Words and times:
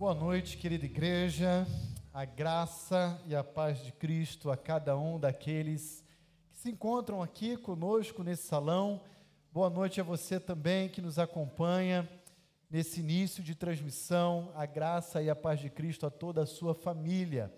Boa 0.00 0.14
noite, 0.14 0.56
querida 0.56 0.86
igreja. 0.86 1.66
A 2.10 2.24
graça 2.24 3.20
e 3.26 3.34
a 3.36 3.44
paz 3.44 3.84
de 3.84 3.92
Cristo 3.92 4.50
a 4.50 4.56
cada 4.56 4.96
um 4.96 5.20
daqueles 5.20 6.02
que 6.50 6.56
se 6.56 6.70
encontram 6.70 7.22
aqui 7.22 7.54
conosco 7.54 8.22
nesse 8.22 8.44
salão. 8.44 9.02
Boa 9.52 9.68
noite 9.68 10.00
a 10.00 10.02
você 10.02 10.40
também 10.40 10.88
que 10.88 11.02
nos 11.02 11.18
acompanha 11.18 12.08
nesse 12.70 13.00
início 13.00 13.42
de 13.42 13.54
transmissão. 13.54 14.50
A 14.54 14.64
graça 14.64 15.22
e 15.22 15.28
a 15.28 15.36
paz 15.36 15.60
de 15.60 15.68
Cristo 15.68 16.06
a 16.06 16.10
toda 16.10 16.44
a 16.44 16.46
sua 16.46 16.74
família. 16.74 17.52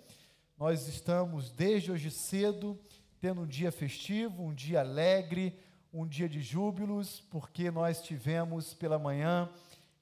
Nós 0.58 0.88
estamos 0.88 1.52
desde 1.52 1.92
hoje 1.92 2.10
cedo 2.10 2.76
tendo 3.20 3.42
um 3.42 3.46
dia 3.46 3.70
festivo, 3.70 4.42
um 4.42 4.52
dia 4.52 4.80
alegre, 4.80 5.56
um 5.94 6.04
dia 6.04 6.28
de 6.28 6.42
júbilos, 6.42 7.20
porque 7.30 7.70
nós 7.70 8.02
tivemos 8.02 8.74
pela 8.74 8.98
manhã 8.98 9.48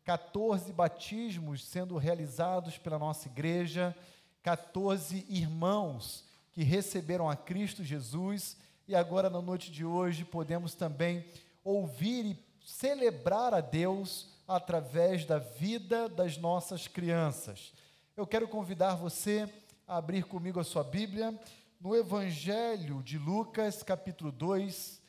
14 0.04 0.72
batismos 0.72 1.64
sendo 1.64 1.96
realizados 1.96 2.78
pela 2.78 2.98
nossa 2.98 3.28
igreja, 3.28 3.96
14 4.42 5.26
irmãos 5.28 6.24
que 6.52 6.62
receberam 6.62 7.28
a 7.28 7.36
Cristo 7.36 7.84
Jesus, 7.84 8.56
e 8.88 8.94
agora 8.94 9.30
na 9.30 9.40
noite 9.40 9.70
de 9.70 9.84
hoje 9.84 10.24
podemos 10.24 10.74
também 10.74 11.24
ouvir 11.62 12.24
e 12.26 12.38
celebrar 12.64 13.54
a 13.54 13.60
Deus 13.60 14.28
através 14.48 15.24
da 15.24 15.38
vida 15.38 16.08
das 16.08 16.36
nossas 16.36 16.88
crianças. 16.88 17.72
Eu 18.16 18.26
quero 18.26 18.48
convidar 18.48 18.96
você 18.96 19.48
a 19.86 19.96
abrir 19.96 20.24
comigo 20.24 20.58
a 20.58 20.64
sua 20.64 20.82
Bíblia 20.82 21.38
no 21.80 21.94
Evangelho 21.94 23.02
de 23.02 23.16
Lucas, 23.16 23.82
capítulo 23.82 24.32
2. 24.32 25.00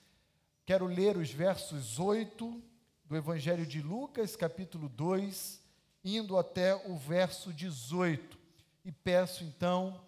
Quero 0.66 0.86
ler 0.86 1.18
os 1.18 1.32
versos 1.32 2.00
8 2.00 2.62
do 3.12 3.18
Evangelho 3.18 3.66
de 3.66 3.82
Lucas, 3.82 4.38
capítulo 4.38 4.88
2, 4.88 5.60
indo 6.02 6.38
até 6.38 6.74
o 6.90 6.96
verso 6.96 7.52
18. 7.52 8.38
E 8.86 8.92
peço 8.94 9.44
então 9.44 10.00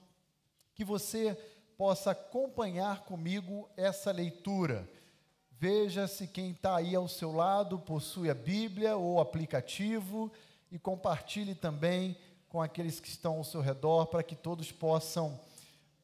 que 0.73 0.85
você 0.85 1.37
possa 1.77 2.11
acompanhar 2.11 3.01
comigo 3.01 3.69
essa 3.75 4.09
leitura. 4.09 4.89
Veja 5.51 6.07
se 6.07 6.27
quem 6.27 6.51
está 6.51 6.77
aí 6.77 6.95
ao 6.95 7.09
seu 7.09 7.33
lado 7.33 7.77
possui 7.77 8.29
a 8.29 8.33
Bíblia 8.33 8.95
ou 8.95 9.19
aplicativo 9.19 10.31
e 10.71 10.79
compartilhe 10.79 11.55
também 11.55 12.15
com 12.47 12.61
aqueles 12.61 13.01
que 13.01 13.09
estão 13.09 13.33
ao 13.33 13.43
seu 13.43 13.59
redor 13.59 14.05
para 14.05 14.23
que 14.23 14.33
todos 14.33 14.71
possam 14.71 15.37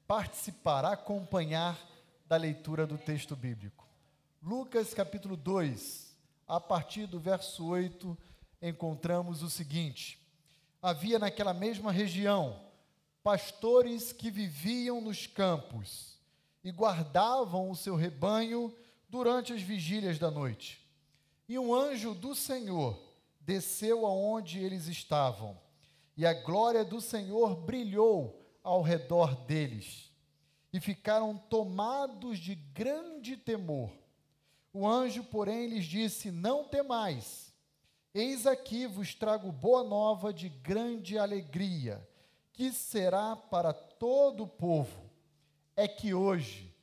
participar, 0.06 0.84
acompanhar 0.84 1.80
da 2.28 2.36
leitura 2.36 2.86
do 2.86 2.98
texto 2.98 3.38
bíblico. 3.38 3.88
Lucas 4.44 4.94
capítulo 4.94 5.38
2, 5.38 6.09
a 6.50 6.60
partir 6.60 7.06
do 7.06 7.20
verso 7.20 7.64
8, 7.64 8.18
encontramos 8.60 9.44
o 9.44 9.50
seguinte: 9.50 10.20
Havia 10.82 11.20
naquela 11.20 11.54
mesma 11.54 11.92
região 11.92 12.60
pastores 13.22 14.12
que 14.12 14.32
viviam 14.32 15.00
nos 15.00 15.28
campos 15.28 16.18
e 16.64 16.72
guardavam 16.72 17.70
o 17.70 17.76
seu 17.76 17.96
rebanho 17.96 18.76
durante 19.08 19.54
as 19.54 19.62
vigílias 19.62 20.18
da 20.18 20.32
noite. 20.32 20.84
E 21.48 21.60
um 21.60 21.74
anjo 21.74 22.16
do 22.16 22.34
Senhor 22.34 23.00
desceu 23.40 24.06
aonde 24.06 24.60
eles 24.60 24.88
estavam, 24.88 25.60
e 26.18 26.26
a 26.26 26.34
glória 26.34 26.84
do 26.84 27.00
Senhor 27.00 27.56
brilhou 27.56 28.42
ao 28.64 28.82
redor 28.82 29.36
deles, 29.46 30.12
e 30.74 30.80
ficaram 30.80 31.38
tomados 31.38 32.40
de 32.40 32.56
grande 32.56 33.38
temor. 33.38 33.92
O 34.72 34.88
anjo, 34.88 35.24
porém, 35.24 35.68
lhes 35.68 35.86
disse: 35.86 36.32
Não 36.32 36.64
temais, 36.64 37.54
eis 38.14 38.46
aqui 38.46 38.86
vos 38.86 39.16
trago 39.16 39.52
boa 39.52 39.84
nova 39.84 40.32
de 40.32 40.50
grande 40.50 41.18
alegria, 41.18 42.08
que 42.54 42.72
será 42.72 43.36
para 43.36 43.74
todo 43.74 44.44
o 44.44 44.48
povo. 44.48 45.10
É 45.76 45.88
que 45.88 46.14
hoje 46.14 46.76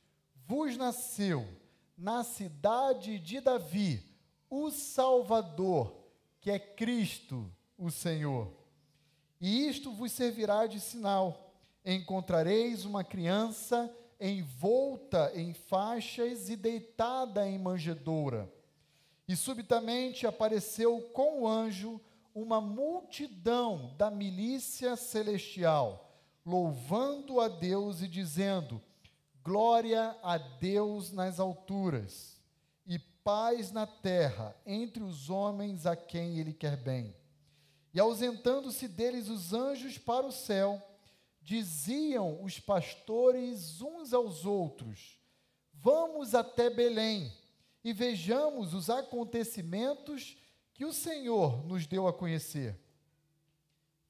vos 0.45 0.75
nasceu 0.75 1.47
na 1.97 2.23
cidade 2.23 3.19
de 3.19 3.39
Davi 3.39 4.03
o 4.49 4.69
Salvador, 4.69 5.93
que 6.39 6.51
é 6.51 6.59
Cristo, 6.59 7.49
o 7.77 7.89
Senhor. 7.89 8.51
E 9.39 9.67
isto 9.67 9.91
vos 9.91 10.11
servirá 10.11 10.67
de 10.67 10.79
sinal: 10.79 11.53
encontrareis 11.85 12.85
uma 12.85 13.03
criança 13.03 13.93
envolta 14.19 15.31
em 15.35 15.53
faixas 15.53 16.49
e 16.49 16.55
deitada 16.55 17.47
em 17.47 17.57
manjedoura. 17.57 18.51
E 19.27 19.35
subitamente 19.35 20.25
apareceu 20.25 21.01
com 21.13 21.41
o 21.41 21.47
anjo 21.47 21.99
uma 22.33 22.61
multidão 22.61 23.93
da 23.97 24.11
milícia 24.11 24.95
celestial, 24.95 26.21
louvando 26.45 27.39
a 27.39 27.47
Deus 27.47 28.01
e 28.01 28.07
dizendo: 28.07 28.81
Glória 29.43 30.15
a 30.21 30.37
Deus 30.37 31.11
nas 31.11 31.39
alturas, 31.39 32.39
e 32.85 32.99
paz 32.99 33.71
na 33.71 33.85
terra 33.85 34.55
entre 34.65 35.03
os 35.03 35.29
homens 35.29 35.85
a 35.85 35.95
quem 35.95 36.39
ele 36.39 36.53
quer 36.53 36.77
bem. 36.77 37.15
E 37.93 37.99
ausentando-se 37.99 38.87
deles 38.87 39.27
os 39.27 39.53
anjos 39.53 39.97
para 39.97 40.25
o 40.25 40.31
céu, 40.31 40.81
diziam 41.47 42.43
os 42.43 42.59
pastores 42.59 43.81
uns 43.81 44.13
aos 44.13 44.43
outros: 44.43 45.17
Vamos 45.71 46.35
até 46.35 46.69
Belém 46.69 47.31
e 47.81 47.93
vejamos 47.93 48.73
os 48.73 48.89
acontecimentos 48.89 50.35
que 50.73 50.83
o 50.83 50.91
Senhor 50.91 51.65
nos 51.65 51.87
deu 51.87 52.05
a 52.05 52.11
conhecer. 52.11 52.77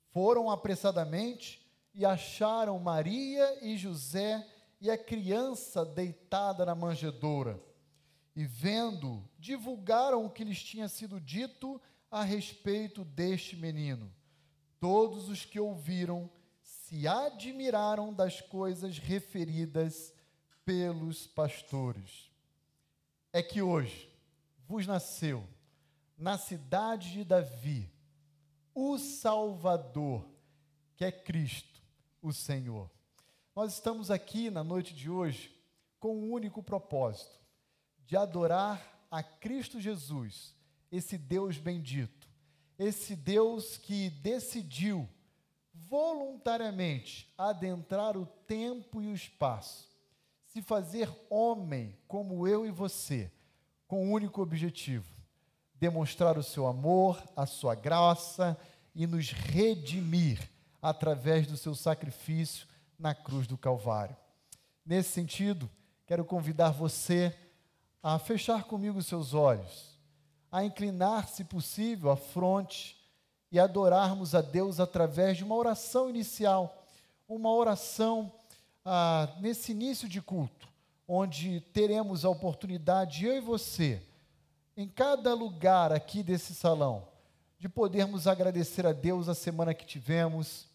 Foram 0.10 0.50
apressadamente 0.50 1.64
e 1.94 2.04
acharam 2.04 2.80
Maria 2.80 3.64
e 3.64 3.78
José 3.78 4.44
e 4.82 4.90
a 4.90 4.98
criança 4.98 5.86
deitada 5.86 6.66
na 6.66 6.74
manjedoura. 6.74 7.64
E 8.36 8.46
vendo, 8.46 9.24
divulgaram 9.38 10.26
o 10.26 10.30
que 10.32 10.44
lhes 10.44 10.64
tinha 10.64 10.88
sido 10.88 11.22
dito 11.22 11.80
a 12.10 12.24
respeito 12.24 13.06
deste 13.06 13.56
menino. 13.56 14.12
Todos 14.80 15.30
os 15.30 15.46
que 15.46 15.60
ouviram 15.60 16.28
se 16.88 17.06
admiraram 17.06 18.14
das 18.14 18.40
coisas 18.40 18.98
referidas 18.98 20.14
pelos 20.64 21.28
pastores. 21.28 22.32
É 23.34 23.44
que 23.44 23.62
hoje 23.62 24.10
vos 24.66 24.88
nasceu 24.88 25.46
na 26.18 26.38
cidade 26.38 27.12
de 27.12 27.26
Davi 27.26 27.92
o 28.74 28.98
Salvador, 28.98 30.26
que 30.96 31.04
é 31.04 31.12
Cristo, 31.12 31.82
o 32.22 32.32
Senhor. 32.32 32.90
Nós 33.54 33.74
estamos 33.74 34.10
aqui 34.10 34.50
na 34.50 34.64
noite 34.64 34.94
de 34.94 35.10
hoje 35.10 35.54
com 36.00 36.16
um 36.16 36.32
único 36.32 36.64
propósito: 36.64 37.38
de 38.06 38.16
adorar 38.16 39.06
a 39.12 39.22
Cristo 39.22 39.82
Jesus, 39.82 40.56
esse 40.90 41.18
Deus 41.18 41.58
bendito, 41.58 42.30
esse 42.80 43.14
Deus 43.14 43.76
que 43.76 44.10
decidiu 44.10 45.10
voluntariamente 45.90 47.32
adentrar 47.38 48.18
o 48.18 48.26
tempo 48.26 49.02
e 49.02 49.08
o 49.08 49.14
espaço, 49.14 49.88
se 50.46 50.62
fazer 50.62 51.10
homem 51.30 51.98
como 52.08 52.48
eu 52.48 52.66
e 52.66 52.72
você, 52.72 53.32
com 53.88 54.04
o 54.04 54.10
um 54.10 54.12
único 54.12 54.42
objetivo: 54.42 55.08
demonstrar 55.76 56.38
o 56.38 56.44
seu 56.44 56.68
amor, 56.68 57.22
a 57.36 57.46
sua 57.46 57.76
graça 57.76 58.58
e 58.94 59.06
nos 59.06 59.32
redimir 59.32 60.50
através 60.82 61.48
do 61.48 61.58
seu 61.58 61.76
sacrifício 61.76 62.68
na 62.98 63.14
cruz 63.14 63.48
do 63.48 63.58
Calvário. 63.58 64.16
Nesse 64.86 65.10
sentido, 65.10 65.70
quero 66.06 66.26
convidar 66.26 66.72
você 66.72 67.38
a 68.02 68.18
fechar 68.18 68.64
comigo 68.64 69.00
os 69.00 69.06
seus 69.06 69.34
olhos, 69.34 70.00
a 70.52 70.64
inclinar, 70.64 71.28
se 71.28 71.44
possível, 71.44 72.10
a 72.10 72.16
fronte 72.16 72.97
e 73.52 73.60
adorarmos 73.60 74.36
a 74.36 74.42
Deus 74.42 74.80
através 74.80 75.38
de 75.38 75.44
uma 75.44 75.56
oração 75.56 76.10
inicial, 76.10 76.86
uma 77.28 77.54
oração 77.54 78.32
ah, 78.84 79.30
nesse 79.40 79.72
início 79.72 80.08
de 80.08 80.22
culto, 80.22 80.68
onde 81.08 81.62
teremos 81.74 82.26
a 82.26 82.30
oportunidade, 82.30 83.26
eu 83.26 83.38
e 83.38 83.42
você, 83.42 84.02
em 84.76 84.88
cada 84.88 85.34
lugar 85.34 85.92
aqui 85.92 86.22
desse 86.22 86.54
salão, 86.54 87.08
de 87.60 87.68
podermos 87.68 88.28
agradecer 88.28 88.86
a 88.86 88.94
Deus 88.94 89.28
a 89.28 89.34
semana 89.34 89.74
que 89.74 89.86
tivemos, 89.86 90.68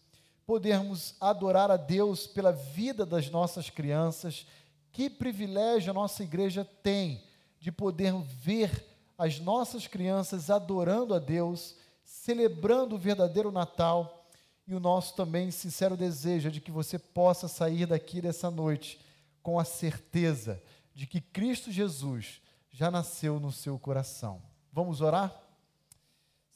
podermos 0.45 1.15
adorar 1.19 1.71
a 1.71 1.77
Deus 1.77 2.27
pela 2.27 2.51
vida 2.51 3.05
das 3.05 3.29
nossas 3.29 3.69
crianças. 3.69 4.45
Que 4.91 5.09
privilégio 5.09 5.91
a 5.91 5.93
nossa 5.93 6.23
igreja 6.23 6.67
tem 6.83 7.23
de 7.59 7.71
poder 7.71 8.13
ver 8.41 8.85
as 9.17 9.39
nossas 9.39 9.87
crianças 9.87 10.49
adorando 10.49 11.13
a 11.13 11.19
Deus 11.19 11.75
celebrando 12.13 12.95
o 12.95 12.99
verdadeiro 12.99 13.51
Natal 13.51 14.29
e 14.67 14.75
o 14.75 14.79
nosso 14.79 15.15
também 15.15 15.49
sincero 15.49 15.97
desejo 15.97 16.47
é 16.47 16.51
de 16.51 16.61
que 16.61 16.71
você 16.71 16.99
possa 16.99 17.47
sair 17.47 17.87
daqui 17.87 18.21
dessa 18.21 18.51
noite 18.51 18.99
com 19.41 19.59
a 19.59 19.65
certeza 19.65 20.61
de 20.93 21.07
que 21.07 21.19
Cristo 21.19 21.71
Jesus 21.71 22.39
já 22.69 22.91
nasceu 22.91 23.39
no 23.39 23.51
seu 23.51 23.79
coração. 23.79 24.41
Vamos 24.71 25.01
orar? 25.01 25.35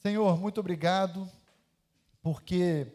Senhor, 0.00 0.38
muito 0.38 0.60
obrigado 0.60 1.28
porque 2.22 2.86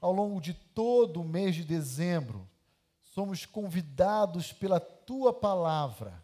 ao 0.00 0.12
longo 0.12 0.40
de 0.40 0.54
todo 0.54 1.20
o 1.20 1.24
mês 1.24 1.54
de 1.54 1.64
dezembro, 1.64 2.46
somos 3.14 3.46
convidados 3.46 4.52
pela 4.52 4.80
tua 4.80 5.32
palavra 5.32 6.20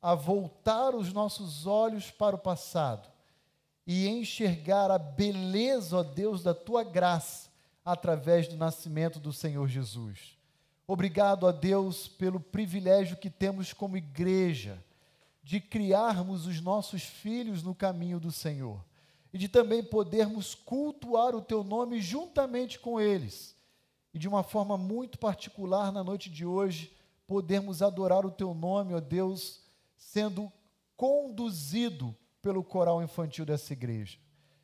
a 0.00 0.14
voltar 0.14 0.94
os 0.94 1.12
nossos 1.12 1.66
olhos 1.66 2.08
para 2.08 2.36
o 2.36 2.38
passado 2.38 3.17
e 3.90 4.06
enxergar 4.06 4.90
a 4.90 4.98
beleza, 4.98 5.96
ó 5.96 6.02
Deus, 6.02 6.42
da 6.42 6.52
tua 6.52 6.84
graça 6.84 7.48
através 7.82 8.46
do 8.46 8.54
nascimento 8.54 9.18
do 9.18 9.32
Senhor 9.32 9.66
Jesus. 9.66 10.36
Obrigado 10.86 11.46
a 11.46 11.52
Deus 11.52 12.06
pelo 12.06 12.38
privilégio 12.38 13.16
que 13.16 13.30
temos 13.30 13.72
como 13.72 13.96
igreja 13.96 14.84
de 15.42 15.58
criarmos 15.58 16.46
os 16.46 16.60
nossos 16.60 17.02
filhos 17.02 17.62
no 17.62 17.74
caminho 17.74 18.20
do 18.20 18.30
Senhor 18.30 18.84
e 19.32 19.38
de 19.38 19.48
também 19.48 19.82
podermos 19.82 20.54
cultuar 20.54 21.34
o 21.34 21.40
teu 21.40 21.64
nome 21.64 21.98
juntamente 21.98 22.78
com 22.78 23.00
eles. 23.00 23.56
E 24.12 24.18
de 24.18 24.28
uma 24.28 24.42
forma 24.42 24.76
muito 24.76 25.18
particular 25.18 25.90
na 25.90 26.04
noite 26.04 26.28
de 26.28 26.44
hoje, 26.44 26.94
podermos 27.26 27.80
adorar 27.80 28.26
o 28.26 28.30
teu 28.30 28.52
nome, 28.52 28.92
ó 28.92 29.00
Deus, 29.00 29.62
sendo 29.96 30.52
conduzido 30.94 32.14
pelo 32.40 32.62
coral 32.62 33.02
infantil 33.02 33.44
dessa 33.44 33.72
igreja. 33.72 34.18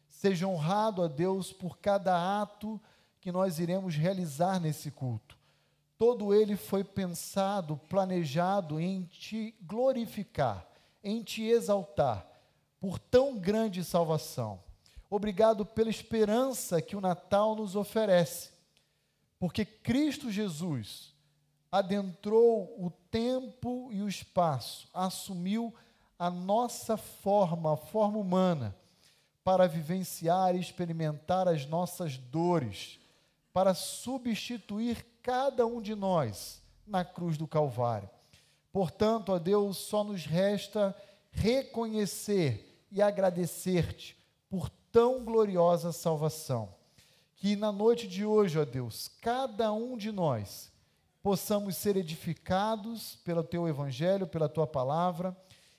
Seja 0.09 0.47
honrado 0.47 1.03
a 1.03 1.09
Deus 1.09 1.53
por 1.53 1.79
cada 1.79 2.41
ato 2.41 2.81
que 3.21 3.33
nós 3.33 3.59
iremos 3.59 3.95
realizar 3.95 4.61
nesse 4.61 4.91
culto. 4.91 5.37
Todo 5.97 6.35
ele 6.35 6.57
foi 6.57 6.85
pensado, 6.85 7.77
planejado 7.77 8.81
em 8.81 9.05
te 9.05 9.55
glorificar, 9.63 10.67
em 11.03 11.23
te 11.23 11.43
exaltar 11.43 12.27
por 12.81 12.99
tão 12.99 13.39
grande 13.39 13.83
salvação. 13.83 14.63
Obrigado 15.09 15.65
pela 15.65 15.89
esperança 15.89 16.83
que 16.83 16.97
o 16.97 17.01
Natal 17.01 17.55
nos 17.55 17.77
oferece, 17.77 18.51
porque 19.39 19.65
Cristo 19.65 20.31
Jesus 20.31 21.15
adentrou 21.71 22.75
o 22.79 22.91
tempo 23.11 23.89
e 23.91 24.03
o 24.03 24.09
espaço, 24.09 24.89
assumiu 24.93 25.75
a 26.19 26.31
nossa 26.31 26.97
forma, 26.97 27.75
a 27.75 27.77
forma 27.77 28.19
humana, 28.19 28.77
para 29.43 29.67
vivenciar 29.67 30.55
e 30.55 30.61
experimentar 30.61 31.49
as 31.49 31.67
nossas 31.67 32.17
dores 32.17 32.99
para 33.55 33.73
substituir 33.73 35.07
cada 35.23 35.65
um 35.65 35.81
de 35.81 35.95
nós 35.95 36.61
na 36.85 37.05
cruz 37.05 37.39
do 37.39 37.47
Calvário. 37.47 38.11
Portanto, 38.73 39.33
a 39.33 39.39
Deus 39.39 39.77
só 39.77 40.03
nos 40.03 40.27
resta 40.27 40.95
reconhecer 41.31 42.85
e 42.91 43.01
agradecer-te 43.01 44.17
por 44.51 44.69
tão 44.91 45.25
gloriosa 45.25 45.93
salvação. 45.93 46.75
Que 47.37 47.55
na 47.55 47.71
noite 47.71 48.09
de 48.09 48.27
hoje, 48.27 48.59
ó 48.59 48.65
Deus, 48.65 49.09
cada 49.21 49.73
um 49.73 49.97
de 49.97 50.11
nós 50.11 50.73
possamos 51.23 51.77
ser 51.77 51.97
edificados 51.97 53.17
pelo 53.25 53.45
teu 53.45 53.69
evangelho, 53.69 54.27
pela 54.27 54.49
tua 54.49 54.67
palavra, 54.67 55.37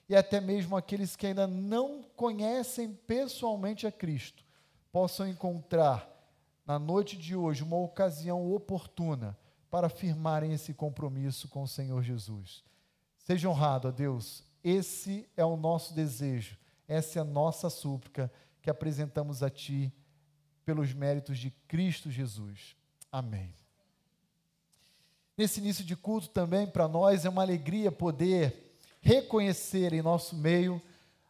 e 0.08 0.14
até 0.14 0.40
mesmo 0.40 0.76
aqueles 0.76 1.16
que 1.16 1.26
ainda 1.26 1.46
não 1.46 2.02
conhecem 2.14 2.92
pessoalmente 2.92 3.86
a 3.86 3.92
Cristo, 3.92 4.44
possam 4.92 5.26
encontrar 5.28 6.16
na 6.66 6.78
noite 6.78 7.16
de 7.16 7.36
hoje, 7.36 7.62
uma 7.62 7.76
ocasião 7.76 8.52
oportuna 8.52 9.38
para 9.70 9.88
firmarem 9.88 10.52
esse 10.52 10.74
compromisso 10.74 11.48
com 11.48 11.62
o 11.62 11.68
Senhor 11.68 12.02
Jesus. 12.02 12.64
Seja 13.18 13.48
honrado 13.48 13.86
a 13.86 13.90
Deus, 13.92 14.42
esse 14.64 15.28
é 15.36 15.44
o 15.44 15.56
nosso 15.56 15.94
desejo, 15.94 16.58
essa 16.88 17.20
é 17.20 17.22
a 17.22 17.24
nossa 17.24 17.70
súplica 17.70 18.30
que 18.60 18.68
apresentamos 18.68 19.42
a 19.42 19.50
Ti 19.50 19.92
pelos 20.64 20.92
méritos 20.92 21.38
de 21.38 21.50
Cristo 21.68 22.10
Jesus. 22.10 22.76
Amém. 23.12 23.54
Nesse 25.38 25.60
início 25.60 25.84
de 25.84 25.94
culto 25.94 26.30
também, 26.30 26.66
para 26.66 26.88
nós, 26.88 27.24
é 27.24 27.28
uma 27.28 27.42
alegria 27.42 27.92
poder 27.92 28.65
reconhecer 29.06 29.92
em 29.92 30.02
nosso 30.02 30.34
meio 30.34 30.82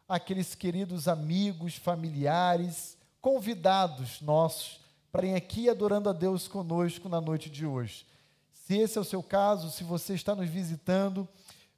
aqueles 0.09 0.55
queridos 0.55 1.07
amigos, 1.07 1.77
familiares, 1.77 2.97
convidados 3.21 4.23
nossos 4.23 4.81
estarem 5.05 5.35
aqui 5.35 5.69
adorando 5.69 6.09
a 6.09 6.13
Deus 6.15 6.49
conosco 6.49 7.07
na 7.07 7.21
noite 7.21 7.51
de 7.51 7.67
hoje. 7.67 8.07
Se 8.55 8.79
esse 8.79 8.97
é 8.97 9.01
o 9.01 9.05
seu 9.05 9.23
caso, 9.23 9.71
se 9.71 9.85
você 9.85 10.15
está 10.15 10.35
nos 10.35 10.49
visitando 10.49 11.29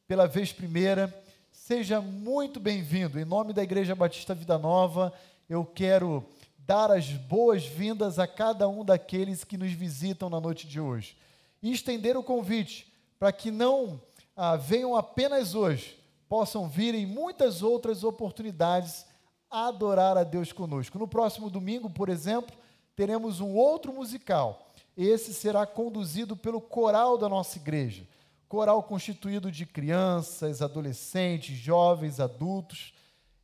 pela 0.06 0.28
vez 0.28 0.52
primeira, 0.52 1.12
seja 1.50 2.00
muito 2.00 2.60
bem-vindo. 2.60 3.18
Em 3.18 3.24
nome 3.24 3.52
da 3.52 3.64
Igreja 3.64 3.96
Batista 3.96 4.36
Vida 4.36 4.56
Nova, 4.56 5.12
eu 5.50 5.64
quero 5.64 6.24
dar 6.58 6.92
as 6.92 7.08
boas-vindas 7.08 8.20
a 8.20 8.26
cada 8.28 8.68
um 8.68 8.84
daqueles 8.84 9.42
que 9.42 9.56
nos 9.56 9.72
visitam 9.72 10.30
na 10.30 10.40
noite 10.40 10.64
de 10.68 10.78
hoje. 10.78 11.16
E 11.60 11.72
estender 11.72 12.16
o 12.16 12.22
convite 12.22 12.86
para 13.18 13.32
que 13.32 13.50
não 13.50 14.00
ah, 14.40 14.54
venham 14.54 14.94
apenas 14.94 15.56
hoje, 15.56 15.98
possam 16.28 16.68
vir 16.68 16.94
em 16.94 17.04
muitas 17.04 17.60
outras 17.60 18.04
oportunidades 18.04 19.04
adorar 19.50 20.16
a 20.16 20.22
Deus 20.22 20.52
conosco. 20.52 20.96
No 20.96 21.08
próximo 21.08 21.50
domingo, 21.50 21.90
por 21.90 22.08
exemplo, 22.08 22.56
teremos 22.94 23.40
um 23.40 23.56
outro 23.56 23.92
musical. 23.92 24.70
Esse 24.96 25.34
será 25.34 25.66
conduzido 25.66 26.36
pelo 26.36 26.60
coral 26.60 27.18
da 27.18 27.28
nossa 27.28 27.58
igreja. 27.58 28.06
Coral 28.48 28.80
constituído 28.84 29.50
de 29.50 29.66
crianças, 29.66 30.62
adolescentes, 30.62 31.56
jovens, 31.56 32.20
adultos. 32.20 32.94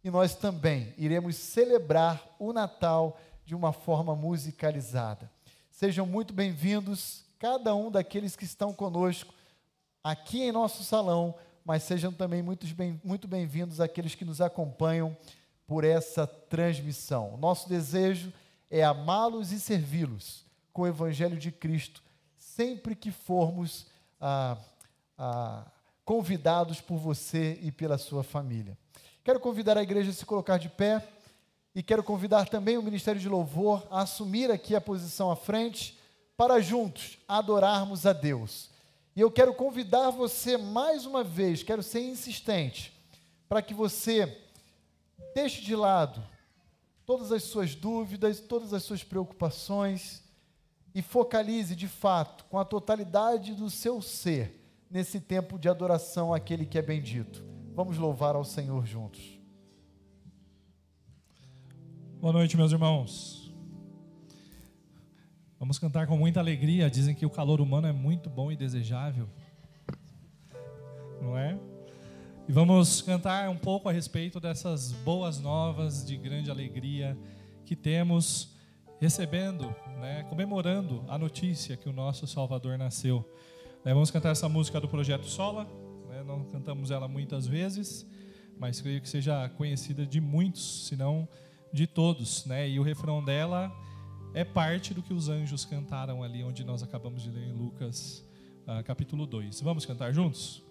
E 0.05 0.09
nós 0.13 0.37
também 0.37 0.95
iremos 0.97 1.35
celebrar 1.35 2.25
o 2.39 2.53
Natal 2.53 3.19
de 3.45 3.57
uma 3.57 3.73
forma 3.73 4.15
musicalizada. 4.15 5.29
Sejam 5.73 6.07
muito 6.07 6.33
bem-vindos, 6.33 7.25
cada 7.41 7.75
um 7.75 7.91
daqueles 7.91 8.37
que 8.37 8.45
estão 8.45 8.73
conosco 8.73 9.35
aqui 10.05 10.43
em 10.43 10.53
nosso 10.53 10.85
salão, 10.85 11.35
mas 11.65 11.83
sejam 11.83 12.13
também 12.13 12.43
muito 12.43 12.67
bem-vindos 12.67 13.01
muito 13.03 13.27
bem 13.27 13.49
aqueles 13.81 14.15
que 14.15 14.25
nos 14.25 14.43
acompanham 14.43 15.17
por 15.67 15.83
essa 15.83 16.27
transmissão. 16.27 17.39
Nosso 17.39 17.67
desejo 17.67 18.31
é 18.71 18.85
amá-los 18.85 19.51
e 19.51 19.59
servi-los 19.59 20.45
com 20.75 20.83
o 20.83 20.87
Evangelho 20.87 21.39
de 21.39 21.51
Cristo, 21.51 22.03
sempre 22.37 22.95
que 22.95 23.11
formos 23.11 23.87
ah, 24.21 24.59
ah, 25.17 25.65
convidados 26.05 26.83
por 26.83 26.99
você 26.99 27.59
e 27.63 27.73
pela 27.73 27.97
sua 27.97 28.23
família. 28.23 28.77
Quero 29.23 29.41
convidar 29.41 29.79
a 29.79 29.83
igreja 29.83 30.11
a 30.11 30.13
se 30.13 30.27
colocar 30.27 30.59
de 30.59 30.69
pé 30.69 31.03
e 31.75 31.83
quero 31.83 32.05
convidar 32.05 32.47
também 32.47 32.77
o 32.77 32.83
Ministério 32.83 33.21
de 33.21 33.29
Louvor 33.29 33.87
a 33.91 34.03
assumir 34.03 34.51
aqui 34.51 34.77
a 34.77 34.81
posição 34.83 35.31
à 35.31 35.37
frente 35.37 35.99
para 36.37 36.61
juntos 36.61 37.19
adorarmos 37.27 38.05
a 38.05 38.13
Deus. 38.13 38.74
E 39.17 39.21
eu 39.21 39.31
quero 39.31 39.55
convidar 39.55 40.11
você 40.11 40.57
mais 40.57 41.07
uma 41.07 41.23
vez, 41.23 41.63
quero 41.63 41.83
ser 41.83 42.01
insistente, 42.01 42.93
para 43.49 43.63
que 43.63 43.73
você 43.73 44.41
deixe 45.35 45.63
de 45.63 45.77
lado 45.77 46.23
todas 47.07 47.31
as 47.31 47.45
suas 47.45 47.75
dúvidas, 47.75 48.41
todas 48.41 48.73
as 48.73 48.83
suas 48.83 49.05
preocupações 49.05 50.23
e 50.95 51.03
focalize 51.03 51.75
de 51.75 51.89
fato, 51.89 52.45
com 52.45 52.59
a 52.59 52.65
totalidade 52.65 53.55
do 53.55 53.69
seu 53.69 54.01
ser, 54.01 54.61
nesse 54.91 55.21
tempo 55.21 55.59
de 55.59 55.69
adoração 55.69 56.33
àquele 56.33 56.65
que 56.65 56.79
é 56.79 56.83
bendito. 56.83 57.45
Vamos 57.75 57.99
louvar 57.99 58.37
ao 58.37 58.45
Senhor 58.45 58.87
juntos. 58.87 59.39
Boa 62.21 62.33
noite, 62.33 62.57
meus 62.57 62.71
irmãos. 62.71 63.44
Vamos 65.65 65.79
cantar 65.79 66.07
com 66.07 66.19
muita 66.19 66.41
alegria. 66.41 66.91
Dizem 66.91 67.15
que 67.15 67.25
o 67.25 67.31
calor 67.31 67.59
humano 67.59 67.87
é 67.87 67.93
muito 67.93 68.29
bom 68.29 68.53
e 68.53 68.57
desejável. 68.57 69.27
Não 71.23 71.39
é? 71.39 71.59
E 72.47 72.53
vamos 72.53 73.01
cantar 73.01 73.49
um 73.49 73.57
pouco 73.57 73.89
a 73.89 73.93
respeito 73.93 74.39
dessas 74.39 74.93
boas 74.93 75.41
novas 75.41 76.05
de 76.05 76.19
grande 76.19 76.51
alegria 76.51 77.17
que 77.65 77.75
temos 77.75 78.55
recebendo, 79.01 79.75
né, 80.03 80.27
comemorando 80.29 81.03
a 81.09 81.17
notícia 81.17 81.79
que 81.79 81.89
o 81.89 81.95
nosso 81.95 82.27
Salvador 82.27 82.77
nasceu. 82.77 83.27
Né, 83.83 83.95
vamos 83.95 84.11
cantar 84.11 84.33
essa 84.33 84.51
música 84.51 84.79
do 84.79 84.87
Projeto 84.87 85.25
Sola, 85.25 85.65
né, 86.11 86.23
não 86.27 86.45
cantamos 86.45 86.91
ela 86.91 87.09
muitas 87.09 87.47
vezes, 87.47 88.07
mas 88.59 88.83
creio 88.83 89.01
que 89.01 89.09
seja 89.09 89.49
conhecida 89.57 90.05
de 90.05 90.21
muitos, 90.21 90.89
se 90.89 90.95
não 90.95 91.27
de 91.73 91.87
todos. 91.87 92.45
Né, 92.45 92.69
e 92.69 92.79
o 92.79 92.83
refrão 92.83 93.25
dela 93.25 93.75
é 94.35 94.43
parte 94.43 94.93
do 94.93 95.01
que 95.01 95.15
os 95.15 95.29
anjos 95.29 95.65
cantaram 95.65 96.23
ali, 96.23 96.43
onde 96.43 96.65
nós 96.65 96.83
acabamos 96.83 97.23
de 97.23 97.31
ler 97.31 97.45
em 97.45 97.53
Lucas 97.53 98.27
uh, 98.67 98.83
capítulo 98.83 99.27
2. 99.27 99.61
Vamos 99.61 99.87
cantar 99.87 100.13
juntos? 100.13 100.63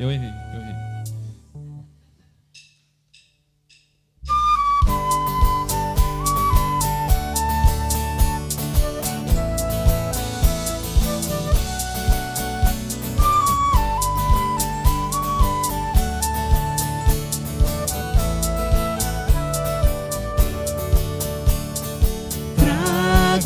Eu 0.00 0.10
errei, 0.10 0.28
eu 0.28 0.51
errei. 0.51 0.51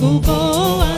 Com 0.07 0.96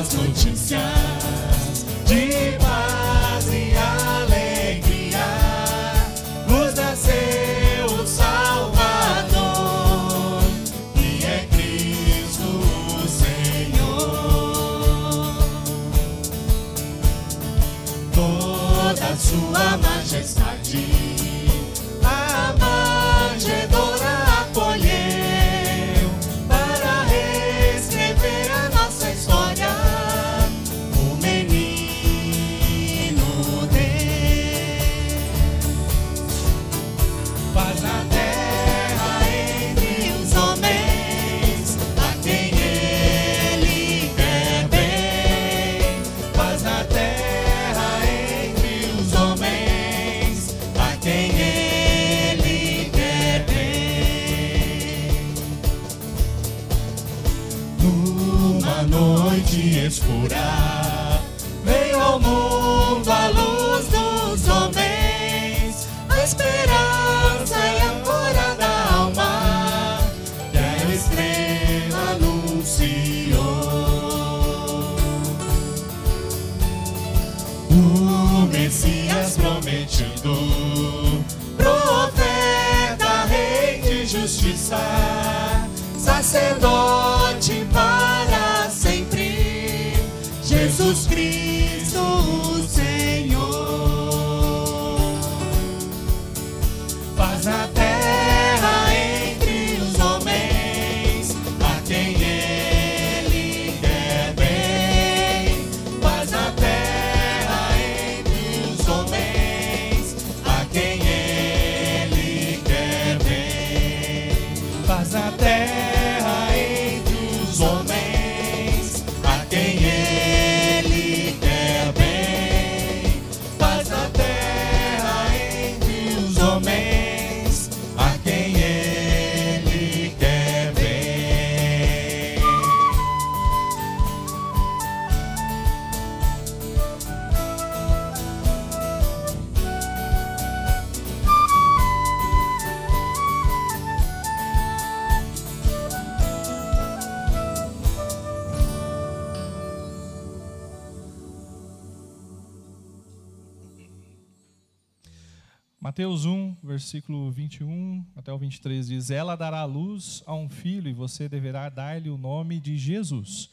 Mateus 155.98 156.26
1, 156.26 156.58
versículo 156.62 157.28
21 157.28 158.06
até 158.14 158.32
o 158.32 158.38
23 158.38 158.86
diz: 158.86 159.10
Ela 159.10 159.34
dará 159.34 159.64
luz 159.64 160.22
a 160.28 160.32
um 160.32 160.48
filho 160.48 160.88
e 160.88 160.92
você 160.92 161.28
deverá 161.28 161.68
dar-lhe 161.68 162.08
o 162.08 162.16
nome 162.16 162.60
de 162.60 162.78
Jesus, 162.78 163.50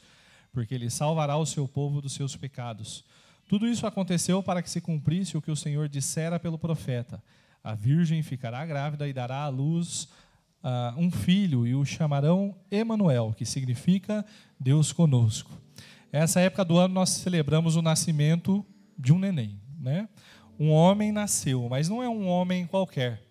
porque 0.53 0.75
ele 0.75 0.91
salvará 0.91 1.37
o 1.37 1.45
seu 1.47 1.67
povo 1.67 2.03
dos 2.03 2.13
seus 2.13 2.35
pecados. 2.35 3.03
Tudo 3.49 3.65
isso 3.65 3.87
aconteceu 3.87 4.43
para 4.43 4.61
que 4.61 4.69
se 4.69 4.79
cumprisse 4.79 5.35
o 5.35 5.41
que 5.41 5.49
o 5.49 5.55
Senhor 5.55 5.89
dissera 5.89 6.39
pelo 6.39 6.59
profeta: 6.59 7.19
A 7.63 7.73
virgem 7.73 8.21
ficará 8.21 8.63
grávida 8.63 9.07
e 9.07 9.13
dará 9.13 9.41
à 9.41 9.49
luz 9.49 10.07
ah, 10.61 10.93
um 10.95 11.09
filho 11.09 11.65
e 11.65 11.73
o 11.73 11.83
chamarão 11.83 12.55
Emanuel, 12.69 13.33
que 13.35 13.43
significa 13.43 14.23
Deus 14.59 14.93
conosco. 14.93 15.49
Essa 16.11 16.41
época 16.41 16.63
do 16.63 16.77
ano 16.77 16.93
nós 16.93 17.09
celebramos 17.09 17.75
o 17.75 17.81
nascimento 17.81 18.63
de 18.95 19.11
um 19.11 19.17
neném, 19.17 19.59
né? 19.79 20.07
Um 20.59 20.71
homem 20.71 21.11
nasceu, 21.11 21.67
mas 21.69 21.89
não 21.89 22.01
é 22.01 22.07
um 22.07 22.27
homem 22.27 22.65
qualquer. 22.65 23.21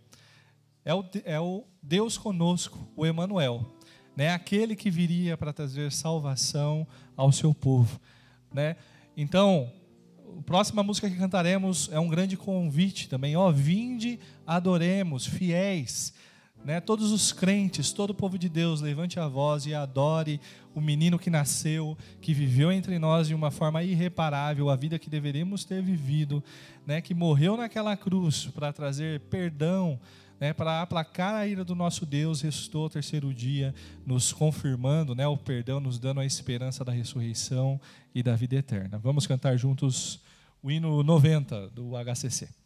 É 0.85 0.93
o, 0.95 1.05
é 1.25 1.41
o 1.41 1.65
Deus 1.83 2.19
conosco, 2.19 2.79
o 2.95 3.07
Emanuel, 3.07 3.65
né? 4.15 4.31
Aquele 4.33 4.77
que 4.77 4.91
viria 4.91 5.37
para 5.37 5.53
trazer 5.53 5.91
salvação 5.91 6.87
ao 7.17 7.33
seu 7.33 7.55
povo, 7.55 7.99
né? 8.53 8.77
Então, 9.17 9.73
a 10.39 10.43
próxima 10.43 10.83
música 10.83 11.09
que 11.09 11.17
cantaremos 11.17 11.89
é 11.91 11.99
um 11.99 12.09
grande 12.09 12.37
convite 12.37 13.09
também, 13.09 13.37
ó, 13.37 13.51
vinde, 13.51 14.19
adoremos, 14.47 15.27
fiéis, 15.27 16.13
né? 16.65 16.81
Todos 16.81 17.13
os 17.13 17.33
crentes, 17.33 17.93
todo 17.93 18.11
o 18.11 18.15
povo 18.15 18.39
de 18.39 18.49
Deus, 18.49 18.81
levante 18.81 19.21
a 19.21 19.29
voz 19.29 19.67
e 19.67 19.75
adore 19.75 20.41
o 20.75 20.81
menino 20.81 21.19
que 21.19 21.29
nasceu, 21.29 21.97
que 22.21 22.33
viveu 22.33 22.73
entre 22.73 22.99
nós 22.99 23.29
de 23.29 23.35
uma 23.35 23.51
forma 23.51 23.83
irreparável, 23.83 24.71
a 24.71 24.77
vida 24.77 24.99
que 24.99 25.11
deveríamos 25.11 25.65
ter 25.65 25.83
vivido, 25.83 26.43
né? 26.87 27.01
Que 27.01 27.15
morreu 27.15 27.57
naquela 27.57 27.97
cruz 27.97 28.47
para 28.47 28.73
trazer 28.73 29.21
perdão, 29.21 30.01
né? 30.41 30.53
Para 30.53 30.81
aplacar 30.81 31.35
a 31.35 31.47
ira 31.47 31.65
do 31.65 31.75
nosso 31.75 32.07
Deus, 32.07 32.41
ressuscitou 32.41 32.85
ao 32.85 32.91
terceiro 32.91 33.33
dia, 33.35 33.75
nos 34.07 34.33
confirmando, 34.33 35.15
né? 35.15 35.27
O 35.27 35.37
perdão, 35.37 35.79
nos 35.79 35.99
dando 35.99 36.21
a 36.21 36.27
esperança 36.27 36.83
da 36.83 36.93
ressurreição 36.93 37.79
e 38.15 38.23
da 38.23 38.35
vida 38.35 38.57
eterna. 38.57 38.99
Vamos 38.99 39.27
cantar 39.27 39.57
juntos 39.59 40.21
o 40.63 40.71
hino 40.71 41.03
90 41.03 41.69
do 41.69 41.93
HCC. 41.95 42.64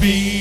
Ó 0.00 0.39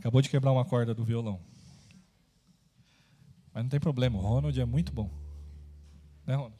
acabou 0.00 0.22
de 0.22 0.30
quebrar 0.30 0.50
uma 0.50 0.64
corda 0.64 0.94
do 0.94 1.04
violão. 1.04 1.38
Mas 3.52 3.62
não 3.62 3.70
tem 3.70 3.78
problema, 3.78 4.18
o 4.18 4.20
Ronald 4.22 4.58
é 4.58 4.64
muito 4.64 4.92
bom. 4.92 5.10
Né, 6.26 6.34
Ronald? 6.34 6.54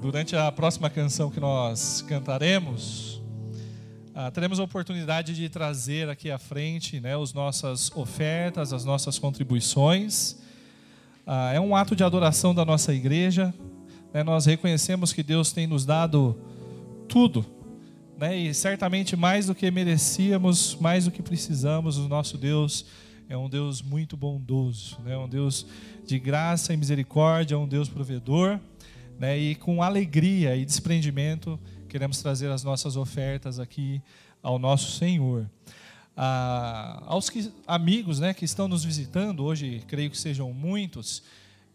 Durante 0.00 0.34
a 0.34 0.50
próxima 0.50 0.88
canção 0.88 1.30
que 1.30 1.38
nós 1.38 2.00
cantaremos, 2.08 3.20
ah, 4.14 4.30
teremos 4.30 4.58
a 4.58 4.62
oportunidade 4.62 5.34
de 5.34 5.48
trazer 5.50 6.08
aqui 6.08 6.30
à 6.30 6.38
frente 6.38 6.98
né, 6.98 7.14
as 7.14 7.34
nossas 7.34 7.94
ofertas, 7.94 8.72
as 8.72 8.86
nossas 8.86 9.18
contribuições. 9.18 10.38
Ah, 11.26 11.52
é 11.52 11.60
um 11.60 11.76
ato 11.76 11.94
de 11.94 12.02
adoração 12.02 12.54
da 12.54 12.64
nossa 12.64 12.94
igreja. 12.94 13.52
né, 14.12 14.22
nós 14.22 14.46
reconhecemos 14.46 15.12
que 15.12 15.22
Deus 15.22 15.52
tem 15.52 15.66
nos 15.66 15.84
dado 15.84 16.40
tudo 17.06 17.61
né? 18.22 18.36
E 18.36 18.54
certamente 18.54 19.16
mais 19.16 19.46
do 19.46 19.54
que 19.54 19.68
merecíamos, 19.68 20.76
mais 20.76 21.06
do 21.06 21.10
que 21.10 21.20
precisamos, 21.20 21.98
o 21.98 22.06
nosso 22.06 22.38
Deus 22.38 22.86
é 23.28 23.36
um 23.36 23.48
Deus 23.48 23.82
muito 23.82 24.16
bondoso, 24.16 24.96
né? 25.04 25.18
Um 25.18 25.28
Deus 25.28 25.66
de 26.06 26.20
graça 26.20 26.72
e 26.72 26.76
misericórdia, 26.76 27.58
um 27.58 27.66
Deus 27.66 27.88
provedor, 27.88 28.60
né? 29.18 29.36
E 29.36 29.56
com 29.56 29.82
alegria 29.82 30.54
e 30.54 30.64
desprendimento 30.64 31.58
queremos 31.88 32.22
trazer 32.22 32.48
as 32.48 32.62
nossas 32.62 32.94
ofertas 32.94 33.58
aqui 33.58 34.00
ao 34.40 34.56
nosso 34.56 34.92
Senhor. 34.92 35.50
Ah, 36.16 37.02
aos 37.06 37.28
que, 37.28 37.52
amigos, 37.66 38.20
né, 38.20 38.32
que 38.32 38.44
estão 38.44 38.68
nos 38.68 38.84
visitando 38.84 39.42
hoje, 39.42 39.82
creio 39.88 40.08
que 40.08 40.16
sejam 40.16 40.52
muitos. 40.52 41.24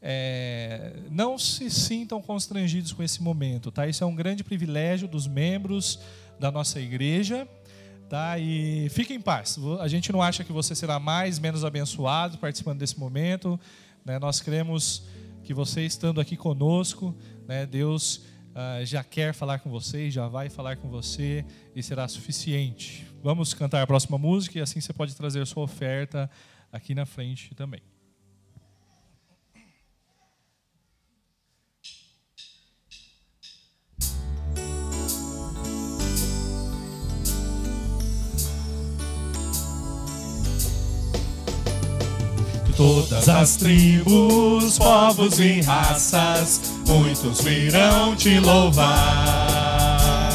é, 0.01 0.93
não 1.10 1.38
se 1.38 1.69
sintam 1.69 2.21
constrangidos 2.21 2.93
com 2.93 3.03
esse 3.03 3.21
momento, 3.21 3.71
tá? 3.71 3.88
Isso 3.88 4.03
é 4.03 4.07
um 4.07 4.15
grande 4.15 4.43
privilégio 4.43 5.07
dos 5.07 5.27
membros 5.27 5.99
da 6.39 6.52
nossa 6.52 6.80
igreja, 6.80 7.47
tá? 8.10 8.38
E 8.38 8.89
fique 8.89 9.13
em 9.13 9.21
paz. 9.21 9.58
A 9.80 9.88
gente 9.88 10.12
não 10.12 10.21
acha 10.21 10.43
que 10.43 10.52
você 10.52 10.76
será 10.76 11.00
mais, 11.00 11.39
menos 11.39 11.65
abençoado 11.65 12.38
participando 12.38 12.80
desse 12.80 13.00
momento, 13.00 13.60
né? 14.06 14.19
Nós 14.19 14.39
cremos 14.41 15.04
que 15.43 15.54
você 15.54 15.86
estando 15.86 16.19
aqui 16.19 16.36
conosco, 16.36 17.15
né? 17.47 17.65
Deus 17.65 18.21
ah, 18.60 18.84
já 18.84 19.04
quer 19.04 19.36
falar 19.36 19.60
com 19.60 19.69
você, 19.69 20.10
já 20.10 20.28
vai 20.28 20.50
falar 20.50 20.78
com 20.78 20.89
você 20.89 21.45
e 21.76 21.84
será 21.84 22.08
suficiente. 22.08 23.06
Vamos 23.21 23.54
cantar 23.54 23.84
a 23.84 23.88
próxima 23.88 24.17
música 24.17 24.58
e 24.58 24.62
assim 24.62 24.82
você 24.82 24.91
pode 24.91 25.15
trazer 25.15 25.45
sua 25.45 25.62
oferta 25.63 26.28
aqui 26.71 26.95
na 26.95 27.06
frente 27.06 27.54
também. 27.54 27.82
Todas 43.10 43.30
as 43.30 43.56
tribos, 43.56 44.78
povos 44.78 45.39
e 45.39 45.62
raças, 45.62 46.60
muitos 46.86 47.41
virão 47.41 48.13
te 48.17 48.38
louvar. 48.38 50.30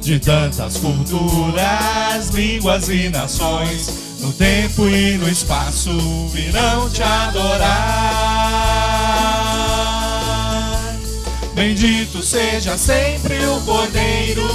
De 0.00 0.18
tantas 0.18 0.76
culturas, 0.78 2.30
línguas 2.30 2.88
e 2.88 3.08
nações, 3.10 3.92
no 4.20 4.32
tempo 4.32 4.88
e 4.88 5.16
no 5.18 5.28
espaço 5.28 5.96
virão 6.32 6.90
te 6.90 7.00
adorar. 7.04 7.76
Bendito 11.54 12.24
seja 12.24 12.76
sempre 12.76 13.36
o 13.46 13.60
Cordeiro, 13.60 14.48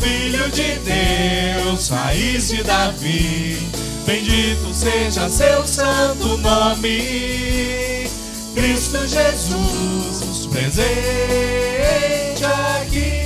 Filho 0.00 0.48
de 0.50 0.78
Deus, 0.78 1.88
raiz 1.88 2.48
de 2.48 2.62
Davi. 2.62 3.58
Bendito 4.04 4.74
seja 4.74 5.28
seu 5.28 5.66
santo 5.66 6.36
nome, 6.38 8.08
Cristo 8.54 8.98
Jesus, 9.06 10.46
presente 10.50 12.44
aqui. 12.44 13.22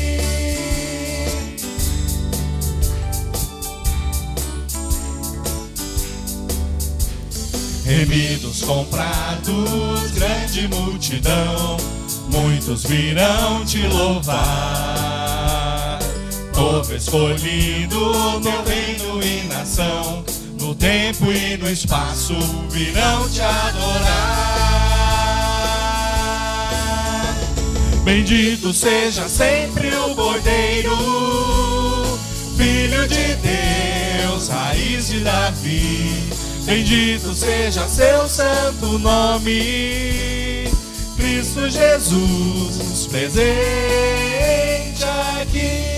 Remidos, 7.85 8.62
comprados, 8.62 10.11
grande 10.12 10.69
multidão, 10.69 11.77
muitos 12.29 12.85
virão 12.85 13.65
te 13.65 13.87
louvar. 13.87 15.17
Povo 16.53 16.95
escolhido, 16.95 18.12
teu 18.43 18.65
reino 18.65 19.23
e 19.23 19.45
nação, 19.47 20.25
no 20.61 20.75
tempo 20.75 21.31
e 21.33 21.57
no 21.57 21.71
espaço 21.71 22.35
virão 22.71 23.29
te 23.29 23.40
adorar. 23.40 24.87
Bendito 28.05 28.73
seja 28.73 29.29
sempre 29.29 29.88
o 29.88 30.14
Cordeiro, 30.14 30.97
Filho 32.57 33.09
de 33.09 33.35
Deus, 33.37 34.49
raiz 34.49 35.09
de 35.09 35.21
Davi. 35.21 36.31
Bendito 36.64 37.35
seja 37.35 37.88
seu 37.88 38.29
santo 38.29 38.99
nome, 38.99 40.69
Cristo 41.16 41.69
Jesus, 41.69 43.07
presente 43.09 45.05
aqui. 45.40 45.96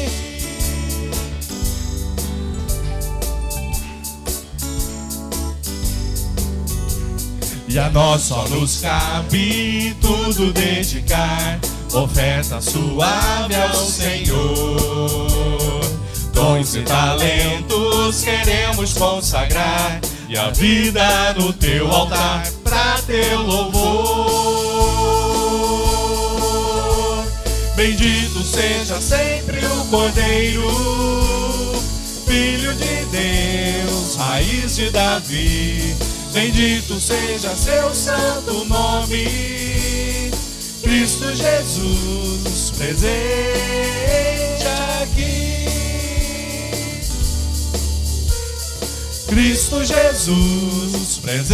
E 7.71 7.79
a 7.79 7.91
nós 7.91 8.23
só 8.23 8.49
nos 8.49 8.81
cabe 8.81 9.95
tudo 10.01 10.51
dedicar, 10.55 11.61
oferta 11.93 12.63
suave 12.63 13.55
ao 13.55 13.85
Senhor. 13.85 15.29
Dons 16.33 16.75
e 16.75 16.81
talentos 16.81 18.23
queremos 18.25 18.95
consagrar, 18.95 20.01
e 20.31 20.39
a 20.39 20.49
vida 20.49 21.35
no 21.35 21.53
teu 21.53 21.93
altar 21.93 22.51
pra 22.65 23.03
teu 23.07 23.43
louvor. 23.43 24.39
Bendito 27.77 28.43
seja 28.45 28.99
sempre 28.99 29.59
o 29.67 29.85
Cordeiro, 29.91 30.73
Filho 32.27 32.73
de 32.75 33.05
Deus, 33.13 34.17
raiz 34.17 34.75
de 34.75 34.89
Davi. 34.89 35.95
Bendito 36.41 37.01
seja 37.01 37.53
seu 37.57 37.93
santo 37.93 38.65
nome, 38.67 39.25
Cristo 40.81 41.35
Jesus, 41.35 42.71
presente 42.77 44.65
aqui. 45.03 45.67
Cristo 49.27 49.85
Jesus, 49.85 51.19
presente 51.19 51.49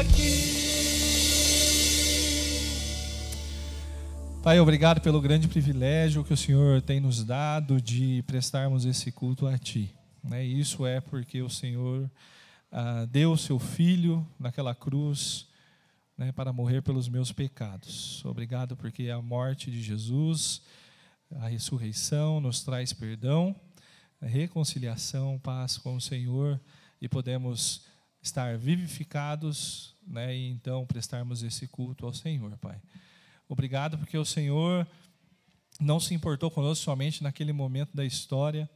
aqui. 0.00 0.34
Pai, 4.42 4.58
obrigado 4.58 5.00
pelo 5.00 5.20
grande 5.20 5.46
privilégio 5.46 6.24
que 6.24 6.34
o 6.34 6.36
Senhor 6.36 6.82
tem 6.82 6.98
nos 6.98 7.22
dado 7.22 7.80
de 7.80 8.24
prestarmos 8.26 8.84
esse 8.84 9.12
culto 9.12 9.46
a 9.46 9.56
Ti. 9.56 9.94
Né? 10.24 10.42
Isso 10.42 10.86
é 10.86 11.00
porque 11.00 11.42
o 11.42 11.50
Senhor 11.50 12.10
ah, 12.72 13.06
deu 13.10 13.32
o 13.32 13.38
seu 13.38 13.58
Filho 13.58 14.26
naquela 14.38 14.74
cruz 14.74 15.46
né, 16.16 16.32
para 16.32 16.52
morrer 16.52 16.82
pelos 16.82 17.08
meus 17.08 17.30
pecados. 17.30 18.24
Obrigado 18.24 18.76
porque 18.76 19.10
a 19.10 19.20
morte 19.20 19.70
de 19.70 19.82
Jesus, 19.82 20.62
a 21.30 21.48
ressurreição 21.48 22.40
nos 22.40 22.62
traz 22.62 22.92
perdão, 22.92 23.54
reconciliação, 24.20 25.38
paz 25.38 25.76
com 25.76 25.96
o 25.96 26.00
Senhor 26.00 26.60
e 27.00 27.08
podemos 27.08 27.82
estar 28.22 28.56
vivificados 28.56 29.94
né, 30.06 30.34
e 30.34 30.48
então 30.48 30.86
prestarmos 30.86 31.42
esse 31.42 31.68
culto 31.68 32.06
ao 32.06 32.14
Senhor, 32.14 32.56
Pai. 32.56 32.80
Obrigado 33.48 33.98
porque 33.98 34.16
o 34.16 34.24
Senhor 34.24 34.86
não 35.78 36.00
se 36.00 36.14
importou 36.14 36.50
conosco 36.50 36.84
somente 36.84 37.22
naquele 37.22 37.52
momento 37.52 37.94
da 37.94 38.04
história, 38.04 38.70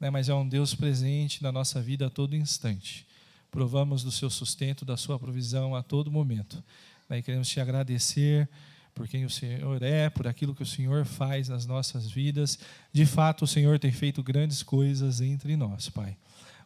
né, 0.00 0.10
mas 0.10 0.28
é 0.28 0.34
um 0.34 0.48
Deus 0.48 0.74
presente 0.74 1.42
na 1.42 1.50
nossa 1.50 1.80
vida 1.80 2.06
a 2.06 2.10
todo 2.10 2.36
instante. 2.36 3.06
Provamos 3.50 4.02
do 4.02 4.10
seu 4.10 4.30
sustento, 4.30 4.84
da 4.84 4.96
sua 4.96 5.18
provisão 5.18 5.74
a 5.74 5.82
todo 5.82 6.10
momento. 6.10 6.62
Né, 7.08 7.18
e 7.18 7.22
queremos 7.22 7.48
te 7.48 7.60
agradecer 7.60 8.48
por 8.94 9.06
quem 9.06 9.24
o 9.24 9.30
Senhor 9.30 9.82
é, 9.82 10.10
por 10.10 10.26
aquilo 10.26 10.54
que 10.54 10.62
o 10.62 10.66
Senhor 10.66 11.04
faz 11.04 11.48
nas 11.48 11.66
nossas 11.66 12.10
vidas. 12.10 12.58
De 12.92 13.06
fato, 13.06 13.44
o 13.44 13.46
Senhor 13.46 13.78
tem 13.78 13.92
feito 13.92 14.22
grandes 14.22 14.62
coisas 14.62 15.20
entre 15.20 15.56
nós, 15.56 15.88
Pai. 15.88 16.16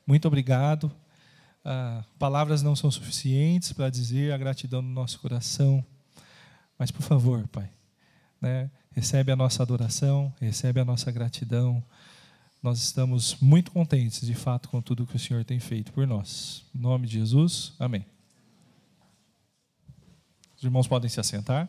Muito 0.07 0.27
obrigado. 0.27 0.91
Ah, 1.65 2.03
palavras 2.19 2.63
não 2.63 2.75
são 2.75 2.91
suficientes 2.91 3.73
para 3.73 3.89
dizer 3.89 4.33
a 4.33 4.39
gratidão 4.39 4.83
no 4.83 4.89
nosso 4.89 5.21
coração, 5.21 5.85
mas 6.77 6.91
por 6.91 7.03
favor, 7.03 7.47
Pai, 7.49 7.71
né, 8.41 8.69
recebe 8.91 9.31
a 9.31 9.37
nossa 9.37 9.63
adoração, 9.63 10.35
recebe 10.41 10.81
a 10.81 10.85
nossa 10.85 11.13
gratidão. 11.13 11.85
Nós 12.63 12.79
estamos 12.79 13.35
muito 13.41 13.73
contentes, 13.73 14.25
de 14.25 14.37
fato, 14.37 14.69
com 14.69 14.81
tudo 14.81 15.05
que 15.05 15.17
o 15.17 15.19
Senhor 15.19 15.45
tem 15.45 15.59
feito 15.59 15.93
por 15.93 16.07
nós. 16.07 16.65
Em 16.73 16.79
nome 16.79 17.09
de 17.09 17.15
Jesus, 17.15 17.73
amém. 17.77 18.07
Os 20.57 20.63
irmãos 20.63 20.87
podem 20.87 21.11
se 21.11 21.19
assentar. 21.19 21.69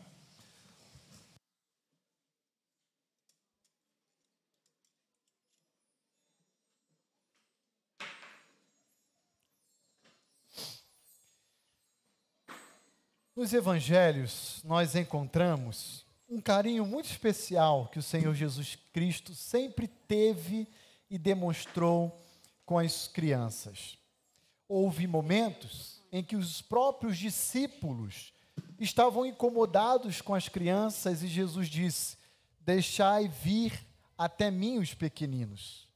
Nos 13.34 13.52
evangelhos, 13.52 14.62
nós 14.62 14.94
encontramos 14.94 16.06
um 16.28 16.40
carinho 16.40 16.86
muito 16.86 17.06
especial 17.06 17.88
que 17.88 17.98
o 17.98 18.02
Senhor 18.02 18.32
Jesus 18.32 18.78
Cristo 18.92 19.34
sempre 19.34 19.88
teve 19.88 20.68
e 21.14 21.18
demonstrou 21.18 22.20
com 22.66 22.76
as 22.76 23.06
crianças. 23.06 23.96
Houve 24.66 25.06
momentos 25.06 26.02
em 26.10 26.24
que 26.24 26.34
os 26.34 26.60
próprios 26.60 27.16
discípulos 27.16 28.32
estavam 28.80 29.24
incomodados 29.24 30.20
com 30.20 30.34
as 30.34 30.48
crianças 30.48 31.22
e 31.22 31.28
Jesus 31.28 31.68
disse: 31.68 32.16
Deixai 32.58 33.28
vir 33.28 33.86
até 34.18 34.50
mim 34.50 34.78
os 34.78 34.92
pequeninos, 34.92 35.86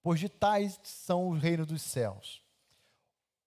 pois 0.00 0.20
de 0.20 0.28
tais 0.28 0.78
são 0.84 1.26
o 1.26 1.36
reino 1.36 1.66
dos 1.66 1.82
céus. 1.82 2.40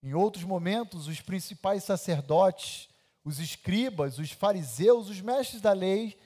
Em 0.04 0.14
outros 0.14 0.44
momentos, 0.44 1.08
os 1.08 1.22
principais 1.22 1.86
sacerdotes, 1.86 2.90
os 3.24 3.40
escribas, 3.40 4.20
os 4.20 4.32
fariseus, 4.32 5.08
os 5.08 5.22
mestres 5.22 5.62
da 5.62 5.72
lei 5.72 6.20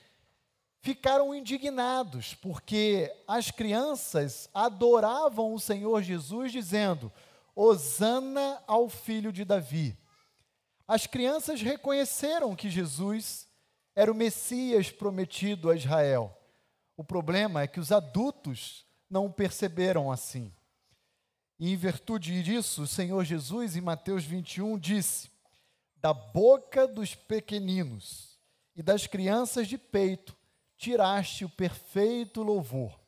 ficaram 0.86 1.34
indignados, 1.34 2.34
porque 2.34 3.12
as 3.26 3.50
crianças 3.50 4.48
adoravam 4.54 5.52
o 5.52 5.58
Senhor 5.58 6.00
Jesus, 6.00 6.52
dizendo: 6.52 7.12
Hosana 7.56 8.62
ao 8.68 8.88
filho 8.88 9.32
de 9.32 9.44
Davi. 9.44 9.98
As 10.86 11.04
crianças 11.04 11.60
reconheceram 11.60 12.54
que 12.54 12.70
Jesus 12.70 13.48
era 13.96 14.12
o 14.12 14.14
Messias 14.14 14.88
prometido 14.88 15.70
a 15.70 15.74
Israel. 15.74 16.32
O 16.96 17.02
problema 17.02 17.62
é 17.62 17.66
que 17.66 17.80
os 17.80 17.90
adultos 17.90 18.86
não 19.10 19.26
o 19.26 19.32
perceberam 19.32 20.12
assim. 20.12 20.54
E 21.58 21.72
em 21.72 21.76
virtude 21.76 22.44
disso, 22.44 22.82
o 22.82 22.86
Senhor 22.86 23.24
Jesus, 23.24 23.74
em 23.74 23.80
Mateus 23.80 24.24
21, 24.24 24.78
disse: 24.78 25.32
Da 25.96 26.14
boca 26.14 26.86
dos 26.86 27.12
pequeninos 27.12 28.38
e 28.76 28.84
das 28.84 29.08
crianças 29.08 29.66
de 29.66 29.76
peito 29.76 30.35
tiraste 30.76 31.44
o 31.44 31.48
perfeito 31.48 32.42
louvor. 32.42 32.98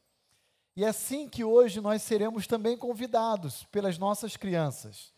E 0.77 0.85
é 0.85 0.89
assim 0.89 1.29
que 1.29 1.43
hoje 1.43 1.81
nós 1.81 2.03
seremos 2.03 2.47
também 2.47 2.77
convidados 2.77 3.65
pelas 3.65 3.99
nossas 3.99 4.37
crianças 4.37 5.13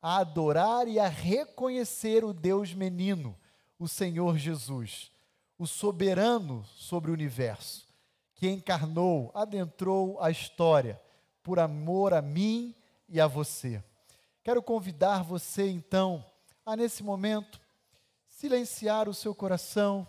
a 0.00 0.18
adorar 0.18 0.86
e 0.86 0.98
a 0.98 1.08
reconhecer 1.08 2.24
o 2.24 2.32
Deus 2.32 2.74
menino, 2.74 3.36
o 3.78 3.88
Senhor 3.88 4.36
Jesus, 4.36 5.10
o 5.58 5.66
soberano 5.66 6.64
sobre 6.74 7.10
o 7.10 7.14
universo, 7.14 7.86
que 8.34 8.48
encarnou, 8.48 9.30
adentrou 9.34 10.22
a 10.22 10.30
história 10.30 11.00
por 11.42 11.58
amor 11.58 12.12
a 12.12 12.20
mim 12.20 12.74
e 13.08 13.20
a 13.20 13.26
você. 13.26 13.82
Quero 14.44 14.62
convidar 14.62 15.24
você 15.24 15.68
então 15.68 16.24
a 16.64 16.76
nesse 16.76 17.02
momento 17.02 17.60
silenciar 18.28 19.08
o 19.08 19.14
seu 19.14 19.34
coração 19.34 20.06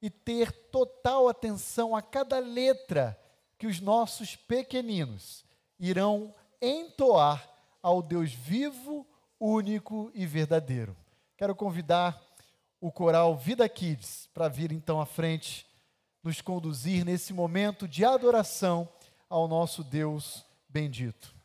e 0.00 0.08
ter 0.08 0.50
total 0.70 1.28
atenção 1.28 1.94
a 1.94 2.02
cada 2.02 2.38
letra 2.38 3.18
que 3.58 3.66
os 3.66 3.80
nossos 3.80 4.36
pequeninos 4.36 5.44
irão 5.78 6.34
entoar 6.60 7.48
ao 7.82 8.02
Deus 8.02 8.32
vivo, 8.32 9.06
único 9.38 10.10
e 10.14 10.26
verdadeiro. 10.26 10.96
Quero 11.36 11.54
convidar 11.54 12.22
o 12.80 12.90
coral 12.90 13.36
Vida 13.36 13.68
Kids 13.68 14.28
para 14.32 14.48
vir 14.48 14.72
então 14.72 15.00
à 15.00 15.06
frente, 15.06 15.66
nos 16.22 16.40
conduzir 16.40 17.04
nesse 17.04 17.32
momento 17.32 17.88
de 17.88 18.04
adoração 18.04 18.88
ao 19.28 19.46
nosso 19.46 19.82
Deus 19.84 20.44
bendito. 20.68 21.39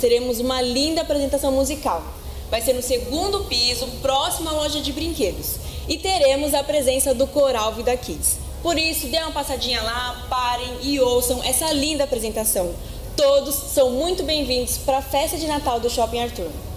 Teremos 0.00 0.40
uma 0.40 0.60
linda 0.60 1.02
apresentação 1.02 1.52
musical. 1.52 2.02
Vai 2.50 2.60
ser 2.60 2.72
no 2.72 2.82
segundo 2.82 3.44
piso, 3.44 3.86
próximo 4.02 4.48
à 4.48 4.52
loja 4.52 4.80
de 4.80 4.92
brinquedos. 4.92 5.56
E 5.88 5.98
teremos 5.98 6.54
a 6.54 6.64
presença 6.64 7.14
do 7.14 7.26
Coral 7.26 7.74
Vida 7.74 7.96
Kids. 7.96 8.38
Por 8.62 8.78
isso, 8.78 9.06
dê 9.06 9.18
uma 9.18 9.32
passadinha 9.32 9.82
lá, 9.82 10.26
parem 10.28 10.78
e 10.82 11.00
ouçam 11.00 11.42
essa 11.44 11.72
linda 11.72 12.04
apresentação. 12.04 12.74
Todos 13.16 13.54
são 13.54 13.90
muito 13.90 14.22
bem-vindos 14.22 14.78
para 14.78 14.98
a 14.98 15.02
festa 15.02 15.36
de 15.36 15.46
Natal 15.46 15.78
do 15.78 15.88
Shopping 15.88 16.20
Arthur. 16.20 16.69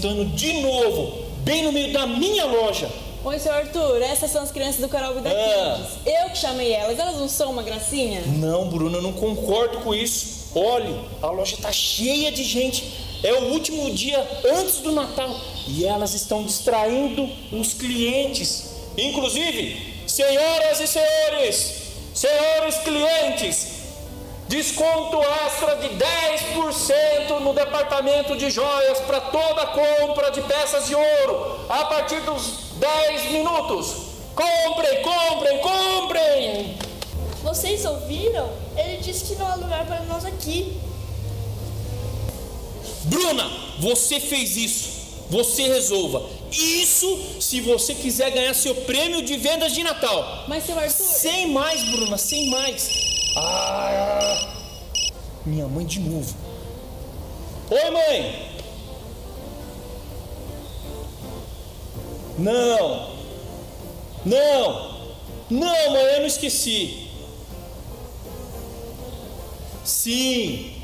Aprontando 0.00 0.24
de 0.24 0.52
novo? 0.54 1.24
Bem 1.44 1.62
no 1.62 1.72
meio 1.72 1.92
da 1.92 2.06
minha 2.06 2.46
loja. 2.46 2.90
Oi, 3.22 3.38
seu 3.38 3.52
Arthur, 3.52 4.00
essas 4.00 4.30
são 4.30 4.42
as 4.42 4.50
crianças 4.50 4.80
do 4.80 4.88
Coral 4.88 5.14
Vida 5.14 5.30
Ah. 5.30 5.76
Kids. 5.78 5.98
Eu 6.06 6.30
que 6.30 6.38
chamei 6.38 6.72
elas, 6.72 6.98
elas 6.98 7.16
não 7.16 7.28
são 7.28 7.50
uma 7.50 7.62
gracinha? 7.62 8.22
Não, 8.26 8.68
Bruna, 8.68 8.96
eu 8.96 9.02
não 9.02 9.12
concordo 9.12 9.78
com 9.80 9.94
isso. 9.94 10.48
Olhe, 10.54 10.98
a 11.22 11.26
loja 11.28 11.54
está 11.54 11.70
cheia 11.70 12.32
de 12.32 12.42
gente. 12.42 12.82
É 13.22 13.34
o 13.34 13.50
último 13.52 13.90
dia 13.90 14.26
antes 14.58 14.76
do 14.78 14.92
Natal 14.92 15.38
e 15.68 15.84
elas 15.84 16.14
estão 16.14 16.42
distraindo 16.44 17.28
os 17.52 17.74
clientes. 17.74 18.70
Inclusive, 18.96 20.02
senhoras 20.06 20.80
e 20.80 20.86
senhores, 20.86 21.72
senhores 22.14 22.78
clientes, 22.78 23.59
desconto 24.50 25.22
extra 25.46 25.76
de 25.76 25.88
10% 25.90 27.38
no 27.40 27.54
departamento 27.54 28.36
de 28.36 28.50
joias 28.50 28.98
para 28.98 29.20
toda 29.20 29.66
compra 29.66 30.32
de 30.32 30.42
peças 30.42 30.88
de 30.88 30.94
ouro 30.94 31.66
a 31.68 31.84
partir 31.84 32.20
dos 32.22 32.72
10 32.74 33.30
minutos. 33.30 34.10
Comprem, 34.34 35.02
comprem, 35.02 35.58
comprem! 35.60 36.78
Vocês 37.44 37.84
ouviram? 37.84 38.50
Ele 38.76 38.96
disse 38.96 39.24
que 39.24 39.36
não 39.36 39.46
há 39.46 39.54
lugar 39.54 39.86
para 39.86 40.00
nós 40.00 40.24
aqui. 40.24 40.80
Bruna, 43.04 43.48
você 43.78 44.18
fez 44.18 44.56
isso. 44.56 45.00
Você 45.30 45.62
resolva. 45.68 46.28
Isso 46.50 47.40
se 47.40 47.60
você 47.60 47.94
quiser 47.94 48.30
ganhar 48.32 48.54
seu 48.54 48.74
prêmio 48.74 49.22
de 49.22 49.36
vendas 49.36 49.72
de 49.72 49.84
Natal. 49.84 50.44
Mas, 50.48 50.64
seu 50.64 50.76
Arthur, 50.76 50.90
Sem 50.90 51.52
mais, 51.52 51.88
Bruna, 51.90 52.18
sem 52.18 52.50
mais. 52.50 53.19
Ah, 53.36 54.54
minha 55.46 55.66
mãe 55.68 55.86
de 55.86 56.00
novo. 56.00 56.34
Oi, 57.70 57.90
mãe. 57.90 58.50
Não. 62.38 63.10
Não. 64.24 64.90
Não, 65.50 65.90
mãe, 65.90 66.02
eu 66.14 66.20
não 66.20 66.26
esqueci. 66.26 67.08
Sim. 69.84 70.76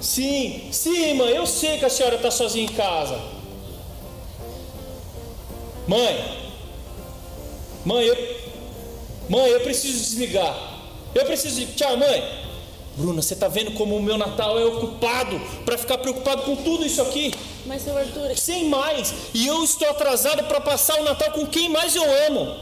Sim, 0.00 0.68
sim, 0.72 1.14
mãe, 1.14 1.34
eu 1.34 1.46
sei 1.46 1.78
que 1.78 1.84
a 1.84 1.90
senhora 1.90 2.16
está 2.16 2.30
sozinha 2.30 2.64
em 2.64 2.72
casa. 2.74 3.18
Mãe, 5.88 6.50
mãe, 7.84 8.04
eu, 8.04 8.16
mãe, 9.28 9.48
eu 9.48 9.60
preciso 9.60 9.98
desligar. 9.98 10.75
Eu 11.16 11.24
preciso. 11.24 11.60
de- 11.60 11.66
Tchau, 11.72 11.96
mãe. 11.96 12.44
Bruna, 12.96 13.20
você 13.20 13.36
tá 13.36 13.46
vendo 13.48 13.72
como 13.72 13.96
o 13.96 14.02
meu 14.02 14.16
Natal 14.16 14.58
é 14.58 14.64
ocupado 14.64 15.38
para 15.66 15.76
ficar 15.76 15.98
preocupado 15.98 16.42
com 16.42 16.56
tudo 16.56 16.84
isso 16.86 17.00
aqui? 17.02 17.32
mas, 17.66 17.82
seu 17.82 17.96
Arthur, 17.96 18.34
Sem 18.36 18.68
mais. 18.68 19.12
E 19.34 19.46
eu 19.46 19.62
estou 19.64 19.88
atrasado 19.90 20.44
para 20.44 20.60
passar 20.60 21.00
o 21.00 21.04
Natal 21.04 21.30
com 21.32 21.46
quem 21.46 21.68
mais 21.68 21.94
eu 21.96 22.04
amo. 22.28 22.54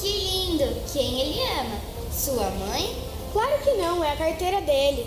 Que 0.00 0.08
lindo! 0.08 0.64
Quem 0.92 1.20
ele 1.20 1.40
ama? 1.60 1.76
Sua 2.12 2.50
mãe? 2.50 2.94
Claro 3.32 3.62
que 3.62 3.70
não, 3.72 4.02
é 4.04 4.12
a 4.12 4.16
carteira 4.16 4.60
dele. 4.60 5.06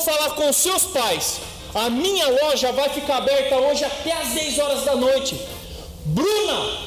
Vou 0.00 0.14
falar 0.14 0.30
com 0.30 0.50
seus 0.52 0.84
pais. 0.84 1.40
A 1.74 1.90
minha 1.90 2.26
loja 2.28 2.72
vai 2.72 2.88
ficar 2.88 3.18
aberta 3.18 3.56
hoje 3.56 3.84
até 3.84 4.12
às 4.12 4.30
10 4.30 4.58
horas 4.58 4.84
da 4.84 4.96
noite. 4.96 5.38
Bruna, 6.06 6.78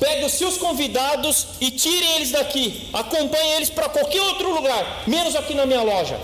pegue 0.00 0.24
os 0.24 0.32
seus 0.32 0.58
convidados 0.58 1.46
e 1.60 1.70
tirem 1.70 2.16
eles 2.16 2.32
daqui. 2.32 2.90
Acompanhe 2.92 3.52
eles 3.52 3.70
para 3.70 3.88
qualquer 3.88 4.20
outro 4.22 4.52
lugar, 4.52 5.04
menos 5.06 5.36
aqui 5.36 5.54
na 5.54 5.64
minha 5.64 5.82
loja. 5.82 6.20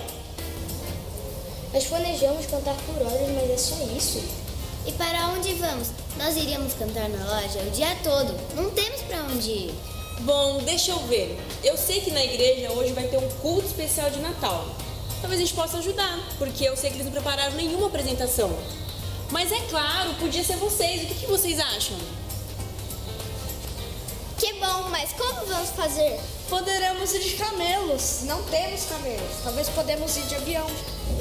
Nós 1.72 1.85
planejamos 1.85 2.47
cantar 2.47 2.74
por 2.74 3.07
horas, 3.07 3.29
mas 3.35 3.51
é 3.51 3.57
só 3.57 3.76
isso. 3.97 4.22
E 4.87 4.93
para 4.93 5.29
onde 5.29 5.55
vamos? 5.55 5.89
Nós 6.16 6.37
iríamos 6.37 6.74
cantar 6.74 7.09
na 7.09 7.24
loja 7.24 7.61
o 7.61 7.70
dia 7.70 7.97
todo. 8.03 8.35
Não 8.55 8.70
temos 8.70 9.01
para 9.03 9.22
onde 9.22 9.51
ir. 9.51 9.74
Bom, 10.20 10.59
deixa 10.64 10.91
eu 10.91 10.99
ver. 11.07 11.39
Eu 11.62 11.76
sei 11.76 12.01
que 12.01 12.11
na 12.11 12.24
igreja 12.24 12.72
hoje 12.72 12.93
vai 12.93 13.05
ter 13.05 13.18
um 13.18 13.29
culto 13.41 13.66
especial 13.66 14.11
de 14.11 14.18
Natal. 14.18 14.64
Talvez 15.20 15.40
a 15.40 15.44
gente 15.44 15.54
possa 15.54 15.78
ajudar, 15.78 16.18
porque 16.38 16.64
eu 16.64 16.76
sei 16.76 16.90
que 16.90 16.96
eles 16.96 17.06
não 17.06 17.12
prepararam 17.12 17.54
nenhuma 17.54 17.88
apresentação. 17.88 18.56
Mas 19.30 19.52
é 19.52 19.60
claro, 19.68 20.14
podia 20.14 20.42
ser 20.42 20.56
vocês. 20.56 21.02
O 21.02 21.06
que, 21.06 21.14
que 21.14 21.26
vocês 21.26 21.58
acham? 21.58 21.96
Que 24.38 24.52
bom, 24.54 24.88
mas 24.90 25.12
como 25.12 25.46
vamos 25.46 25.70
fazer? 25.70 26.20
Poderemos 26.48 27.12
ir 27.12 27.20
de 27.20 27.30
camelos. 27.34 28.20
Não 28.22 28.42
temos 28.44 28.84
camelos. 28.84 29.34
Talvez 29.42 29.68
podemos 29.68 30.16
ir 30.16 30.22
de 30.22 30.36
avião. 30.36 30.66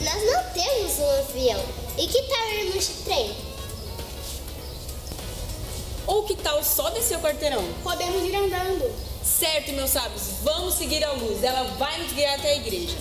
Nós 0.04 0.32
não 0.32 0.44
temos 0.54 1.00
um 1.00 1.10
avião. 1.20 1.66
E 1.98 2.08
que 2.08 2.22
tal 2.24 2.50
irmos 2.52 2.88
de 2.88 2.94
trem? 3.04 3.36
Ou 6.06 6.24
que 6.24 6.36
tal 6.36 6.64
só 6.64 6.90
descer 6.92 7.18
o 7.18 7.22
quarteirão? 7.22 7.66
Podemos 7.84 8.24
ir 8.24 8.36
andando. 8.36 8.96
Certo, 9.24 9.74
meus 9.74 9.90
sábios, 9.90 10.24
vamos 10.44 10.76
seguir 10.76 11.04
a 11.04 11.12
luz. 11.12 11.44
Ela 11.44 11.64
vai 11.78 12.02
nos 12.02 12.14
guiar 12.14 12.40
até 12.40 12.52
a 12.52 12.56
igreja. 12.56 12.96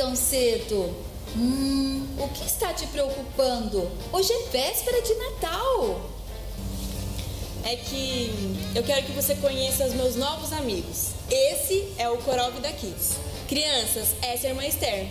Tão 0.00 0.16
cedo. 0.16 0.96
Hum, 1.36 2.06
o 2.18 2.26
que 2.28 2.46
está 2.46 2.72
te 2.72 2.86
preocupando? 2.86 3.86
Hoje 4.10 4.32
é 4.32 4.48
véspera 4.50 5.02
de 5.02 5.14
Natal. 5.14 6.00
É 7.64 7.76
que 7.76 8.32
eu 8.74 8.82
quero 8.82 9.04
que 9.04 9.12
você 9.12 9.34
conheça 9.34 9.84
os 9.84 9.92
meus 9.92 10.16
novos 10.16 10.54
amigos. 10.54 11.08
Esse 11.30 11.92
é 11.98 12.08
o 12.08 12.16
Coral 12.16 12.50
Vida 12.50 12.72
Kids. 12.72 13.18
Crianças, 13.46 14.14
essa 14.22 14.46
é 14.46 14.50
a 14.50 14.52
irmã 14.54 14.64
Esther. 14.64 15.08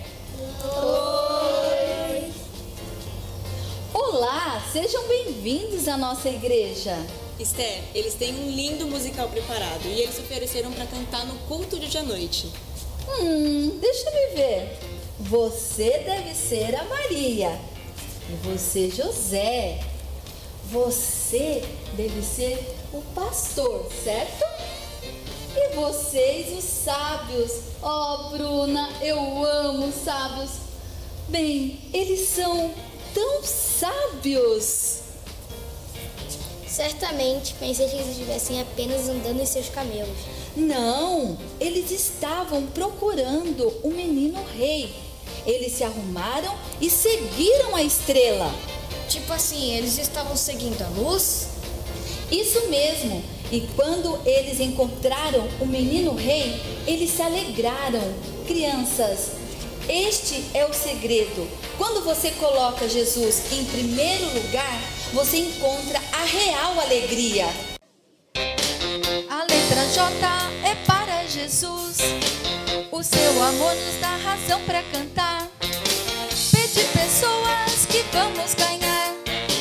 Olá, 3.93 4.67
sejam 4.73 5.07
bem-vindos 5.07 5.87
à 5.87 5.97
nossa 5.97 6.29
igreja. 6.29 6.97
Esther, 7.39 7.83
eles 7.93 8.15
têm 8.15 8.33
um 8.33 8.49
lindo 8.49 8.87
musical 8.87 9.29
preparado 9.29 9.85
e 9.85 10.01
eles 10.01 10.15
se 10.15 10.21
ofereceram 10.21 10.71
para 10.71 10.87
cantar 10.87 11.27
no 11.27 11.35
culto 11.47 11.77
de 11.77 11.85
hoje 11.85 11.97
à 11.99 12.03
noite. 12.03 12.51
Hum, 13.19 13.77
deixa 13.79 14.09
eu 14.09 14.35
ver. 14.35 14.77
Você 15.19 15.99
deve 15.99 16.33
ser 16.33 16.75
a 16.75 16.83
Maria. 16.85 17.59
E 18.29 18.47
você, 18.47 18.89
José. 18.89 19.79
Você 20.71 21.63
deve 21.97 22.21
ser 22.21 22.75
o 22.93 23.01
pastor, 23.15 23.89
certo? 24.03 24.45
E 25.55 25.75
vocês, 25.75 26.57
os 26.57 26.63
sábios. 26.63 27.51
Oh, 27.81 28.29
Bruna, 28.29 28.89
eu 29.01 29.17
amo 29.43 29.87
os 29.87 29.95
sábios. 29.95 30.51
Bem, 31.27 31.79
eles 31.91 32.29
são 32.29 32.73
tão 33.13 33.43
sábios. 33.43 34.99
Certamente, 36.67 37.55
pensei 37.55 37.87
que 37.89 37.95
eles 37.95 38.09
estivessem 38.09 38.61
apenas 38.61 39.09
andando 39.09 39.41
em 39.41 39.45
seus 39.45 39.69
camelos. 39.69 40.17
Não, 40.59 41.37
eles 41.57 41.89
estavam 41.89 42.67
procurando 42.67 43.73
um 43.81 43.91
menino 43.91 44.43
rei. 44.57 44.93
Eles 45.45 45.71
se 45.71 45.85
arrumaram 45.85 46.53
e 46.81 46.89
seguiram 46.89 47.75
a 47.77 47.81
estrela. 47.81 48.53
Tipo 49.07 49.31
assim, 49.31 49.73
eles 49.73 49.97
estavam 49.97 50.35
seguindo 50.35 50.81
a 50.81 50.89
luz? 50.89 51.47
Isso 52.29 52.67
mesmo. 52.67 53.23
E 53.49 53.61
quando 53.73 54.19
eles 54.25 54.59
encontraram 54.59 55.47
o 55.61 55.65
menino 55.65 56.13
rei, 56.13 56.61
eles 56.85 57.11
se 57.11 57.21
alegraram. 57.21 58.13
Crianças, 58.45 59.31
este 59.87 60.43
é 60.53 60.65
o 60.65 60.73
segredo. 60.73 61.47
Quando 61.77 62.03
você 62.03 62.31
coloca 62.31 62.89
Jesus 62.89 63.51
em 63.53 63.63
primeiro 63.63 64.25
lugar, 64.33 64.81
você 65.13 65.37
encontra 65.37 66.01
a 66.11 66.25
real 66.25 66.79
alegria. 66.81 67.47
A 69.69 69.71
letra 69.71 69.93
J 69.93 70.11
é 70.63 70.75
para 70.87 71.27
Jesus. 71.27 71.97
O 72.91 73.03
seu 73.03 73.43
amor 73.43 73.75
nos 73.75 74.01
dá 74.01 74.17
razão 74.17 74.59
para 74.61 74.81
cantar. 74.81 75.47
Pede 76.51 76.85
pessoas 76.85 77.85
que 77.87 78.03
vamos 78.11 78.55
ganhar 78.55 79.13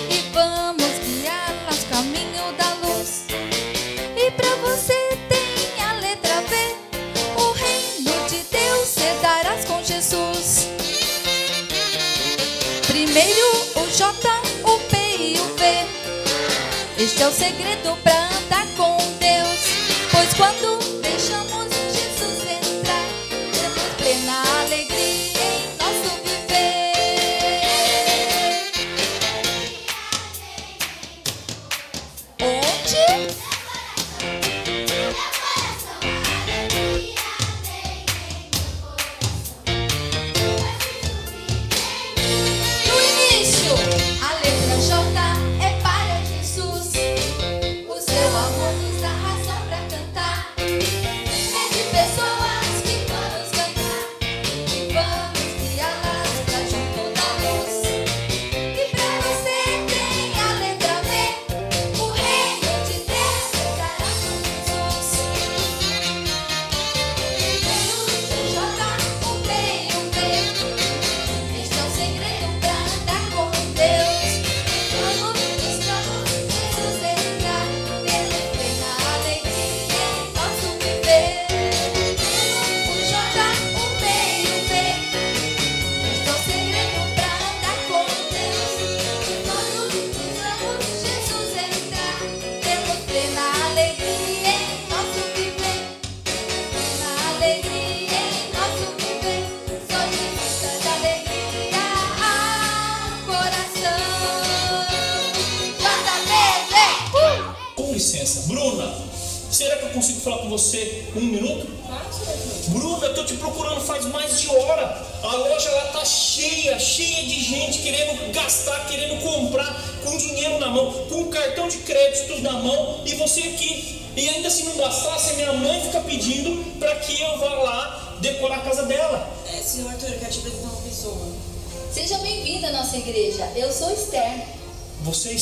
e 0.09 0.33
vamos 0.33 0.87
guiá-las 1.05 1.85
caminho 1.91 2.53
da 2.57 2.87
luz. 2.87 3.27
E 4.17 4.31
para 4.31 4.57
você 4.57 4.95
tem 5.29 5.85
a 5.85 5.93
letra 6.01 6.41
V. 6.41 6.57
O 7.37 7.53
reino 7.53 8.29
de 8.31 8.39
Deus 8.51 8.97
herdarás 8.97 9.67
com 9.67 9.85
Jesus. 9.85 10.69
Primeiro 12.87 13.47
o 13.77 13.87
J, 13.91 14.11
o 14.65 14.79
P 14.89 14.97
e 15.19 15.39
o 15.39 15.55
V. 15.55 15.87
Este 16.97 17.23
é 17.23 17.29
o 17.29 17.33
segredo 17.33 17.95
para 18.03 18.27
andar 18.39 18.67
com 18.75 18.98
quando 20.39 20.98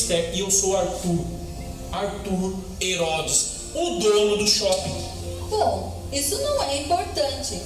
Esther 0.06 0.30
e 0.34 0.40
eu 0.40 0.50
sou 0.50 0.76
Arthur. 0.76 1.18
Arthur 1.90 2.54
Herodes, 2.80 3.46
o 3.74 3.98
dono 3.98 4.36
do 4.36 4.46
shopping. 4.46 4.94
Bom, 5.50 6.00
isso 6.12 6.38
não 6.38 6.62
é 6.62 6.82
importante. 6.82 7.60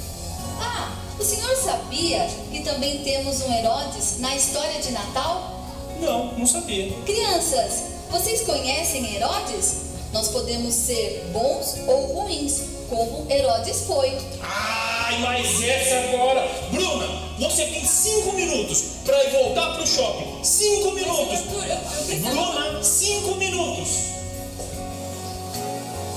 Ah, 0.58 0.90
o 1.18 1.22
senhor 1.22 1.54
sabia 1.56 2.26
que 2.50 2.60
também 2.60 3.04
temos 3.04 3.42
um 3.42 3.52
Herodes 3.52 4.20
na 4.20 4.34
história 4.34 4.80
de 4.80 4.90
Natal? 4.90 5.66
Não, 6.00 6.32
não 6.38 6.46
sabia. 6.46 6.90
Crianças, 7.04 7.84
vocês 8.10 8.40
conhecem 8.42 9.16
Herodes? 9.16 9.90
Nós 10.10 10.28
podemos 10.28 10.74
ser 10.74 11.28
bons 11.34 11.76
ou 11.86 12.06
ruins, 12.14 12.62
como 12.88 13.30
Herodes 13.30 13.82
foi. 13.86 14.16
Ai, 14.42 15.18
mas 15.20 15.62
essa 15.62 16.08
agora. 16.08 16.48
Bruna, 16.70 17.06
você 17.38 17.66
tem 17.66 17.84
cinco 17.84 18.32
minutos 18.32 18.82
para 19.04 19.22
ir 19.24 19.30
voltar 19.30 19.74
pro 19.76 19.86
shopping. 19.86 20.29
Cinco 20.42 20.92
minutos. 20.92 21.40
Bruna, 21.40 22.82
cinco 22.82 23.34
minutos. 23.34 23.88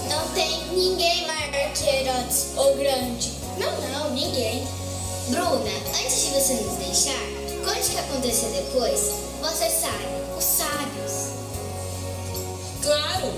Não 0.09 0.27
tem 0.33 0.65
ninguém 0.71 1.27
maior 1.27 1.73
que 1.73 1.85
Herodes 1.85 2.45
ou 2.55 2.75
grande. 2.77 3.33
Não, 3.57 3.81
não, 3.89 4.11
ninguém. 4.11 4.65
Bruna, 5.27 5.71
antes 5.89 6.25
de 6.25 6.29
você 6.31 6.53
nos 6.53 6.77
deixar, 6.77 7.19
conte 7.65 7.87
o 7.87 7.91
que 7.91 7.97
aconteceu 7.97 8.49
depois. 8.51 9.11
Você 9.41 9.69
sabe, 9.69 10.05
os 10.37 10.43
sábios. 10.43 11.33
Claro! 12.81 13.33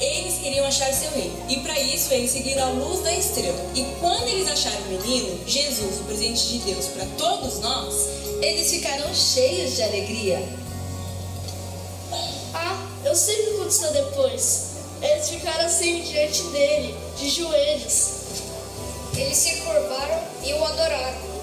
Eles 0.00 0.38
queriam 0.38 0.64
achar 0.64 0.90
seu 0.94 1.10
rei. 1.10 1.30
E 1.50 1.56
para 1.60 1.78
isso 1.78 2.10
eles 2.14 2.30
seguiram 2.30 2.62
a 2.62 2.70
luz 2.70 3.00
da 3.00 3.12
estrela. 3.12 3.62
E 3.74 3.84
quando 4.00 4.28
eles 4.28 4.48
acharam 4.48 4.80
o 4.80 4.88
menino, 4.88 5.38
Jesus, 5.46 6.00
o 6.00 6.04
presente 6.04 6.48
de 6.48 6.58
Deus 6.60 6.86
para 6.86 7.04
todos 7.18 7.58
nós, 7.58 7.94
Eles 8.42 8.70
ficaram 8.70 9.14
cheios 9.14 9.76
de 9.76 9.82
alegria. 9.82 10.42
Ah, 12.54 12.88
eu 13.04 13.14
sei 13.14 13.34
o 13.34 13.44
que 13.44 13.50
aconteceu 13.56 13.92
depois. 13.92 14.70
Eles 15.02 15.28
ficaram 15.28 15.66
assim 15.66 16.00
diante 16.02 16.42
dele, 16.44 16.94
de 17.18 17.28
joelhos. 17.28 18.08
Eles 19.16 19.36
se 19.36 19.56
curvaram 19.56 20.22
e 20.42 20.54
o 20.54 20.64
adoraram. 20.64 21.39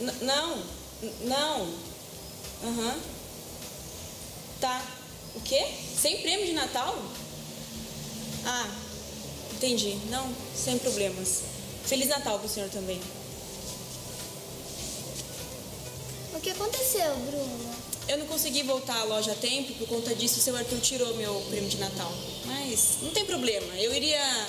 N- 0.00 0.12
não, 0.22 0.62
não. 1.22 1.74
Aham. 2.64 2.96
Tá. 4.60 4.84
O 5.34 5.40
quê? 5.40 5.66
Sem 6.00 6.22
prêmio 6.22 6.46
de 6.46 6.52
Natal? 6.52 6.96
Ah, 8.44 8.68
entendi. 9.52 9.98
Não, 10.08 10.34
sem 10.54 10.78
problemas. 10.78 11.42
Feliz 11.84 12.08
Natal 12.08 12.38
pro 12.38 12.48
senhor 12.48 12.68
também. 12.70 13.00
O 16.34 16.40
que 16.40 16.50
aconteceu, 16.50 17.14
Bruno? 17.26 17.76
Eu 18.08 18.18
não 18.18 18.26
consegui 18.26 18.62
voltar 18.62 19.00
à 19.00 19.04
loja 19.04 19.32
a 19.32 19.34
tempo, 19.34 19.72
por 19.74 19.88
conta 19.88 20.14
disso 20.14 20.38
o 20.38 20.42
seu 20.42 20.56
Arthur 20.56 20.80
tirou 20.80 21.14
meu 21.16 21.34
prêmio 21.50 21.68
de 21.68 21.76
Natal. 21.78 22.12
Mas 22.44 22.98
não 23.02 23.10
tem 23.10 23.24
problema, 23.24 23.74
eu 23.76 23.92
iria. 23.94 24.46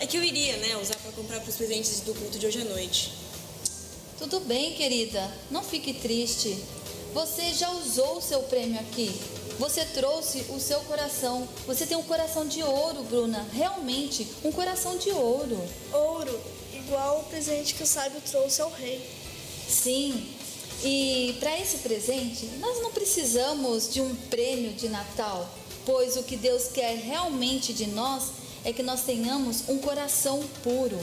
É 0.00 0.06
que 0.06 0.16
eu 0.16 0.22
iria, 0.22 0.56
né, 0.58 0.76
usar 0.76 0.94
para 0.96 1.10
comprar 1.12 1.40
para 1.40 1.48
os 1.50 1.56
presentes 1.56 2.00
do 2.00 2.14
culto 2.14 2.38
de 2.38 2.46
hoje 2.46 2.60
à 2.60 2.64
noite. 2.64 3.10
Tudo 4.18 4.40
bem, 4.40 4.74
querida. 4.74 5.32
Não 5.48 5.62
fique 5.62 5.94
triste. 5.94 6.58
Você 7.14 7.54
já 7.54 7.70
usou 7.70 8.18
o 8.18 8.20
seu 8.20 8.42
prêmio 8.42 8.80
aqui. 8.80 9.14
Você 9.60 9.84
trouxe 9.84 10.44
o 10.50 10.58
seu 10.58 10.80
coração. 10.80 11.48
Você 11.68 11.86
tem 11.86 11.96
um 11.96 12.02
coração 12.02 12.44
de 12.44 12.60
ouro, 12.60 13.04
Bruna. 13.04 13.46
Realmente, 13.52 14.26
um 14.44 14.50
coração 14.50 14.98
de 14.98 15.10
ouro. 15.10 15.56
Ouro, 15.92 16.40
igual 16.74 17.20
o 17.20 17.24
presente 17.30 17.74
que 17.74 17.84
o 17.84 17.86
sábio 17.86 18.20
trouxe 18.28 18.60
ao 18.60 18.70
rei. 18.70 19.08
Sim. 19.68 20.34
E 20.82 21.36
para 21.38 21.56
esse 21.56 21.78
presente, 21.78 22.46
nós 22.58 22.82
não 22.82 22.90
precisamos 22.90 23.92
de 23.92 24.00
um 24.00 24.14
prêmio 24.28 24.72
de 24.72 24.88
Natal, 24.88 25.48
pois 25.86 26.16
o 26.16 26.24
que 26.24 26.36
Deus 26.36 26.68
quer 26.74 26.96
realmente 26.96 27.72
de 27.72 27.86
nós 27.86 28.30
é 28.64 28.72
que 28.72 28.82
nós 28.82 29.02
tenhamos 29.02 29.68
um 29.68 29.78
coração 29.78 30.42
puro. 30.64 30.98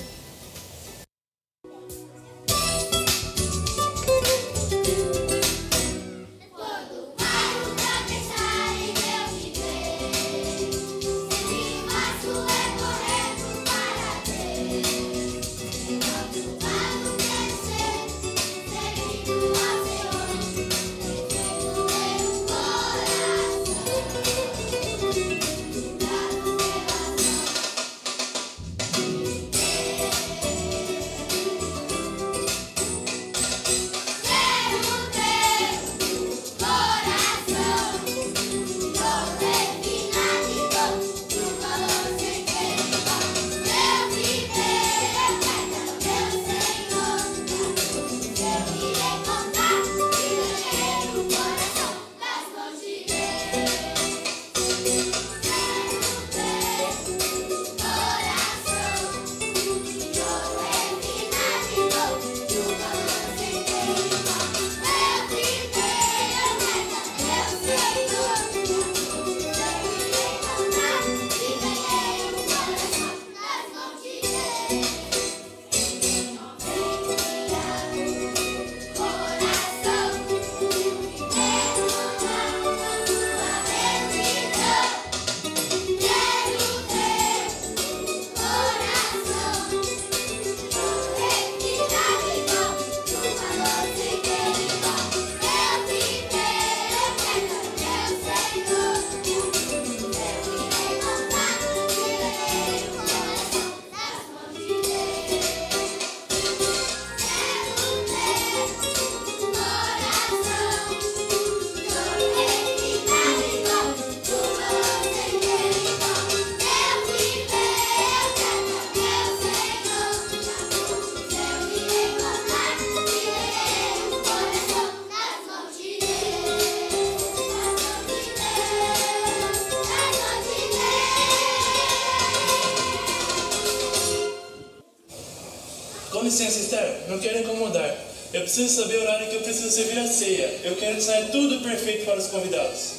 Que 141.05 141.11
saia 141.11 141.25
tudo 141.25 141.61
perfeito 141.61 142.03
para 142.05 142.17
os 142.17 142.27
convidados. 142.27 142.95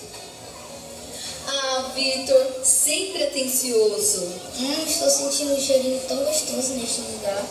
Ah, 1.48 1.90
Vitor, 1.92 2.46
sempre 2.62 3.24
atencioso. 3.24 4.32
Hum, 4.60 4.84
estou 4.86 5.10
sentindo 5.10 5.54
um 5.54 5.60
cheirinho 5.60 6.00
tão 6.06 6.24
gostoso 6.24 6.74
neste 6.74 7.00
lugar. 7.00 7.44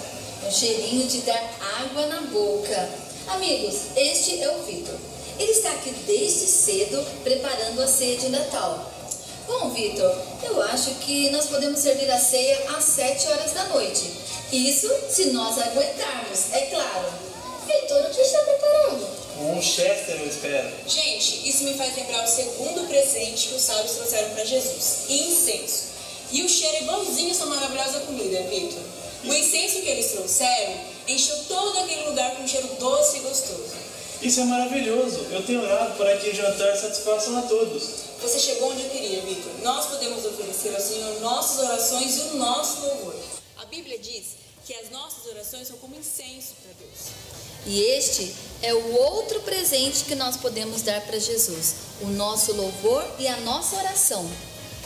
Um 0.45 0.51
cheirinho 0.51 1.08
de 1.08 1.20
dar 1.22 1.58
água 1.82 2.08
na 2.08 2.22
boca. 2.22 2.89
Amigos, 3.28 3.76
este 3.97 4.41
é 4.41 4.49
o 4.49 4.64
Vitor. 4.64 4.95
Ele 5.38 5.51
está 5.51 5.72
aqui 5.72 5.91
desde 6.08 6.47
cedo 6.47 7.06
preparando 7.24 7.82
a 7.82 7.88
ceia 7.88 8.18
de 8.18 8.30
Natal. 8.30 8.91
Bom, 9.47 9.72
Vitor, 9.72 10.16
eu 10.43 10.62
acho 10.64 10.91
que 10.95 11.30
nós 11.32 11.47
podemos 11.47 11.80
servir 11.80 12.10
a 12.10 12.18
ceia 12.18 12.58
às 12.78 12.84
7 12.86 13.28
horas 13.28 13.51
da 13.51 13.66
noite. 13.66 14.10
Isso 14.53 14.89
se 15.10 15.26
nós 15.32 15.58
aguentarmos, 15.58 16.53
é 16.53 16.62
claro. 16.68 17.08
Vitor, 17.68 18.06
o 18.06 18.10
que 18.10 18.22
está 18.22 18.39
preparando? 18.39 18.64
Um 19.38 19.61
Chester 19.61 20.15
eu 20.21 20.27
espero. 20.27 20.71
Gente, 20.88 21.47
isso 21.47 21.63
me 21.65 21.73
faz 21.73 21.95
lembrar 21.95 22.23
o 22.23 22.27
segundo 22.27 22.88
presente 22.88 23.49
que 23.49 23.55
os 23.55 23.61
sábios 23.61 23.91
trouxeram 23.91 24.29
para 24.29 24.45
Jesus: 24.45 25.09
incenso. 25.09 25.83
E 26.31 26.41
o 26.43 26.49
cheiro 26.49 26.77
é 26.77 26.81
igualzinho 26.83 27.31
essa 27.31 27.45
maravilhosa 27.45 27.99
comida, 28.01 28.41
Vitor. 28.43 28.81
O 29.25 29.33
incenso 29.33 29.81
que 29.81 29.89
eles 29.89 30.11
trouxeram 30.11 30.73
encheu 31.07 31.36
todo 31.47 31.79
aquele 31.79 32.09
lugar 32.09 32.36
com 32.36 32.43
um 32.43 32.47
cheiro 32.47 32.67
doce 32.79 33.17
e 33.17 33.19
gostoso. 33.21 33.86
Isso 34.21 34.39
é 34.39 34.45
maravilhoso. 34.45 35.19
Eu 35.31 35.45
tenho 35.45 35.61
orado 35.61 35.95
para 35.97 36.17
que 36.17 36.29
o 36.29 36.36
jantar 36.36 36.75
satisfaçam 36.77 37.38
a 37.38 37.41
todos. 37.43 37.83
Você 38.21 38.39
chegou 38.39 38.71
onde 38.71 38.83
eu 38.83 38.89
queria, 38.89 39.21
Vitor. 39.21 39.51
Nós 39.61 39.88
podemos 39.88 40.25
oferecer 40.25 40.73
ao 40.73 40.81
Senhor 40.81 41.19
nossas 41.21 41.59
orações 41.59 42.17
e 42.17 42.21
o 42.21 42.36
nosso 42.38 42.81
louvor. 42.81 43.15
A 43.57 43.65
Bíblia 43.65 43.99
diz 43.99 44.45
que 44.65 44.73
as 44.73 44.89
nossas 44.89 45.25
orações 45.27 45.67
são 45.67 45.77
como 45.77 45.95
incenso 45.95 46.53
para 46.63 46.71
Deus. 46.79 47.45
E 47.66 47.82
este 47.82 48.34
é 48.61 48.74
o 48.74 48.93
outro 48.93 49.41
presente 49.41 50.05
que 50.05 50.16
nós 50.16 50.38
podemos 50.38 50.82
dar 50.82 51.01
para 51.01 51.20
Jesus: 51.20 51.76
o 52.01 52.07
nosso 52.07 52.53
louvor 52.53 53.05
e 53.20 53.28
a 53.28 53.38
nossa 53.41 53.76
oração. 53.78 54.30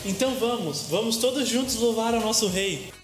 Então 0.05 0.36
vamos, 0.36 0.84
vamos 0.89 1.17
todos 1.17 1.47
juntos 1.47 1.75
louvar 1.75 2.13
ao 2.13 2.21
nosso 2.21 2.47
Rei. 2.47 2.98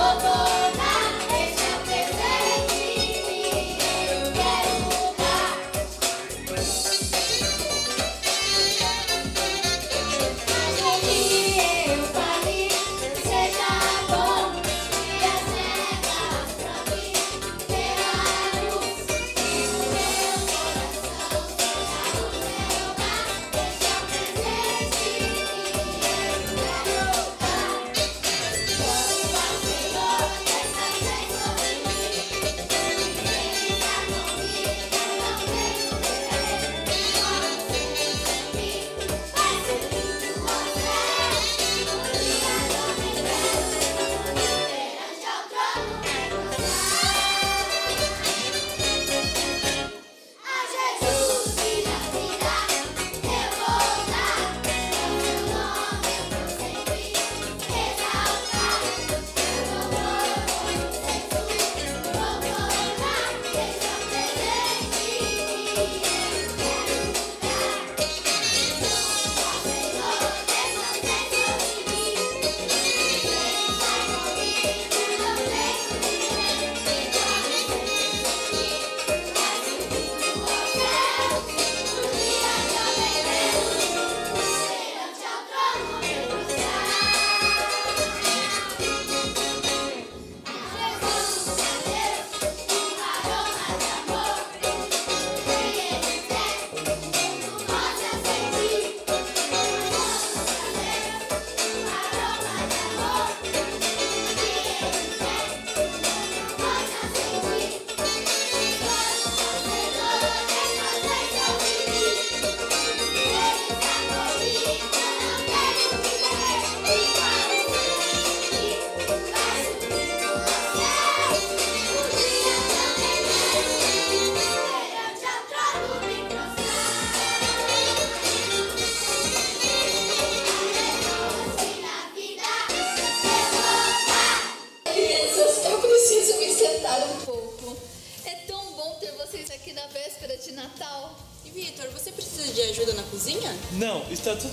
Incenso, 0.00 0.39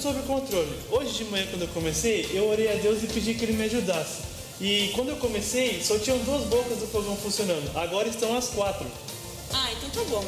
sob 0.08 0.22
controle. 0.22 0.80
Hoje 0.90 1.12
de 1.12 1.26
manhã, 1.26 1.46
quando 1.50 1.64
eu 1.64 1.68
comecei, 1.70 2.30
eu 2.34 2.48
orei 2.48 2.72
a 2.72 2.76
Deus 2.76 3.04
e 3.04 3.08
pedi 3.08 3.34
que 3.34 3.44
Ele 3.44 3.54
me 3.54 3.66
ajudasse. 3.66 4.22
E 4.62 4.92
quando 4.96 5.10
eu 5.10 5.18
comecei, 5.18 5.84
só 5.84 6.00
tinham 6.00 6.18
duas 6.20 6.46
bocas 6.46 6.78
do 6.78 6.88
fogão 6.88 7.16
funcionando. 7.18 7.70
Agora 7.78 8.08
estão 8.08 8.36
as 8.38 8.48
quatro. 8.48 8.88
Ah, 9.54 9.70
então 9.74 9.90
tá 9.90 10.10
bom. 10.10 10.26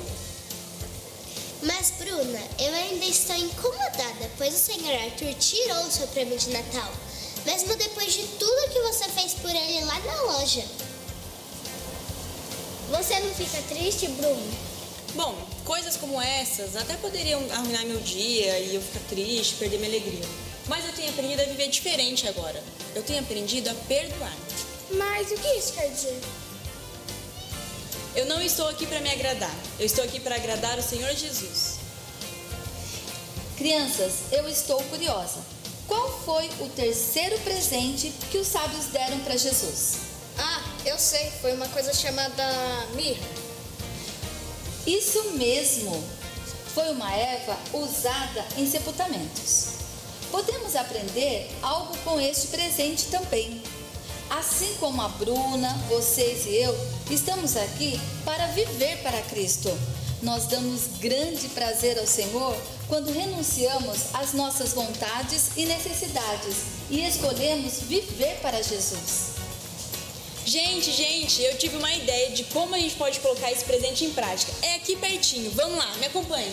Mas, 1.64 1.94
Bruna, 1.98 2.42
eu 2.60 2.74
ainda 2.74 3.06
estou 3.06 3.36
incomodada, 3.38 4.30
pois 4.38 4.54
o 4.54 4.58
senhor 4.58 4.94
Arthur 5.02 5.34
tirou 5.36 5.84
o 5.84 5.92
seu 5.92 6.08
prêmio 6.08 6.38
de 6.38 6.50
Natal, 6.50 6.92
mesmo 7.46 7.76
depois 7.78 8.14
de 8.14 8.24
tudo 8.38 8.74
que 8.74 8.82
você 8.82 9.06
fez 9.06 9.34
por 9.36 9.50
ele 9.50 9.86
lá 9.86 10.00
na 10.00 10.22
loja. 10.24 10.64
Você 12.92 13.20
não 13.20 13.34
fica 13.34 13.62
triste, 13.70 14.08
Bruno? 14.10 14.52
Bom, 15.16 15.36
coisas 15.70 15.96
como 15.98 16.20
essas 16.20 16.76
até 16.76 16.96
poderiam 16.98 17.40
arruinar 17.52 17.86
meu 17.86 18.00
dia 18.00 18.58
e 18.58 18.74
eu 18.74 18.82
ficar 18.82 19.02
triste, 19.08 19.54
perder 19.54 19.78
minha 19.78 19.92
alegria. 19.92 20.26
Mas 20.66 20.84
eu 20.84 20.92
tenho 20.94 21.12
aprendido 21.12 21.44
a 21.44 21.46
viver 21.46 21.68
diferente 21.68 22.28
agora. 22.28 22.64
Eu 22.96 23.04
tenho 23.04 23.20
aprendido 23.20 23.70
a 23.70 23.76
perdoar. 23.88 24.36
Mas 24.90 25.30
o 25.30 25.36
que 25.36 25.48
isso 25.50 25.74
quer 25.74 25.88
dizer? 25.92 26.20
Eu 28.16 28.26
não 28.26 28.42
estou 28.42 28.68
aqui 28.68 28.88
para 28.88 29.00
me 29.00 29.12
agradar. 29.12 29.56
Eu 29.80 29.86
estou 29.86 30.04
aqui 30.04 30.20
para 30.20 30.38
agradar 30.38 30.80
o 30.80 30.82
Senhor 30.82 31.14
Jesus. 31.14 31.76
Crianças, 33.56 34.14
eu 34.32 34.50
estou 34.50 34.82
curiosa. 34.86 35.38
Qual 35.88 36.20
foi 36.26 36.50
o 36.62 36.70
terceiro 36.70 37.38
presente 37.42 38.12
que 38.32 38.40
os 38.40 38.48
sábios 38.48 38.86
deram 38.88 39.20
para 39.20 39.38
Jesus? 39.38 39.98
Ah, 40.36 40.64
eu 40.84 40.98
sei, 40.98 41.30
foi 41.42 41.54
uma 41.54 41.68
coisa 41.68 41.94
chamada 41.94 42.44
mirra. 42.96 43.39
Isso 44.86 45.32
mesmo. 45.32 46.04
Foi 46.74 46.90
uma 46.92 47.14
erva 47.14 47.58
usada 47.74 48.46
em 48.58 48.70
sepultamentos. 48.70 49.80
Podemos 50.32 50.76
aprender 50.76 51.50
algo 51.62 51.98
com 52.00 52.20
este 52.20 52.48
presente 52.48 53.06
também. 53.06 53.62
Assim 54.30 54.76
como 54.80 55.02
a 55.02 55.08
Bruna, 55.10 55.74
vocês 55.90 56.46
e 56.46 56.56
eu 56.56 56.76
estamos 57.10 57.58
aqui 57.58 58.00
para 58.24 58.46
viver 58.48 59.02
para 59.02 59.22
Cristo. 59.24 59.76
Nós 60.22 60.46
damos 60.46 61.00
grande 61.00 61.48
prazer 61.50 61.98
ao 61.98 62.06
Senhor 62.06 62.56
quando 62.88 63.12
renunciamos 63.12 64.14
às 64.14 64.34
nossas 64.34 64.74
vontades 64.74 65.52
e 65.58 65.66
necessidades 65.66 66.58
e 66.90 67.06
escolhemos 67.06 67.80
viver 67.82 68.40
para 68.42 68.62
Jesus. 68.62 69.29
Gente, 70.46 70.92
gente, 70.92 71.44
eu 71.44 71.58
tive 71.58 71.78
uma 71.78 71.94
ideia 71.94 72.32
de 72.32 72.44
como 72.46 72.74
a 72.74 72.80
gente 72.80 72.96
pode 72.96 73.20
colocar 73.20 73.52
esse 73.52 73.64
presente 73.66 74.06
em 74.06 74.12
prática. 74.12 74.52
É 74.62 74.76
aqui 74.76 74.96
pertinho. 74.96 75.52
Vamos 75.52 75.78
lá, 75.78 75.96
me 75.96 76.06
acompanhe. 76.06 76.52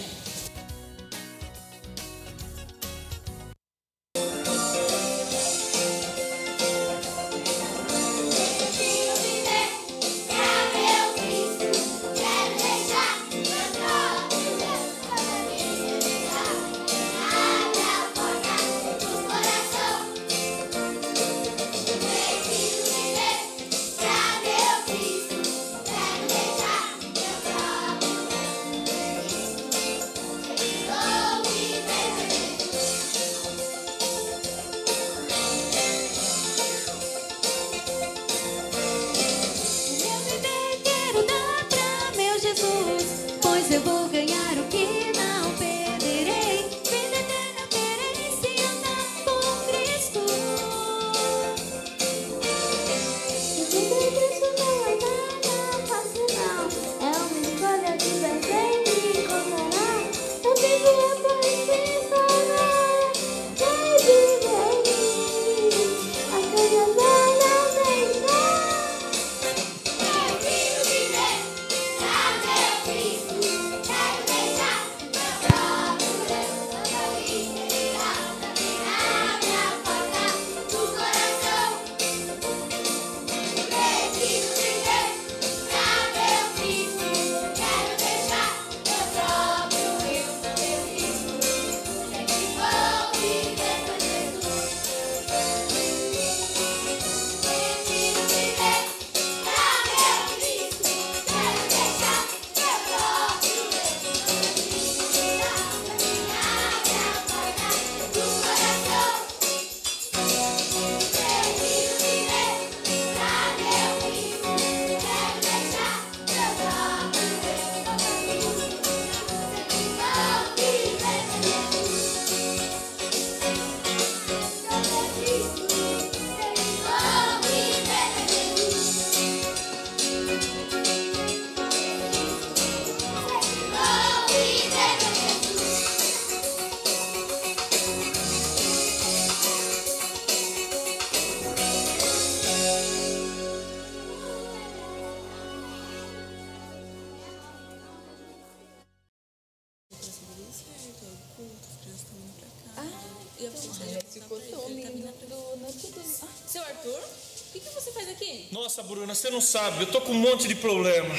Você 159.16 159.30
não 159.30 159.40
sabe, 159.40 159.84
eu 159.84 159.86
tô 159.86 160.00
com 160.00 160.12
um 160.12 160.20
monte 160.20 160.46
de 160.46 160.54
problema. 160.54 161.14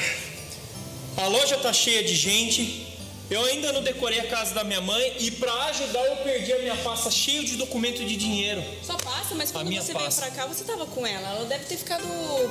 A 1.16 1.26
loja 1.26 1.58
tá 1.58 1.72
cheia 1.72 2.02
de 2.04 2.14
gente. 2.14 2.86
Eu 3.28 3.44
ainda 3.44 3.72
não 3.72 3.82
decorei 3.82 4.20
a 4.20 4.26
casa 4.28 4.54
da 4.54 4.64
minha 4.64 4.80
mãe 4.80 5.16
e 5.18 5.30
pra 5.32 5.52
ajudar 5.64 6.02
eu 6.06 6.16
perdi 6.18 6.50
a 6.50 6.60
minha 6.60 6.76
pasta 6.76 7.10
cheia 7.10 7.44
de 7.44 7.56
documento 7.56 8.02
de 8.02 8.16
dinheiro. 8.16 8.64
Só 8.82 8.96
passa, 8.96 9.34
mas 9.34 9.50
quando 9.50 9.68
minha 9.68 9.82
você 9.82 9.92
pasta. 9.92 10.22
veio 10.22 10.32
pra 10.32 10.42
cá, 10.42 10.48
você 10.48 10.64
tava 10.64 10.86
com 10.86 11.06
ela. 11.06 11.28
Ela 11.36 11.44
deve 11.44 11.66
ter 11.66 11.76
ficado 11.76 12.04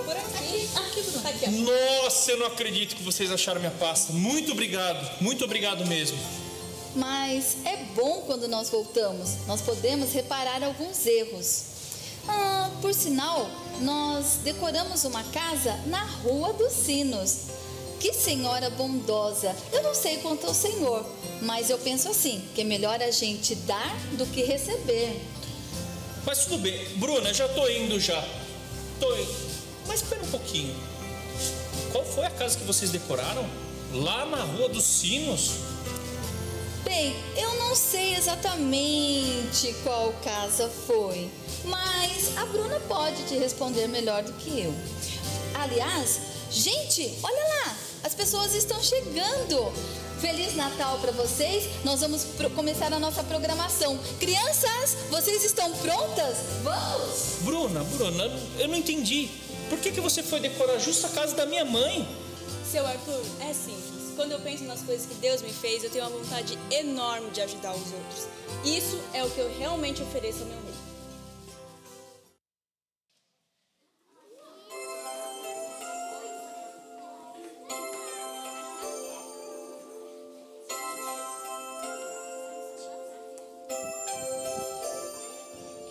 por 0.05 0.15
aqui. 0.15 0.69
Ah, 0.75 0.79
aqui. 0.81 1.01
Tá 1.23 1.29
aqui, 1.29 1.45
ó. 1.47 2.03
Nossa, 2.03 2.31
eu 2.31 2.37
não 2.37 2.45
acredito 2.45 2.95
que 2.95 3.01
vocês 3.01 3.31
acharam 3.31 3.59
minha 3.59 3.71
pasta. 3.71 4.13
Muito 4.13 4.51
obrigado, 4.51 5.19
muito 5.19 5.43
obrigado 5.45 5.83
mesmo. 5.87 6.19
Mas 6.95 7.57
é 7.65 7.77
bom 7.95 8.21
quando 8.27 8.47
nós 8.47 8.69
voltamos, 8.69 9.47
nós 9.47 9.61
podemos 9.61 10.13
reparar 10.13 10.61
alguns 10.63 11.07
erros. 11.07 11.63
Ah, 12.27 12.69
por 12.81 12.93
sinal, 12.93 13.49
nós 13.82 14.39
decoramos 14.43 15.03
uma 15.05 15.23
casa 15.25 15.73
na 15.86 16.03
Rua 16.03 16.53
dos 16.53 16.73
Sinos. 16.73 17.47
Que 17.99 18.13
senhora 18.13 18.69
bondosa! 18.69 19.55
Eu 19.71 19.82
não 19.82 19.95
sei 19.95 20.17
quanto 20.17 20.45
ao 20.45 20.53
senhor, 20.53 21.05
mas 21.41 21.69
eu 21.69 21.78
penso 21.80 22.09
assim: 22.09 22.43
que 22.53 22.61
é 22.61 22.63
melhor 22.63 23.01
a 23.01 23.09
gente 23.09 23.55
dar 23.55 23.95
do 24.13 24.25
que 24.28 24.43
receber. 24.43 25.19
Mas 26.25 26.45
tudo 26.45 26.59
bem, 26.59 26.88
Bruna, 26.97 27.34
já 27.34 27.47
tô 27.47 27.67
indo 27.69 27.99
já. 27.99 28.23
Tô 28.99 29.15
indo. 29.15 29.36
Mas 29.88 30.01
espera 30.01 30.21
um 30.21 30.28
pouquinho. 30.28 30.75
Qual 31.91 32.05
foi 32.05 32.25
a 32.25 32.30
casa 32.30 32.57
que 32.57 32.65
vocês 32.65 32.91
decoraram? 32.91 33.49
Lá 33.93 34.25
na 34.25 34.43
Rua 34.43 34.69
dos 34.69 34.84
Sinos? 34.84 35.51
Bem, 36.97 37.15
eu 37.35 37.53
não 37.59 37.75
sei 37.75 38.15
exatamente 38.15 39.71
qual 39.83 40.11
casa 40.23 40.67
foi, 40.67 41.29
mas 41.63 42.35
a 42.35 42.45
Bruna 42.47 42.79
pode 42.87 43.21
te 43.27 43.35
responder 43.35 43.87
melhor 43.87 44.23
do 44.23 44.33
que 44.33 44.61
eu. 44.61 44.73
Aliás, 45.53 46.19
gente, 46.49 47.19
olha 47.21 47.47
lá, 47.49 47.77
as 48.03 48.15
pessoas 48.15 48.55
estão 48.55 48.81
chegando. 48.81 49.71
Feliz 50.19 50.55
Natal 50.55 50.97
para 50.97 51.11
vocês. 51.11 51.69
Nós 51.85 52.01
vamos 52.01 52.25
começar 52.55 52.91
a 52.91 52.97
nossa 52.97 53.23
programação. 53.23 53.95
Crianças, 54.19 54.97
vocês 55.11 55.43
estão 55.43 55.71
prontas? 55.73 56.37
Vamos! 56.63 57.43
Bruna, 57.43 57.83
Bruna, 57.83 58.23
eu 58.57 58.67
não 58.67 58.75
entendi. 58.75 59.29
Por 59.69 59.77
que, 59.77 59.91
que 59.91 60.01
você 60.01 60.23
foi 60.23 60.39
decorar 60.39 60.79
justo 60.79 61.05
a 61.05 61.09
casa 61.09 61.35
da 61.35 61.45
minha 61.45 61.63
mãe? 61.63 62.09
Seu 62.71 62.83
Arthur, 62.87 63.21
é 63.41 63.53
simples 63.53 63.96
quando 64.18 64.32
eu 64.32 64.39
penso 64.39 64.63
nas 64.63 64.82
coisas 64.82 65.05
que 65.05 65.13
Deus 65.15 65.43
me 65.43 65.53
fez, 65.53 65.84
eu 65.84 65.91
tenho 65.91 66.03
uma 66.03 66.18
vontade 66.18 66.57
enorme 66.72 67.30
de 67.30 67.39
ajudar 67.39 67.74
os 67.74 67.93
outros. 67.93 68.28
Isso 68.65 68.99
é 69.13 69.24
o 69.24 69.30
que 69.30 69.39
eu 69.39 69.57
realmente 69.57 70.01
ofereço 70.01 70.41
ao 70.41 70.49
meu 70.49 70.57
rei. 70.57 70.74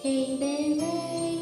Hey, 0.02 0.38
baby. 0.38 1.35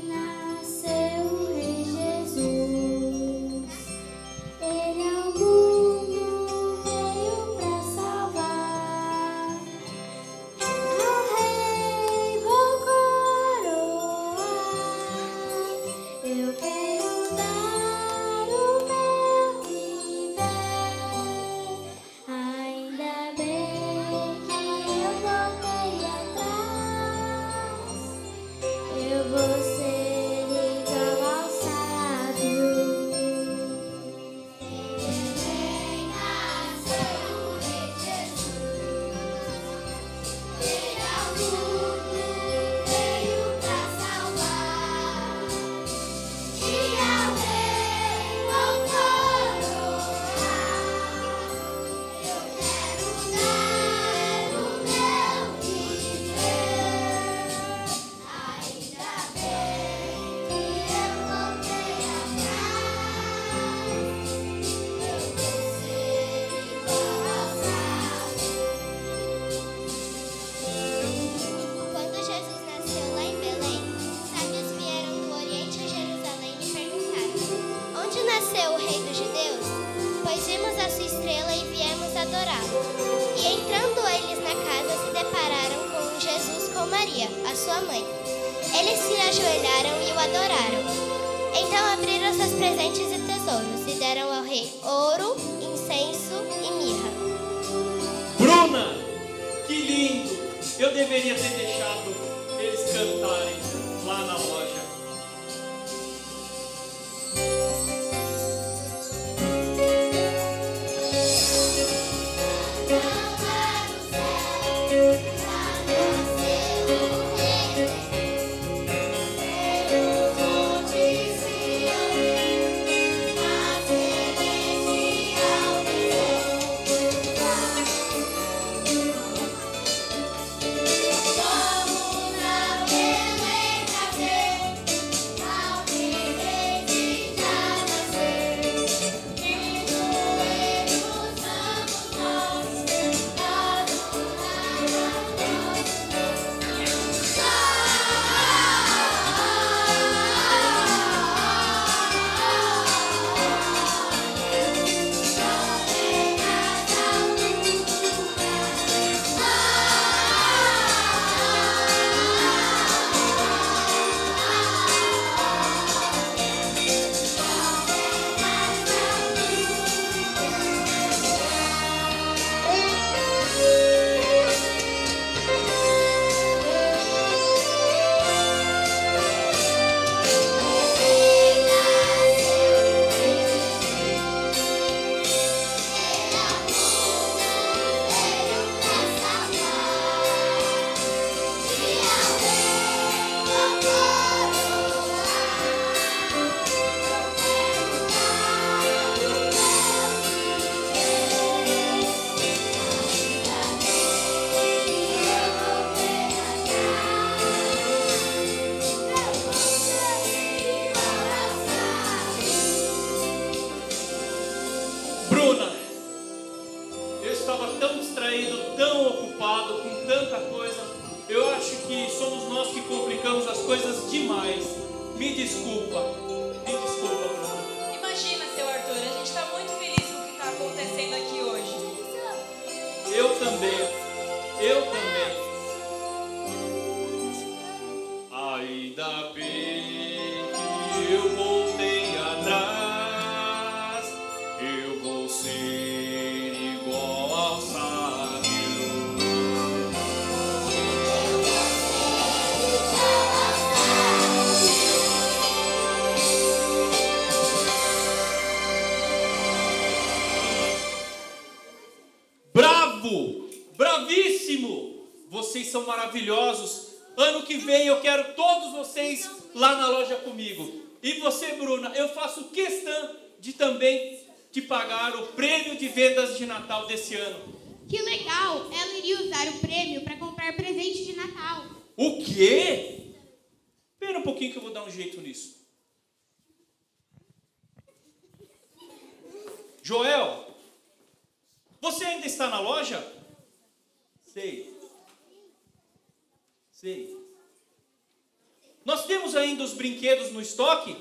Estoque? 300.54 300.96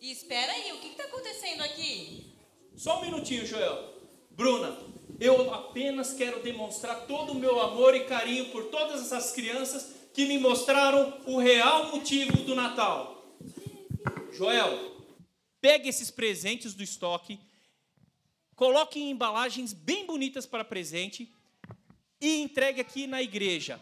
E 0.00 0.12
espera 0.12 0.52
aí, 0.52 0.72
o 0.72 0.78
que 0.78 0.88
está 0.88 1.04
acontecendo 1.04 1.62
aqui? 1.62 2.32
Só 2.76 2.98
um 2.98 3.02
minutinho, 3.02 3.44
Joel. 3.44 3.92
Bruna, 4.30 4.78
eu 5.18 5.52
apenas 5.52 6.14
quero 6.14 6.40
demonstrar 6.40 7.06
todo 7.08 7.32
o 7.32 7.34
meu 7.34 7.60
amor 7.60 7.96
e 7.96 8.04
carinho 8.04 8.52
por 8.52 8.66
todas 8.66 9.02
essas 9.02 9.32
crianças 9.32 9.96
que 10.14 10.26
me 10.26 10.38
mostraram 10.38 11.20
o 11.26 11.38
real 11.38 11.90
motivo 11.90 12.44
do 12.44 12.54
Natal. 12.54 13.36
Joel, 14.32 14.96
pegue 15.60 15.88
esses 15.88 16.08
presentes 16.08 16.72
do 16.72 16.84
estoque, 16.84 17.40
coloque 18.54 19.00
em 19.00 19.10
embalagens 19.10 19.72
bem 19.72 20.06
bonitas 20.06 20.46
para 20.46 20.64
presente 20.64 21.32
e 22.20 22.40
entregue 22.40 22.80
aqui 22.80 23.08
na 23.08 23.20
igreja. 23.20 23.80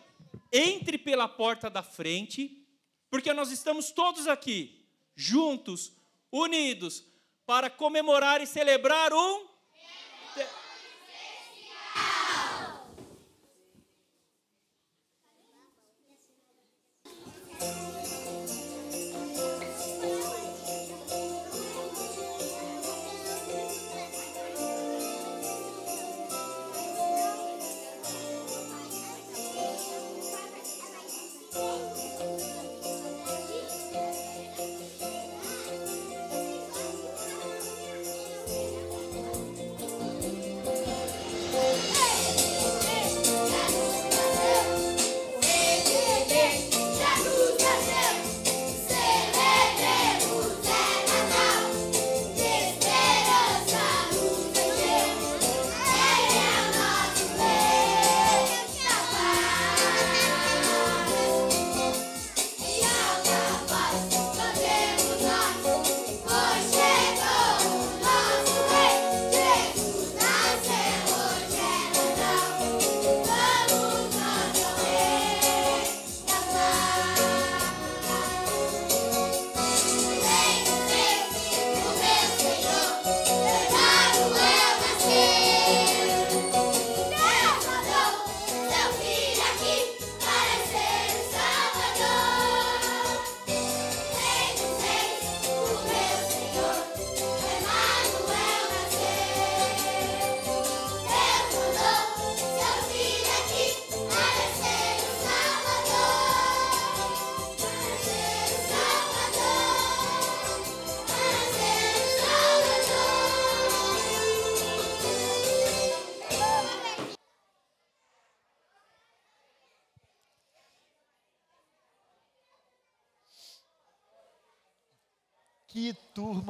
Entre 0.56 0.96
pela 0.96 1.28
porta 1.28 1.68
da 1.68 1.82
frente, 1.82 2.66
porque 3.10 3.32
nós 3.34 3.50
estamos 3.50 3.90
todos 3.90 4.26
aqui, 4.26 4.86
juntos, 5.14 5.92
unidos, 6.32 7.04
para 7.44 7.68
comemorar 7.68 8.40
e 8.40 8.46
celebrar 8.46 9.12
um. 9.12 9.46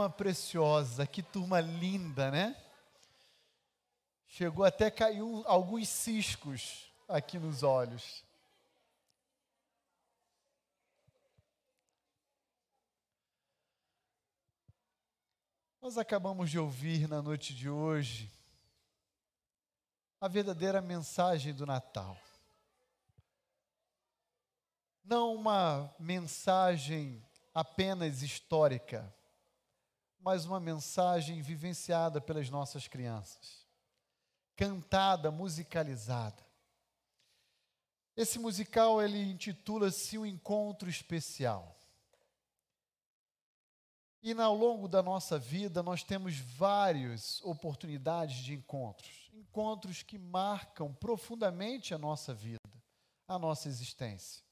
Turma 0.07 0.11
preciosa, 0.11 1.07
que 1.07 1.22
turma 1.22 1.61
linda, 1.61 2.30
né? 2.30 2.57
Chegou 4.28 4.64
até 4.64 4.90
caiu 4.90 5.42
alguns 5.46 5.88
ciscos 5.88 6.92
aqui 7.09 7.38
nos 7.38 7.62
olhos. 7.62 8.24
Nós 15.80 15.96
acabamos 15.96 16.50
de 16.50 16.59
ouvir 16.59 17.09
na 17.09 17.22
noite 17.22 17.54
de 17.54 17.68
hoje 17.68 18.30
a 20.20 20.26
verdadeira 20.28 20.80
mensagem 20.80 21.54
do 21.54 21.64
Natal. 21.64 22.18
Não 25.04 25.34
uma 25.34 25.94
mensagem 26.00 27.24
apenas 27.54 28.22
histórica, 28.22 29.14
mas 30.20 30.44
uma 30.44 30.58
mensagem 30.58 31.40
vivenciada 31.42 32.20
pelas 32.20 32.50
nossas 32.50 32.88
crianças, 32.88 33.66
cantada, 34.56 35.30
musicalizada. 35.30 36.44
Esse 38.16 38.38
musical 38.38 39.02
ele 39.02 39.22
intitula-se 39.30 40.16
O 40.16 40.24
Encontro 40.24 40.88
Especial. 40.88 41.76
E 44.22 44.32
ao 44.32 44.56
longo 44.56 44.88
da 44.88 45.02
nossa 45.02 45.38
vida 45.38 45.82
nós 45.82 46.02
temos 46.02 46.36
várias 46.38 47.40
oportunidades 47.42 48.38
de 48.38 48.54
encontros, 48.54 49.30
encontros 49.32 50.02
que 50.02 50.18
marcam 50.18 50.92
profundamente 50.94 51.94
a 51.94 51.98
nossa 51.98 52.34
vida, 52.34 52.58
a 53.28 53.38
nossa 53.38 53.68
existência. 53.68 54.42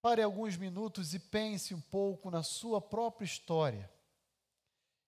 Pare 0.00 0.22
alguns 0.22 0.56
minutos 0.56 1.14
e 1.14 1.18
pense 1.18 1.74
um 1.74 1.80
pouco 1.80 2.30
na 2.30 2.42
sua 2.42 2.80
própria 2.80 3.24
história. 3.24 3.90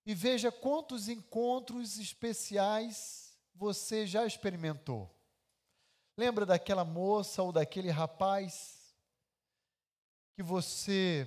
E 0.07 0.15
veja 0.15 0.53
quantos 0.53 1.09
encontros 1.09 1.99
especiais 1.99 3.37
você 3.53 4.07
já 4.07 4.25
experimentou. 4.25 5.13
Lembra 6.17 6.47
daquela 6.47 6.85
moça 6.85 7.43
ou 7.43 7.51
daquele 7.51 7.91
rapaz 7.91 8.95
que 10.37 10.45
você 10.45 11.27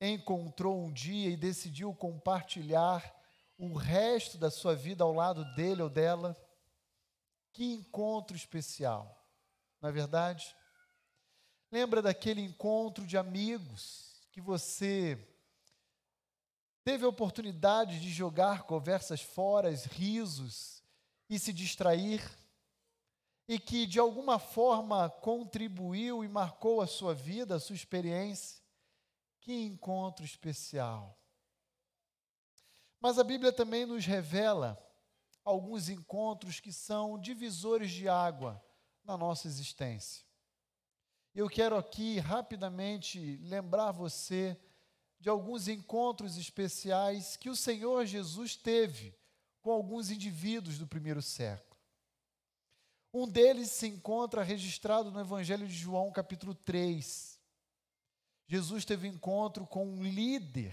encontrou 0.00 0.84
um 0.84 0.92
dia 0.92 1.30
e 1.30 1.36
decidiu 1.36 1.94
compartilhar 1.94 3.14
o 3.56 3.74
resto 3.74 4.36
da 4.38 4.50
sua 4.50 4.74
vida 4.74 5.04
ao 5.04 5.12
lado 5.12 5.44
dele 5.54 5.82
ou 5.82 5.88
dela? 5.88 6.36
Que 7.52 7.64
encontro 7.72 8.36
especial, 8.36 9.24
não 9.80 9.88
é 9.88 9.92
verdade? 9.92 10.56
Lembra 11.70 12.02
daquele 12.02 12.40
encontro 12.40 13.06
de 13.06 13.16
amigos 13.16 14.20
que 14.32 14.40
você 14.40 15.29
teve 16.84 17.04
a 17.04 17.08
oportunidade 17.08 18.00
de 18.00 18.10
jogar 18.10 18.64
conversas 18.64 19.20
fora, 19.20 19.70
risos 19.70 20.82
e 21.28 21.38
se 21.38 21.52
distrair? 21.52 22.22
E 23.48 23.58
que 23.58 23.86
de 23.86 23.98
alguma 23.98 24.38
forma 24.38 25.10
contribuiu 25.10 26.22
e 26.22 26.28
marcou 26.28 26.80
a 26.80 26.86
sua 26.86 27.14
vida, 27.14 27.56
a 27.56 27.60
sua 27.60 27.74
experiência? 27.74 28.62
Que 29.40 29.52
encontro 29.52 30.24
especial. 30.24 31.18
Mas 33.00 33.18
a 33.18 33.24
Bíblia 33.24 33.52
também 33.52 33.86
nos 33.86 34.04
revela 34.04 34.78
alguns 35.44 35.88
encontros 35.88 36.60
que 36.60 36.72
são 36.72 37.18
divisores 37.18 37.90
de 37.90 38.08
água 38.08 38.62
na 39.02 39.16
nossa 39.16 39.48
existência. 39.48 40.24
Eu 41.34 41.48
quero 41.48 41.76
aqui 41.76 42.18
rapidamente 42.18 43.36
lembrar 43.38 43.92
você 43.92 44.60
de 45.20 45.28
alguns 45.28 45.68
encontros 45.68 46.38
especiais 46.38 47.36
que 47.36 47.50
o 47.50 47.56
Senhor 47.56 48.06
Jesus 48.06 48.56
teve 48.56 49.14
com 49.60 49.70
alguns 49.70 50.10
indivíduos 50.10 50.78
do 50.78 50.86
primeiro 50.86 51.20
século. 51.20 51.78
Um 53.12 53.28
deles 53.28 53.70
se 53.70 53.86
encontra 53.86 54.42
registrado 54.42 55.10
no 55.10 55.20
Evangelho 55.20 55.68
de 55.68 55.74
João, 55.74 56.10
capítulo 56.10 56.54
3. 56.54 57.38
Jesus 58.46 58.84
teve 58.84 59.06
encontro 59.08 59.66
com 59.66 59.86
um 59.86 60.02
líder, 60.02 60.72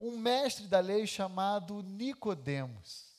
um 0.00 0.18
mestre 0.18 0.66
da 0.66 0.80
lei 0.80 1.06
chamado 1.06 1.82
Nicodemos. 1.82 3.14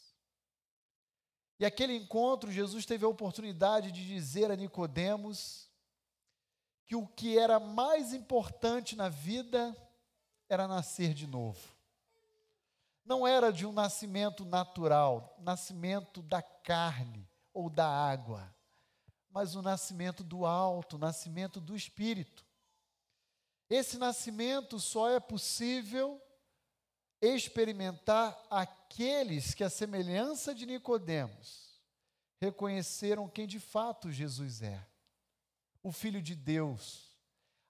E 1.59 1.65
aquele 1.65 1.95
encontro, 1.95 2.51
Jesus 2.51 2.85
teve 2.85 3.05
a 3.05 3.09
oportunidade 3.09 3.91
de 3.91 4.05
dizer 4.05 4.51
a 4.51 4.55
Nicodemos 4.55 5.66
que 6.87 6.95
o 6.95 7.05
que 7.05 7.37
era 7.37 7.59
mais 7.59 8.13
importante 8.13 8.95
na 8.95 9.09
vida 9.09 9.75
era 10.47 10.67
nascer 10.67 11.13
de 11.13 11.27
novo. 11.27 11.75
Não 13.03 13.27
era 13.27 13.51
de 13.51 13.65
um 13.65 13.73
nascimento 13.73 14.45
natural, 14.45 15.35
nascimento 15.39 16.21
da 16.21 16.41
carne 16.41 17.29
ou 17.53 17.69
da 17.69 17.87
água, 17.87 18.53
mas 19.29 19.53
o 19.53 19.61
nascimento 19.61 20.23
do 20.23 20.45
alto, 20.45 20.95
o 20.95 20.99
nascimento 20.99 21.59
do 21.59 21.75
espírito. 21.75 22.45
Esse 23.69 23.97
nascimento 23.97 24.79
só 24.79 25.09
é 25.09 25.19
possível 25.19 26.21
experimentar 27.21 28.37
aqueles 28.49 29.53
que, 29.53 29.63
a 29.63 29.69
semelhança 29.69 30.55
de 30.55 30.65
Nicodemos, 30.65 31.81
reconheceram 32.39 33.27
quem 33.27 33.45
de 33.45 33.59
fato 33.59 34.11
Jesus 34.11 34.61
é, 34.61 34.85
o 35.87 35.91
Filho 35.91 36.21
de 36.21 36.35
Deus, 36.35 37.15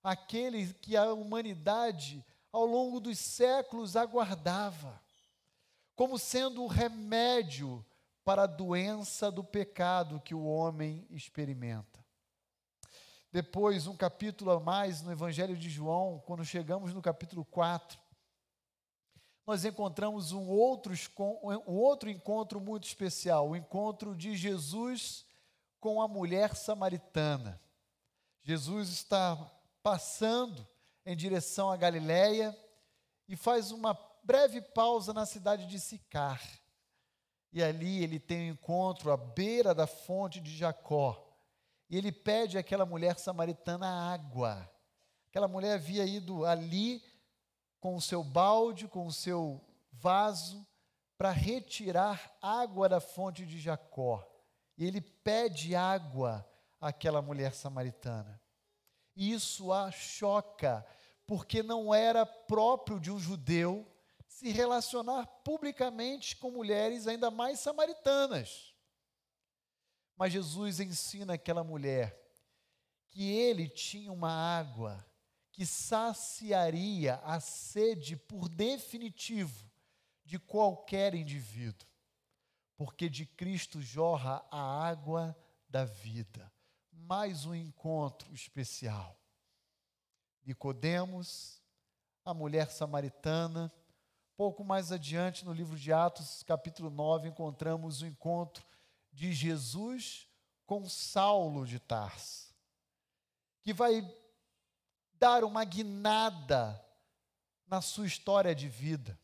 aquele 0.04 0.74
que 0.74 0.98
a 0.98 1.14
humanidade 1.14 2.26
ao 2.52 2.66
longo 2.66 3.00
dos 3.00 3.20
séculos 3.20 3.96
aguardava, 3.96 5.00
como 5.96 6.18
sendo 6.18 6.64
o 6.64 6.68
remédio 6.68 7.86
para 8.26 8.44
a 8.44 8.48
doença 8.48 9.30
do 9.32 9.44
pecado 9.44 10.20
que 10.20 10.34
o 10.34 10.46
homem 10.46 11.06
experimenta. 11.12 12.04
Depois, 13.32 13.86
um 13.86 13.96
capítulo 13.96 14.50
a 14.50 14.60
mais 14.60 15.04
no 15.04 15.12
Evangelho 15.12 15.56
de 15.56 15.70
João, 15.70 16.20
quando 16.26 16.44
chegamos 16.44 16.96
no 16.96 17.02
capítulo 17.04 17.46
4, 17.46 18.00
nós 19.46 19.64
encontramos 19.64 20.32
um 20.32 20.50
outro, 20.50 20.94
um 21.68 21.76
outro 21.76 22.10
encontro 22.10 22.60
muito 22.60 22.86
especial, 22.88 23.50
o 23.50 23.56
encontro 23.56 24.16
de 24.16 24.36
Jesus 24.36 25.24
com 25.80 26.02
a 26.02 26.08
mulher 26.08 26.56
samaritana. 26.56 27.62
Jesus 28.48 28.88
está 28.88 29.36
passando 29.84 30.66
em 31.06 31.18
direção 31.18 31.70
à 31.70 31.76
Galiléia 31.76 32.58
e 33.28 33.36
faz 33.36 33.72
uma 33.72 33.94
breve 34.24 34.62
pausa 34.62 35.14
na 35.14 35.26
cidade 35.26 35.68
de 35.68 35.78
Sicar. 35.78 36.42
E 37.52 37.62
ali 37.62 38.02
ele 38.02 38.22
tem 38.22 38.50
um 38.50 38.54
encontro 38.54 39.12
à 39.12 39.18
beira 39.18 39.76
da 39.76 39.86
fonte 39.86 40.40
de 40.40 40.56
Jacó. 40.56 41.30
E 41.90 41.98
ele 41.98 42.10
pede 42.10 42.58
àquela 42.58 42.86
mulher 42.86 43.20
samaritana 43.20 44.14
água. 44.14 44.72
Aquela 45.28 45.50
mulher 45.50 45.74
havia 45.74 46.06
ido 46.06 46.46
ali 46.46 47.04
com 47.82 47.98
o 47.98 48.02
seu 48.02 48.24
balde, 48.24 48.88
com 48.88 49.06
o 49.06 49.12
seu 49.12 49.62
vaso, 49.92 50.66
para 51.18 51.32
retirar 51.32 52.34
água 52.42 52.88
da 52.88 53.02
fonte 53.02 53.46
de 53.46 53.60
Jacó. 53.60 54.26
E 54.78 54.86
ele 54.86 55.02
pede 55.02 55.76
água 55.76 56.50
àquela 56.80 57.22
mulher 57.22 57.54
samaritana. 57.54 58.42
E 59.16 59.32
isso 59.34 59.72
a 59.74 59.92
choca, 59.92 60.86
porque 61.26 61.64
não 61.64 61.94
era 61.94 62.26
próprio 62.26 63.00
de 63.00 63.12
um 63.12 63.20
judeu 63.20 63.86
se 64.28 64.52
relacionar 64.52 65.26
publicamente 65.44 66.36
com 66.36 66.52
mulheres, 66.52 67.08
ainda 67.08 67.32
mais 67.32 67.60
samaritanas. 67.60 68.76
Mas 70.16 70.34
Jesus 70.34 70.80
ensina 70.80 71.34
aquela 71.34 71.64
mulher 71.64 72.24
que 73.08 73.32
ele 73.32 73.68
tinha 73.68 74.12
uma 74.12 74.32
água 74.32 75.04
que 75.52 75.66
saciaria 75.66 77.16
a 77.24 77.40
sede 77.40 78.16
por 78.16 78.48
definitivo 78.48 79.68
de 80.24 80.38
qualquer 80.38 81.16
indivíduo, 81.16 81.88
porque 82.76 83.10
de 83.10 83.26
Cristo 83.26 83.82
jorra 83.82 84.46
a 84.52 84.88
água 84.88 85.36
da 85.68 85.84
vida. 85.84 86.52
Mais 87.06 87.46
um 87.46 87.56
encontro 87.56 88.34
especial. 88.34 89.18
Nicodemos, 90.46 91.62
a 92.26 92.34
mulher 92.34 92.70
samaritana, 92.72 93.72
pouco 94.36 94.64
mais 94.64 94.92
adiante 94.92 95.46
no 95.46 95.54
livro 95.54 95.78
de 95.78 95.94
Atos, 95.94 96.44
capítulo 96.44 96.90
9, 96.90 97.30
encontramos 97.30 98.02
o 98.02 98.06
encontro 98.06 98.66
de 99.12 99.32
Jesus 99.32 100.28
com 100.66 100.88
Saulo 100.88 101.66
de 101.66 101.80
Tarso, 101.80 102.54
que 103.62 103.74
vai 103.74 104.06
dar 105.14 105.44
uma 105.44 105.64
guinada 105.64 106.84
na 107.66 107.82
sua 107.82 108.06
história 108.06 108.54
de 108.54 108.68
vida. 108.68 109.18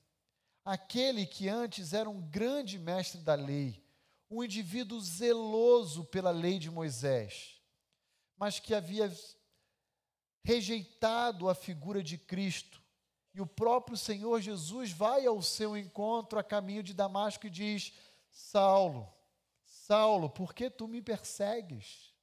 Aquele 0.64 1.26
que 1.26 1.50
antes 1.50 1.94
era 1.94 2.10
um 2.10 2.22
grande 2.22 2.80
mestre 2.80 3.20
da 3.22 3.36
lei, 3.36 3.84
um 4.30 4.44
indivíduo 4.44 5.00
zeloso 5.02 6.06
pela 6.06 6.32
lei 6.32 6.58
de 6.58 6.72
Moisés, 6.72 7.53
mas 8.38 8.60
que 8.60 8.74
havia 8.74 9.12
rejeitado 10.44 11.50
a 11.50 11.56
figura 11.56 12.04
de 12.04 12.18
Cristo. 12.18 12.82
E 13.34 13.42
o 13.42 13.48
próprio 13.48 13.98
Senhor 13.98 14.42
Jesus 14.42 14.92
vai 14.92 15.26
ao 15.26 15.42
seu 15.42 15.76
encontro 15.76 16.38
a 16.38 16.44
caminho 16.44 16.84
de 16.84 16.94
Damasco 16.94 17.48
e 17.48 17.50
diz: 17.50 17.94
Saulo, 18.30 19.12
Saulo, 19.64 20.30
por 20.30 20.54
que 20.54 20.70
tu 20.70 20.88
me 20.88 21.02
persegues? 21.02 22.14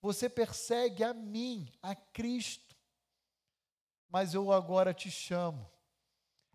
Você 0.00 0.28
persegue 0.28 1.04
a 1.04 1.12
mim, 1.12 1.72
a 1.82 1.94
Cristo 1.94 2.68
mas 4.08 4.34
eu 4.34 4.50
agora 4.50 4.94
te 4.94 5.10
chamo, 5.10 5.70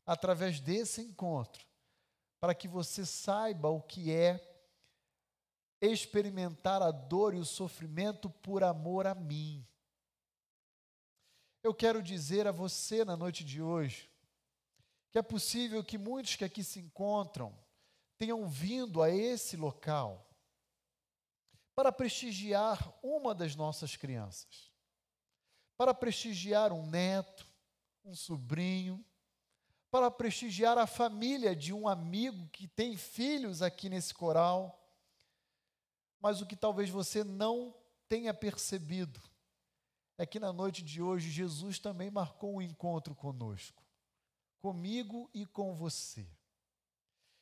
através 0.06 0.60
desse 0.60 1.02
encontro, 1.02 1.66
para 2.40 2.56
que 2.56 2.68
você 2.68 3.06
saiba 3.06 3.70
o 3.70 3.82
que 3.82 4.12
é 4.12 4.53
experimentar 5.92 6.82
a 6.82 6.92
dor 6.92 7.34
e 7.34 7.40
o 7.40 7.46
sofrimento 7.46 8.30
por 8.30 8.64
amor 8.64 9.06
a 9.08 9.14
mim. 9.14 9.66
Eu 11.64 11.74
quero 11.74 12.02
dizer 12.02 12.48
a 12.48 12.52
você 12.52 13.06
na 13.06 13.16
noite 13.16 13.44
de 13.44 13.62
hoje 13.62 14.10
que 15.12 15.20
é 15.20 15.22
possível 15.22 15.84
que 15.84 15.98
muitos 15.98 16.36
que 16.36 16.44
aqui 16.44 16.64
se 16.64 16.80
encontram 16.80 17.58
tenham 18.18 18.48
vindo 18.48 19.02
a 19.02 19.10
esse 19.10 19.56
local 19.56 20.28
para 21.76 21.92
prestigiar 21.92 22.94
uma 23.04 23.34
das 23.36 23.56
nossas 23.56 23.96
crianças 23.96 24.74
para 25.78 25.94
prestigiar 25.94 26.72
um 26.72 26.86
neto, 26.86 27.48
um 28.06 28.16
sobrinho, 28.16 29.04
para 29.92 30.10
prestigiar 30.10 30.78
a 30.78 30.88
família 30.88 31.56
de 31.56 31.74
um 31.74 31.88
amigo 31.88 32.48
que 32.50 32.68
tem 32.68 32.98
filhos 32.98 33.62
aqui 33.62 33.90
nesse 33.90 34.14
coral. 34.14 34.83
Mas 36.24 36.40
o 36.40 36.46
que 36.46 36.56
talvez 36.56 36.90
você 36.90 37.22
não 37.22 37.76
tenha 38.08 38.34
percebido 38.34 39.22
é 40.18 40.26
que 40.26 40.40
na 40.40 40.54
noite 40.54 40.82
de 40.82 41.02
hoje 41.02 41.30
Jesus 41.30 41.80
também 41.80 42.10
marcou 42.10 42.56
um 42.56 42.62
encontro 42.62 43.14
conosco, 43.14 43.84
comigo 44.62 45.30
e 45.34 45.46
com 45.46 45.76
você. 45.76 46.26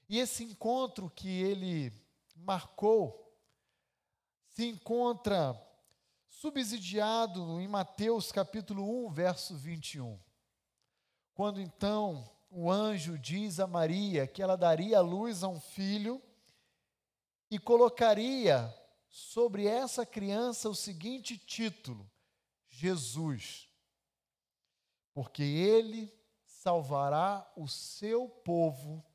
E 0.09 0.17
esse 0.17 0.43
encontro 0.43 1.11
que 1.11 1.29
ele 1.29 1.93
marcou 2.35 3.31
se 4.47 4.65
encontra 4.65 5.55
subsidiado 6.27 7.61
em 7.61 7.67
Mateus 7.67 8.31
capítulo 8.31 9.05
1, 9.05 9.11
verso 9.11 9.55
21. 9.55 10.19
Quando 11.35 11.61
então 11.61 12.27
o 12.49 12.71
anjo 12.71 13.15
diz 13.19 13.59
a 13.59 13.67
Maria 13.67 14.25
que 14.25 14.41
ela 14.41 14.55
daria 14.55 14.97
a 14.97 15.01
luz 15.01 15.43
a 15.43 15.47
um 15.47 15.59
filho 15.59 16.19
e 17.51 17.59
colocaria 17.59 18.73
sobre 19.09 19.67
essa 19.67 20.05
criança 20.05 20.69
o 20.69 20.73
seguinte 20.73 21.37
título: 21.37 22.09
Jesus, 22.69 23.69
porque 25.13 25.43
ele 25.43 26.11
salvará 26.45 27.51
o 27.57 27.67
seu 27.67 28.29
povo 28.29 29.05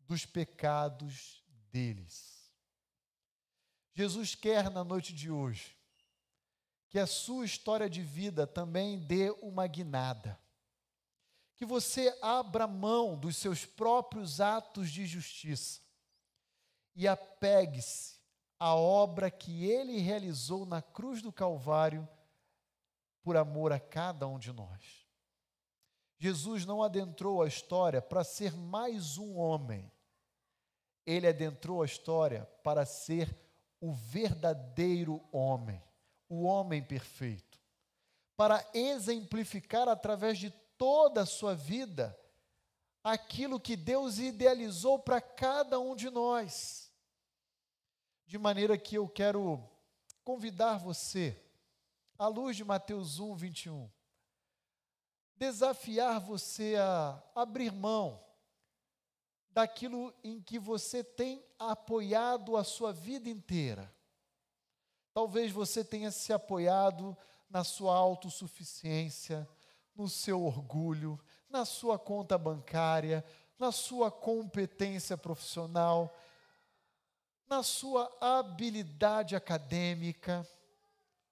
dos 0.00 0.24
pecados 0.24 1.44
deles. 1.70 2.50
Jesus 3.92 4.34
quer 4.34 4.70
na 4.70 4.82
noite 4.82 5.12
de 5.12 5.30
hoje 5.30 5.76
que 6.88 6.98
a 6.98 7.06
sua 7.06 7.44
história 7.44 7.88
de 7.88 8.02
vida 8.02 8.46
também 8.46 8.98
dê 8.98 9.30
uma 9.42 9.66
guinada. 9.66 10.40
Que 11.54 11.66
você 11.66 12.16
abra 12.22 12.66
mão 12.66 13.16
dos 13.16 13.36
seus 13.36 13.66
próprios 13.66 14.40
atos 14.40 14.90
de 14.90 15.06
justiça. 15.06 15.80
E 16.94 17.06
apegue-se 17.08 18.18
à 18.58 18.74
obra 18.74 19.30
que 19.30 19.64
ele 19.64 19.98
realizou 19.98 20.66
na 20.66 20.82
cruz 20.82 21.22
do 21.22 21.32
Calvário 21.32 22.08
por 23.22 23.36
amor 23.36 23.72
a 23.72 23.80
cada 23.80 24.26
um 24.26 24.38
de 24.38 24.52
nós. 24.52 25.06
Jesus 26.18 26.66
não 26.66 26.82
adentrou 26.82 27.42
a 27.42 27.48
história 27.48 28.02
para 28.02 28.22
ser 28.22 28.54
mais 28.54 29.16
um 29.16 29.38
homem. 29.38 29.90
Ele 31.06 31.26
adentrou 31.26 31.82
a 31.82 31.86
história 31.86 32.44
para 32.62 32.84
ser 32.84 33.34
o 33.80 33.92
verdadeiro 33.92 35.26
homem, 35.32 35.82
o 36.28 36.42
homem 36.42 36.82
perfeito. 36.82 37.58
Para 38.36 38.64
exemplificar 38.74 39.88
através 39.88 40.38
de 40.38 40.50
toda 40.76 41.22
a 41.22 41.26
sua 41.26 41.54
vida 41.54 42.16
aquilo 43.02 43.58
que 43.58 43.76
Deus 43.76 44.18
idealizou 44.18 44.98
para 44.98 45.20
cada 45.20 45.80
um 45.80 45.96
de 45.96 46.10
nós. 46.10 46.79
De 48.30 48.38
maneira 48.38 48.78
que 48.78 48.94
eu 48.94 49.08
quero 49.08 49.60
convidar 50.22 50.78
você, 50.78 51.36
à 52.16 52.28
luz 52.28 52.56
de 52.56 52.62
Mateus 52.62 53.18
1, 53.18 53.34
21, 53.34 53.90
desafiar 55.34 56.20
você 56.20 56.76
a 56.76 57.20
abrir 57.34 57.72
mão 57.72 58.22
daquilo 59.50 60.14
em 60.22 60.40
que 60.40 60.60
você 60.60 61.02
tem 61.02 61.44
apoiado 61.58 62.56
a 62.56 62.62
sua 62.62 62.92
vida 62.92 63.28
inteira. 63.28 63.92
Talvez 65.12 65.50
você 65.50 65.82
tenha 65.82 66.12
se 66.12 66.32
apoiado 66.32 67.16
na 67.48 67.64
sua 67.64 67.96
autossuficiência, 67.96 69.44
no 69.92 70.08
seu 70.08 70.44
orgulho, 70.44 71.18
na 71.48 71.64
sua 71.64 71.98
conta 71.98 72.38
bancária, 72.38 73.24
na 73.58 73.72
sua 73.72 74.08
competência 74.08 75.18
profissional, 75.18 76.16
na 77.50 77.64
sua 77.64 78.16
habilidade 78.20 79.34
acadêmica, 79.34 80.48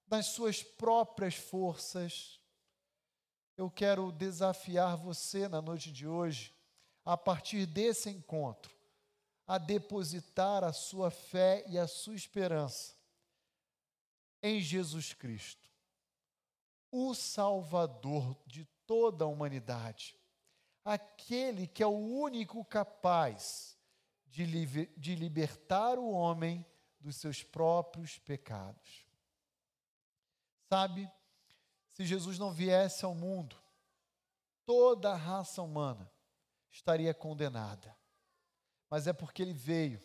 nas 0.09 0.27
suas 0.27 0.65
próprias 0.65 1.37
forças. 1.37 2.41
Eu 3.57 3.71
quero 3.71 4.11
desafiar 4.11 4.97
você 4.97 5.47
na 5.47 5.63
noite 5.63 5.93
de 5.93 6.09
hoje, 6.09 6.53
a 7.05 7.17
partir 7.17 7.67
desse 7.67 8.11
encontro, 8.11 8.77
a 9.47 9.59
depositar 9.59 10.65
a 10.65 10.73
sua 10.73 11.09
fé 11.09 11.65
e 11.69 11.79
a 11.79 11.87
sua 11.87 12.17
esperança 12.17 12.97
em 14.43 14.61
Jesus 14.61 15.13
Cristo, 15.13 15.71
o 16.91 17.15
Salvador 17.15 18.37
de 18.45 18.65
toda 18.87 19.25
a 19.25 19.29
humanidade, 19.29 20.19
aquele 20.85 21.69
que 21.69 21.83
é 21.83 21.87
o 21.87 21.91
único 21.91 22.65
capaz 22.65 23.78
de, 24.31 24.45
liber, 24.45 24.93
de 24.97 25.15
libertar 25.15 25.99
o 25.99 26.11
homem 26.11 26.65
dos 27.01 27.17
seus 27.17 27.43
próprios 27.43 28.19
pecados. 28.19 29.07
Sabe, 30.69 31.11
se 31.89 32.05
Jesus 32.05 32.39
não 32.39 32.53
viesse 32.53 33.05
ao 33.05 33.15
mundo, 33.15 33.57
toda 34.65 35.13
a 35.13 35.17
raça 35.17 35.63
humana 35.63 36.11
estaria 36.71 37.15
condenada. 37.15 37.97
Mas 38.91 39.07
é 39.07 39.13
porque 39.13 39.43
ele 39.43 39.55
veio 39.55 40.03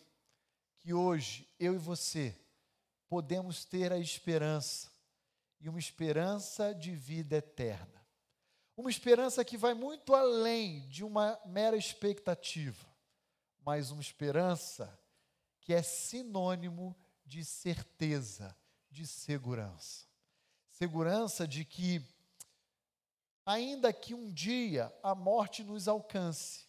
que 0.78 0.92
hoje 0.92 1.48
eu 1.58 1.74
e 1.74 1.78
você 1.78 2.38
podemos 3.08 3.64
ter 3.64 3.92
a 3.92 3.98
esperança 3.98 4.90
e 5.60 5.68
uma 5.68 5.78
esperança 5.78 6.74
de 6.74 6.94
vida 6.94 7.36
eterna. 7.36 8.04
Uma 8.76 8.90
esperança 8.90 9.44
que 9.44 9.56
vai 9.56 9.72
muito 9.72 10.14
além 10.14 10.88
de 10.88 11.04
uma 11.04 11.40
mera 11.46 11.76
expectativa, 11.76 12.86
mas 13.64 13.90
uma 13.90 14.02
esperança 14.02 14.98
que 15.60 15.72
é 15.72 15.82
sinônimo 15.82 16.94
de 17.24 17.44
certeza, 17.44 18.54
de 18.90 19.06
segurança. 19.06 20.06
Segurança 20.68 21.48
de 21.48 21.64
que, 21.64 22.04
ainda 23.46 23.92
que 23.92 24.14
um 24.14 24.30
dia 24.30 24.94
a 25.02 25.14
morte 25.14 25.64
nos 25.64 25.88
alcance, 25.88 26.66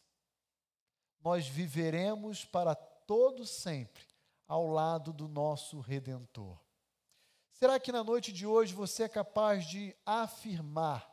nós 1.20 1.48
viveremos 1.48 2.46
para 2.46 2.74
todo 2.74 3.46
sempre 3.46 4.06
ao 4.48 4.68
lado 4.68 5.12
do 5.12 5.28
nosso 5.28 5.80
redentor. 5.80 6.58
Será 7.52 7.80
que 7.80 7.92
na 7.92 8.04
noite 8.04 8.32
de 8.32 8.46
hoje 8.46 8.74
você 8.74 9.04
é 9.04 9.10
capaz 9.10 9.66
de 9.66 9.96
afirmar 10.06 11.12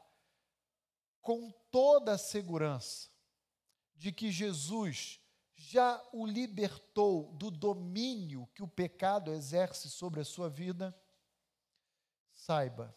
com 1.21 1.51
toda 1.71 2.13
a 2.13 2.19
segurança 2.19 3.09
de 3.95 4.13
que 4.13 4.31
Jesus 4.31 5.22
já 5.70 6.02
o 6.12 6.26
libertou 6.26 7.32
do 7.34 7.51
domínio 7.51 8.48
que 8.55 8.62
o 8.62 8.68
pecado 8.68 9.32
exerce 9.32 9.89
sobre 9.89 10.20
a 10.20 10.24
sua 10.24 10.51
vida, 10.51 10.94
saiba 12.32 12.94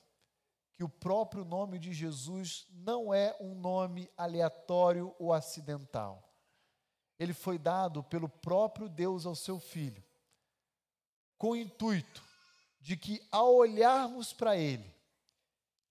que 0.74 0.84
o 0.84 0.90
próprio 0.90 1.46
nome 1.46 1.78
de 1.78 1.94
Jesus 1.94 2.66
não 2.72 3.14
é 3.14 3.38
um 3.40 3.54
nome 3.54 4.10
aleatório 4.18 5.16
ou 5.20 5.32
acidental. 5.32 6.34
Ele 7.20 7.34
foi 7.34 7.60
dado 7.60 8.04
pelo 8.04 8.28
próprio 8.28 8.90
Deus 8.90 9.26
ao 9.26 9.36
seu 9.36 9.60
filho, 9.60 10.04
com 11.38 11.52
o 11.52 11.56
intuito 11.56 12.24
de 12.82 12.98
que, 12.98 13.26
ao 13.32 13.56
olharmos 13.56 14.34
para 14.34 14.58
ele, 14.58 14.94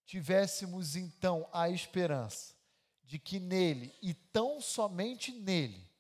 tivéssemos 0.05 0.96
então 0.96 1.48
a 1.52 1.70
esperança 1.70 2.55
de 3.05 3.18
que 3.18 3.38
nele 3.38 3.94
e 4.02 4.12
tão 4.12 4.60
somente 4.60 5.32
nele 5.32 5.94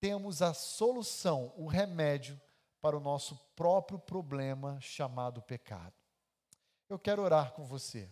temos 0.00 0.42
a 0.42 0.54
solução, 0.54 1.52
o 1.56 1.66
remédio 1.66 2.40
para 2.80 2.96
o 2.96 3.00
nosso 3.00 3.36
próprio 3.56 3.98
problema 3.98 4.80
chamado 4.80 5.42
pecado. 5.42 5.94
Eu 6.88 6.98
quero 6.98 7.22
orar 7.22 7.52
com 7.52 7.64
você 7.64 8.08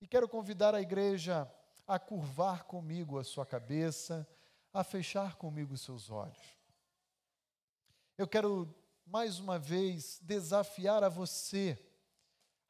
e 0.00 0.06
quero 0.06 0.28
convidar 0.28 0.74
a 0.74 0.80
igreja 0.80 1.50
a 1.86 1.98
curvar 1.98 2.64
comigo 2.64 3.18
a 3.18 3.24
sua 3.24 3.46
cabeça, 3.46 4.28
a 4.72 4.84
fechar 4.84 5.36
comigo 5.36 5.72
os 5.72 5.80
seus 5.80 6.10
olhos. 6.10 6.56
Eu 8.16 8.28
quero 8.28 8.74
mais 9.06 9.38
uma 9.38 9.58
vez 9.58 10.18
desafiar 10.22 11.02
a 11.02 11.08
você 11.08 11.78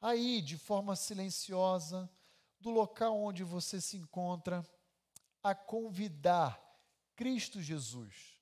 aí 0.01 0.41
de 0.41 0.57
forma 0.57 0.95
silenciosa, 0.95 2.09
do 2.61 2.71
local 2.71 3.21
onde 3.21 3.43
você 3.43 3.81
se 3.81 3.97
encontra, 3.97 4.65
a 5.43 5.55
convidar 5.55 6.61
Cristo 7.19 7.61
Jesus 7.61 8.39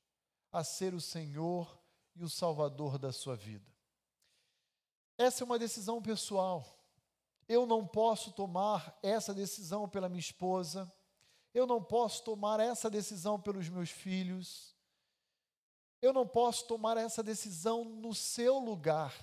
a 0.53 0.63
ser 0.63 0.93
o 0.93 1.01
Senhor 1.01 1.83
e 2.15 2.23
o 2.23 2.29
Salvador 2.29 2.99
da 2.99 3.11
sua 3.11 3.35
vida. 3.35 3.67
Essa 5.17 5.43
é 5.43 5.47
uma 5.47 5.59
decisão 5.59 6.03
pessoal. 6.03 6.63
Eu 7.49 7.65
não 7.65 7.87
posso 7.87 8.33
tomar 8.33 8.99
essa 9.03 9.33
decisão 9.33 9.89
pela 9.89 10.11
minha 10.11 10.21
esposa, 10.21 10.93
eu 11.55 11.67
não 11.67 11.83
posso 11.83 12.23
tomar 12.23 12.61
essa 12.61 12.91
decisão 12.91 13.41
pelos 13.41 13.67
meus 13.71 13.89
filhos, 13.89 14.77
eu 16.03 16.13
não 16.13 16.29
posso 16.29 16.67
tomar 16.67 16.99
essa 16.99 17.23
decisão 17.23 17.83
no 17.83 18.15
seu 18.15 18.59
lugar 18.59 19.15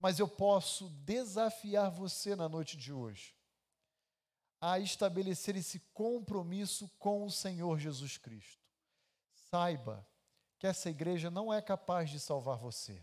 mas 0.00 0.18
eu 0.18 0.26
posso 0.26 0.88
desafiar 1.04 1.90
você 1.90 2.34
na 2.34 2.48
noite 2.48 2.74
de 2.74 2.90
hoje 2.90 3.36
a 4.60 4.78
estabelecer 4.78 5.56
esse 5.56 5.80
compromisso 5.94 6.90
com 6.98 7.24
o 7.24 7.30
Senhor 7.30 7.78
Jesus 7.78 8.18
Cristo. 8.18 8.62
Saiba 9.50 10.06
que 10.58 10.66
essa 10.66 10.90
igreja 10.90 11.30
não 11.30 11.52
é 11.52 11.62
capaz 11.62 12.10
de 12.10 12.20
salvar 12.20 12.58
você. 12.58 13.02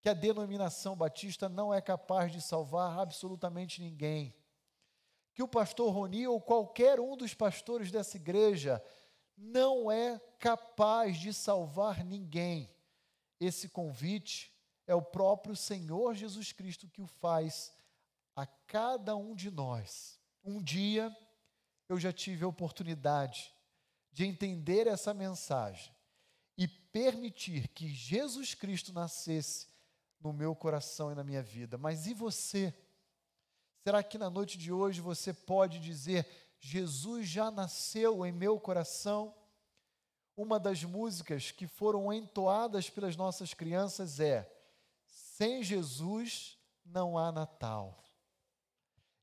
Que 0.00 0.08
a 0.08 0.14
denominação 0.14 0.94
batista 0.94 1.48
não 1.48 1.74
é 1.74 1.80
capaz 1.80 2.30
de 2.30 2.40
salvar 2.40 2.98
absolutamente 2.98 3.80
ninguém. 3.80 4.34
Que 5.32 5.42
o 5.42 5.48
pastor 5.48 5.92
Roni 5.92 6.28
ou 6.28 6.40
qualquer 6.40 7.00
um 7.00 7.16
dos 7.16 7.34
pastores 7.34 7.90
dessa 7.90 8.16
igreja 8.16 8.82
não 9.36 9.90
é 9.90 10.20
capaz 10.38 11.18
de 11.18 11.34
salvar 11.34 12.04
ninguém. 12.04 12.72
Esse 13.40 13.68
convite 13.68 14.54
é 14.86 14.94
o 14.94 15.02
próprio 15.02 15.56
Senhor 15.56 16.14
Jesus 16.14 16.52
Cristo 16.52 16.88
que 16.88 17.02
o 17.02 17.06
faz 17.06 17.72
a 18.34 18.46
cada 18.46 19.16
um 19.16 19.34
de 19.34 19.50
nós. 19.50 20.18
Um 20.44 20.62
dia 20.62 21.14
eu 21.88 21.98
já 21.98 22.12
tive 22.12 22.44
a 22.44 22.48
oportunidade 22.48 23.52
de 24.12 24.24
entender 24.24 24.86
essa 24.86 25.12
mensagem 25.12 25.94
e 26.56 26.68
permitir 26.68 27.68
que 27.68 27.88
Jesus 27.88 28.54
Cristo 28.54 28.92
nascesse 28.92 29.68
no 30.20 30.32
meu 30.32 30.54
coração 30.54 31.10
e 31.10 31.14
na 31.14 31.24
minha 31.24 31.42
vida. 31.42 31.76
Mas 31.76 32.06
e 32.06 32.14
você? 32.14 32.74
Será 33.82 34.02
que 34.02 34.16
na 34.16 34.30
noite 34.30 34.56
de 34.56 34.72
hoje 34.72 35.00
você 35.00 35.32
pode 35.32 35.78
dizer: 35.78 36.26
Jesus 36.58 37.28
já 37.28 37.50
nasceu 37.50 38.24
em 38.24 38.32
meu 38.32 38.58
coração? 38.58 39.34
Uma 40.36 40.58
das 40.58 40.82
músicas 40.82 41.50
que 41.50 41.66
foram 41.66 42.12
entoadas 42.12 42.90
pelas 42.90 43.16
nossas 43.16 43.54
crianças 43.54 44.18
é 44.18 44.50
sem 45.06 45.62
Jesus 45.62 46.58
não 46.84 47.18
há 47.18 47.30
Natal. 47.30 48.03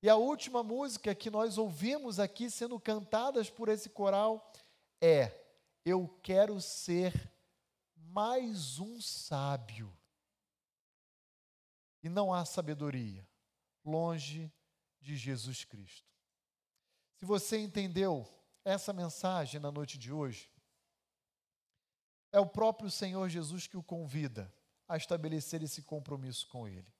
E 0.04 0.10
a 0.10 0.16
última 0.16 0.64
música 0.64 1.14
que 1.14 1.30
nós 1.30 1.60
ouvimos 1.60 2.20
aqui 2.20 2.50
sendo 2.50 2.80
cantadas 2.80 3.50
por 3.50 3.70
esse 3.70 3.90
coral 3.90 4.52
é 5.00 5.40
Eu 5.86 6.08
quero 6.24 6.60
ser 6.60 7.32
mais 7.96 8.80
um 8.80 9.00
sábio. 9.00 9.96
E 12.04 12.10
não 12.10 12.34
há 12.34 12.44
sabedoria 12.46 13.28
longe 13.86 14.52
de 15.00 15.16
Jesus 15.16 15.64
Cristo. 15.64 16.10
Se 17.18 17.26
você 17.26 17.60
entendeu 17.60 18.28
essa 18.66 18.92
mensagem 18.92 19.60
na 19.60 19.72
noite 19.72 20.00
de 20.00 20.12
hoje, 20.12 20.50
é 22.32 22.40
o 22.40 22.48
próprio 22.48 22.90
Senhor 22.90 23.30
Jesus 23.30 23.68
que 23.68 23.78
o 23.78 23.84
convida 23.84 24.52
a 24.88 24.98
estabelecer 24.98 25.62
esse 25.62 25.84
compromisso 25.84 26.48
com 26.48 26.68
Ele. 26.68 26.92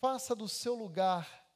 Faça 0.00 0.34
do 0.34 0.48
seu 0.48 0.74
lugar 0.74 1.47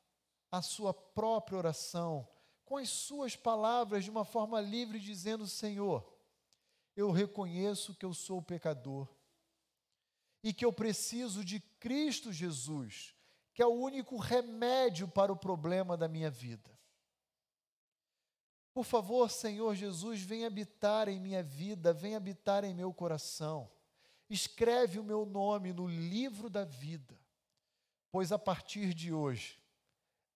a 0.52 0.60
sua 0.60 0.92
própria 0.92 1.56
oração, 1.56 2.28
com 2.66 2.76
as 2.76 2.90
suas 2.90 3.34
palavras, 3.34 4.04
de 4.04 4.10
uma 4.10 4.24
forma 4.24 4.60
livre, 4.60 5.00
dizendo: 5.00 5.48
Senhor, 5.48 6.06
eu 6.94 7.10
reconheço 7.10 7.94
que 7.94 8.04
eu 8.04 8.12
sou 8.12 8.42
pecador 8.42 9.08
e 10.44 10.52
que 10.52 10.64
eu 10.64 10.72
preciso 10.72 11.42
de 11.42 11.58
Cristo 11.80 12.30
Jesus, 12.30 13.14
que 13.54 13.62
é 13.62 13.66
o 13.66 13.70
único 13.70 14.18
remédio 14.18 15.08
para 15.08 15.32
o 15.32 15.36
problema 15.36 15.96
da 15.96 16.06
minha 16.06 16.30
vida. 16.30 16.70
Por 18.74 18.84
favor, 18.84 19.30
Senhor 19.30 19.74
Jesus, 19.74 20.20
vem 20.20 20.44
habitar 20.44 21.08
em 21.08 21.20
minha 21.20 21.42
vida, 21.42 21.92
vem 21.92 22.14
habitar 22.14 22.64
em 22.64 22.74
meu 22.74 22.92
coração. 22.92 23.70
Escreve 24.28 24.98
o 24.98 25.04
meu 25.04 25.26
nome 25.26 25.72
no 25.72 25.86
livro 25.86 26.48
da 26.48 26.64
vida, 26.64 27.18
pois 28.10 28.32
a 28.32 28.38
partir 28.38 28.94
de 28.94 29.12
hoje 29.12 29.61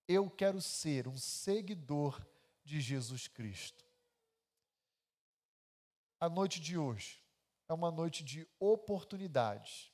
eu 0.07 0.29
quero 0.29 0.61
ser 0.61 1.07
um 1.07 1.17
seguidor 1.17 2.25
de 2.63 2.79
Jesus 2.79 3.27
Cristo. 3.27 3.85
A 6.19 6.29
noite 6.29 6.59
de 6.59 6.77
hoje 6.77 7.21
é 7.67 7.73
uma 7.73 7.91
noite 7.91 8.23
de 8.23 8.47
oportunidades, 8.59 9.91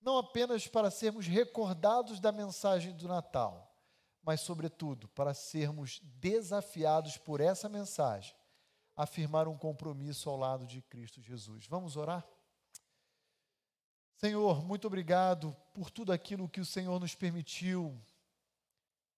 não 0.00 0.18
apenas 0.18 0.66
para 0.66 0.90
sermos 0.90 1.26
recordados 1.26 2.20
da 2.20 2.32
mensagem 2.32 2.94
do 2.94 3.08
Natal, 3.08 3.72
mas, 4.22 4.40
sobretudo, 4.40 5.08
para 5.08 5.32
sermos 5.32 6.00
desafiados 6.02 7.16
por 7.16 7.40
essa 7.40 7.68
mensagem, 7.68 8.34
a 8.96 9.06
firmar 9.06 9.46
um 9.46 9.56
compromisso 9.56 10.28
ao 10.28 10.36
lado 10.36 10.66
de 10.66 10.82
Cristo 10.82 11.20
Jesus. 11.20 11.66
Vamos 11.66 11.96
orar? 11.96 12.26
Senhor, 14.16 14.64
muito 14.64 14.86
obrigado 14.86 15.54
por 15.72 15.90
tudo 15.90 16.12
aquilo 16.12 16.48
que 16.48 16.60
o 16.60 16.64
Senhor 16.64 16.98
nos 16.98 17.14
permitiu 17.14 18.02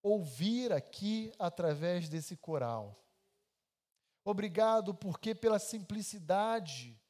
ouvir 0.03 0.73
aqui 0.73 1.33
através 1.39 2.09
desse 2.09 2.37
coral. 2.37 2.97
Obrigado 4.25 4.95
porque 4.95 5.35
pela 5.35 5.59
simplicidade 5.59 7.01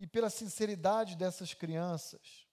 e 0.00 0.06
pela 0.06 0.28
sinceridade 0.28 1.14
dessas 1.14 1.54
crianças, 1.54 2.48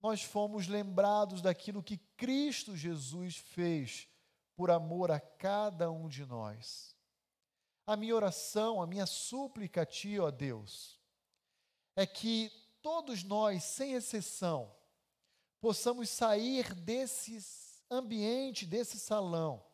nós 0.00 0.22
fomos 0.22 0.68
lembrados 0.68 1.42
daquilo 1.42 1.82
que 1.82 1.98
Cristo 2.16 2.76
Jesus 2.76 3.36
fez 3.36 4.08
por 4.54 4.70
amor 4.70 5.10
a 5.10 5.18
cada 5.18 5.90
um 5.90 6.08
de 6.08 6.24
nós. 6.24 6.96
A 7.86 7.96
minha 7.96 8.14
oração, 8.14 8.80
a 8.80 8.86
minha 8.86 9.06
súplica 9.06 9.82
a 9.82 9.86
Ti, 9.86 10.20
ó 10.20 10.30
Deus, 10.30 11.00
é 11.96 12.06
que 12.06 12.50
todos 12.80 13.24
nós, 13.24 13.64
sem 13.64 13.94
exceção, 13.94 14.72
possamos 15.60 16.08
sair 16.08 16.74
desse 16.74 17.40
ambiente, 17.90 18.66
desse 18.66 18.98
salão, 18.98 19.64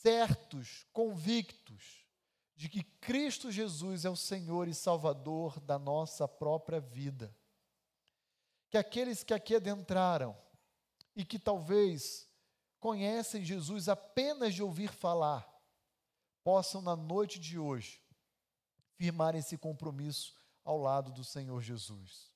certos, 0.00 0.86
convictos 0.92 2.06
de 2.54 2.68
que 2.68 2.82
Cristo 2.82 3.50
Jesus 3.50 4.04
é 4.04 4.10
o 4.10 4.16
Senhor 4.16 4.68
e 4.68 4.74
Salvador 4.74 5.58
da 5.60 5.78
nossa 5.78 6.28
própria 6.28 6.80
vida. 6.80 7.34
Que 8.70 8.78
aqueles 8.78 9.22
que 9.22 9.34
aqui 9.34 9.56
adentraram 9.56 10.36
e 11.14 11.24
que 11.24 11.38
talvez 11.38 12.28
conhecem 12.78 13.44
Jesus 13.44 13.88
apenas 13.88 14.54
de 14.54 14.62
ouvir 14.62 14.92
falar, 14.92 15.48
possam 16.42 16.82
na 16.82 16.96
noite 16.96 17.38
de 17.38 17.58
hoje 17.58 18.00
firmar 18.96 19.34
esse 19.34 19.56
compromisso 19.56 20.34
ao 20.64 20.78
lado 20.78 21.12
do 21.12 21.24
Senhor 21.24 21.60
Jesus. 21.60 22.30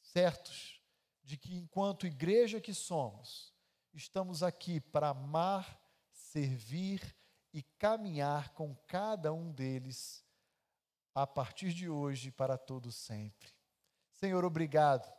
Certos 0.00 0.80
de 1.22 1.36
que, 1.36 1.54
enquanto 1.54 2.06
igreja 2.06 2.60
que 2.60 2.74
somos, 2.74 3.51
estamos 3.94 4.42
aqui 4.42 4.80
para 4.80 5.08
amar, 5.08 5.80
servir 6.10 7.16
e 7.52 7.62
caminhar 7.62 8.50
com 8.54 8.74
cada 8.86 9.32
um 9.32 9.52
deles 9.52 10.24
a 11.14 11.26
partir 11.26 11.72
de 11.72 11.88
hoje 11.88 12.30
para 12.30 12.56
todo 12.56 12.90
sempre. 12.90 13.52
Senhor, 14.12 14.44
obrigado 14.44 15.12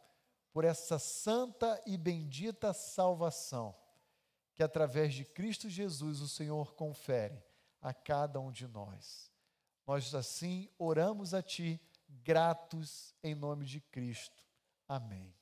por 0.52 0.64
essa 0.64 0.98
santa 0.98 1.82
e 1.86 1.98
bendita 1.98 2.74
salvação 2.74 3.76
que 4.56 4.64
através 4.64 5.14
de 5.14 5.26
Cristo 5.26 5.70
Jesus 5.70 6.22
o 6.22 6.28
Senhor 6.28 6.74
confere 6.76 7.44
a 7.82 7.94
cada 7.94 8.40
um 8.40 8.52
de 8.52 8.68
nós. 8.68 9.32
Nós 9.86 10.14
assim 10.14 10.70
oramos 10.78 11.34
a 11.34 11.42
ti 11.42 11.82
gratos 12.08 13.14
em 13.24 13.36
nome 13.36 13.66
de 13.66 13.82
Cristo. 13.82 14.44
Amém. 14.88 15.34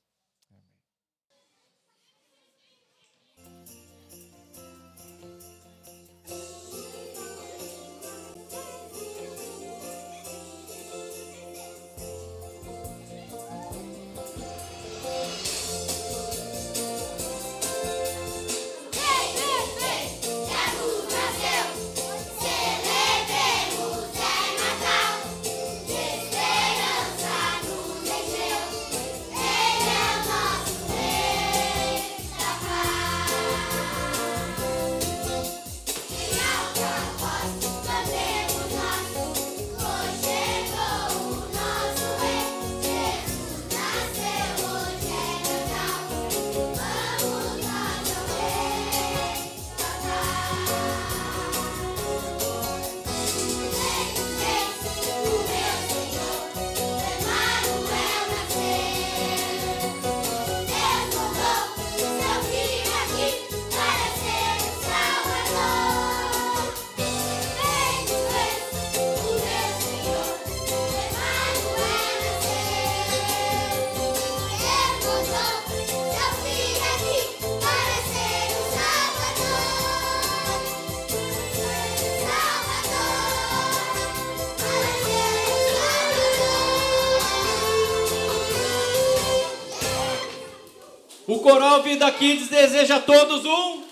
Coral 91.51 91.83
Vida 91.83 92.09
Kids 92.13 92.47
deseja 92.47 92.95
a 92.95 93.01
todos 93.01 93.43
um. 93.43 93.83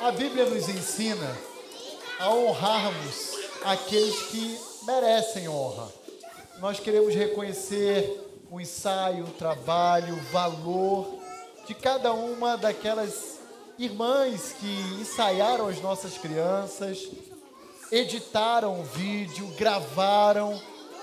A 0.00 0.12
Bíblia 0.12 0.44
nos 0.44 0.68
ensina 0.68 1.36
a 2.20 2.30
honrarmos 2.30 3.32
aqueles 3.64 4.14
que 4.26 4.60
merecem 4.84 5.48
honra. 5.48 5.92
Nós 6.60 6.78
queremos 6.78 7.12
reconhecer 7.12 8.25
o 8.50 8.60
ensaio, 8.60 9.24
o 9.24 9.32
trabalho, 9.32 10.14
o 10.14 10.22
valor 10.32 11.18
de 11.66 11.74
cada 11.74 12.12
uma 12.12 12.56
daquelas 12.56 13.40
irmãs 13.78 14.52
que 14.52 15.00
ensaiaram 15.00 15.68
as 15.68 15.80
nossas 15.80 16.16
crianças, 16.16 17.08
editaram 17.90 18.80
o 18.80 18.84
vídeo, 18.84 19.46
gravaram 19.58 20.60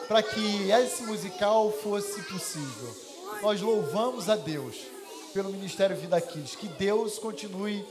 para 0.07 0.23
que 0.23 0.69
esse 0.71 1.03
musical 1.03 1.71
fosse 1.71 2.21
possível. 2.23 2.95
Nós 3.41 3.61
louvamos 3.61 4.29
a 4.29 4.35
Deus 4.35 4.77
pelo 5.33 5.49
Ministério 5.49 5.97
Vida 5.97 6.21
Kids. 6.21 6.55
Que 6.55 6.67
Deus 6.67 7.19
continue 7.19 7.85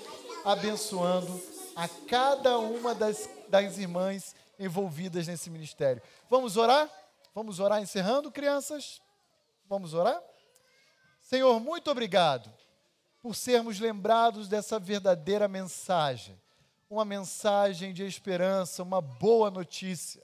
abençoando 0.45 1.39
a 1.77 1.89
cada 2.09 2.59
uma 2.59 2.95
das, 2.95 3.29
das 3.49 3.77
irmãs 3.77 4.35
envolvidas 4.59 5.27
nesse 5.27 5.51
ministério. 5.51 6.01
Vamos 6.31 6.57
orar? 6.57 6.89
Vamos 7.35 7.61
orar 7.61 7.83
encerrando, 7.83 8.31
crianças? 8.31 9.02
Vamos 9.73 9.95
orar? 9.95 10.23
Senhor, 11.19 11.59
muito 11.59 11.91
obrigado 11.91 12.53
por 13.23 13.35
sermos 13.35 13.81
lembrados 13.81 14.47
dessa 14.47 14.79
verdadeira 14.79 15.49
mensagem. 15.49 16.39
Uma 16.91 17.07
mensagem 17.07 17.95
de 17.95 18.05
esperança, 18.05 18.83
uma 18.83 19.01
boa 19.01 19.51
notícia. 19.51 20.23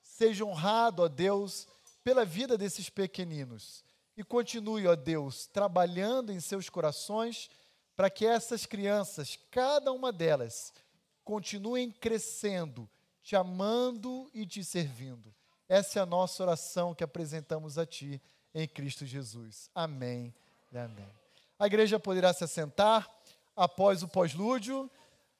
Seja 0.00 0.46
honrado, 0.46 1.02
ó 1.02 1.08
Deus, 1.08 1.68
pela 2.02 2.24
vida 2.24 2.56
desses 2.56 2.88
pequeninos. 2.88 3.84
E 4.16 4.24
continue, 4.24 4.86
ó 4.86 4.96
Deus, 4.96 5.46
trabalhando 5.46 6.32
em 6.32 6.40
seus 6.40 6.70
corações 6.70 7.50
para 7.94 8.08
que 8.08 8.24
essas 8.24 8.64
crianças, 8.64 9.38
cada 9.50 9.92
uma 9.92 10.10
delas, 10.10 10.72
continuem 11.22 11.90
crescendo, 11.90 12.88
te 13.22 13.36
amando 13.36 14.30
e 14.32 14.46
te 14.46 14.64
servindo. 14.64 15.34
Essa 15.68 15.98
é 15.98 16.02
a 16.02 16.06
nossa 16.06 16.42
oração 16.42 16.94
que 16.94 17.04
apresentamos 17.04 17.76
a 17.76 17.84
Ti 17.84 18.22
em 18.56 18.66
Cristo 18.66 19.04
Jesus. 19.04 19.70
Amém 19.74 20.34
e 20.72 20.78
amém. 20.78 21.08
A 21.58 21.66
igreja 21.66 22.00
poderá 22.00 22.32
se 22.32 22.42
assentar 22.42 23.06
após 23.54 24.02
o 24.02 24.08
pós-lúdio, 24.08 24.90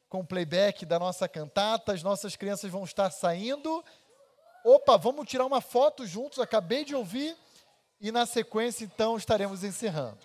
com 0.07 0.21
o 0.21 0.27
playback 0.27 0.85
da 0.85 0.99
nossa 0.99 1.27
cantata. 1.27 1.95
As 1.95 2.03
nossas 2.03 2.37
crianças 2.37 2.71
vão 2.71 2.85
estar 2.85 3.11
saindo. 3.11 3.83
Opa, 4.63 4.99
vamos 4.99 5.27
tirar 5.27 5.47
uma 5.47 5.63
foto 5.63 6.07
juntos, 6.07 6.39
acabei 6.39 6.85
de 6.85 6.95
ouvir. 6.95 7.35
E 7.99 8.13
na 8.13 8.27
sequência, 8.27 8.85
então, 8.85 9.17
estaremos 9.17 9.65
encerrando. 9.65 10.19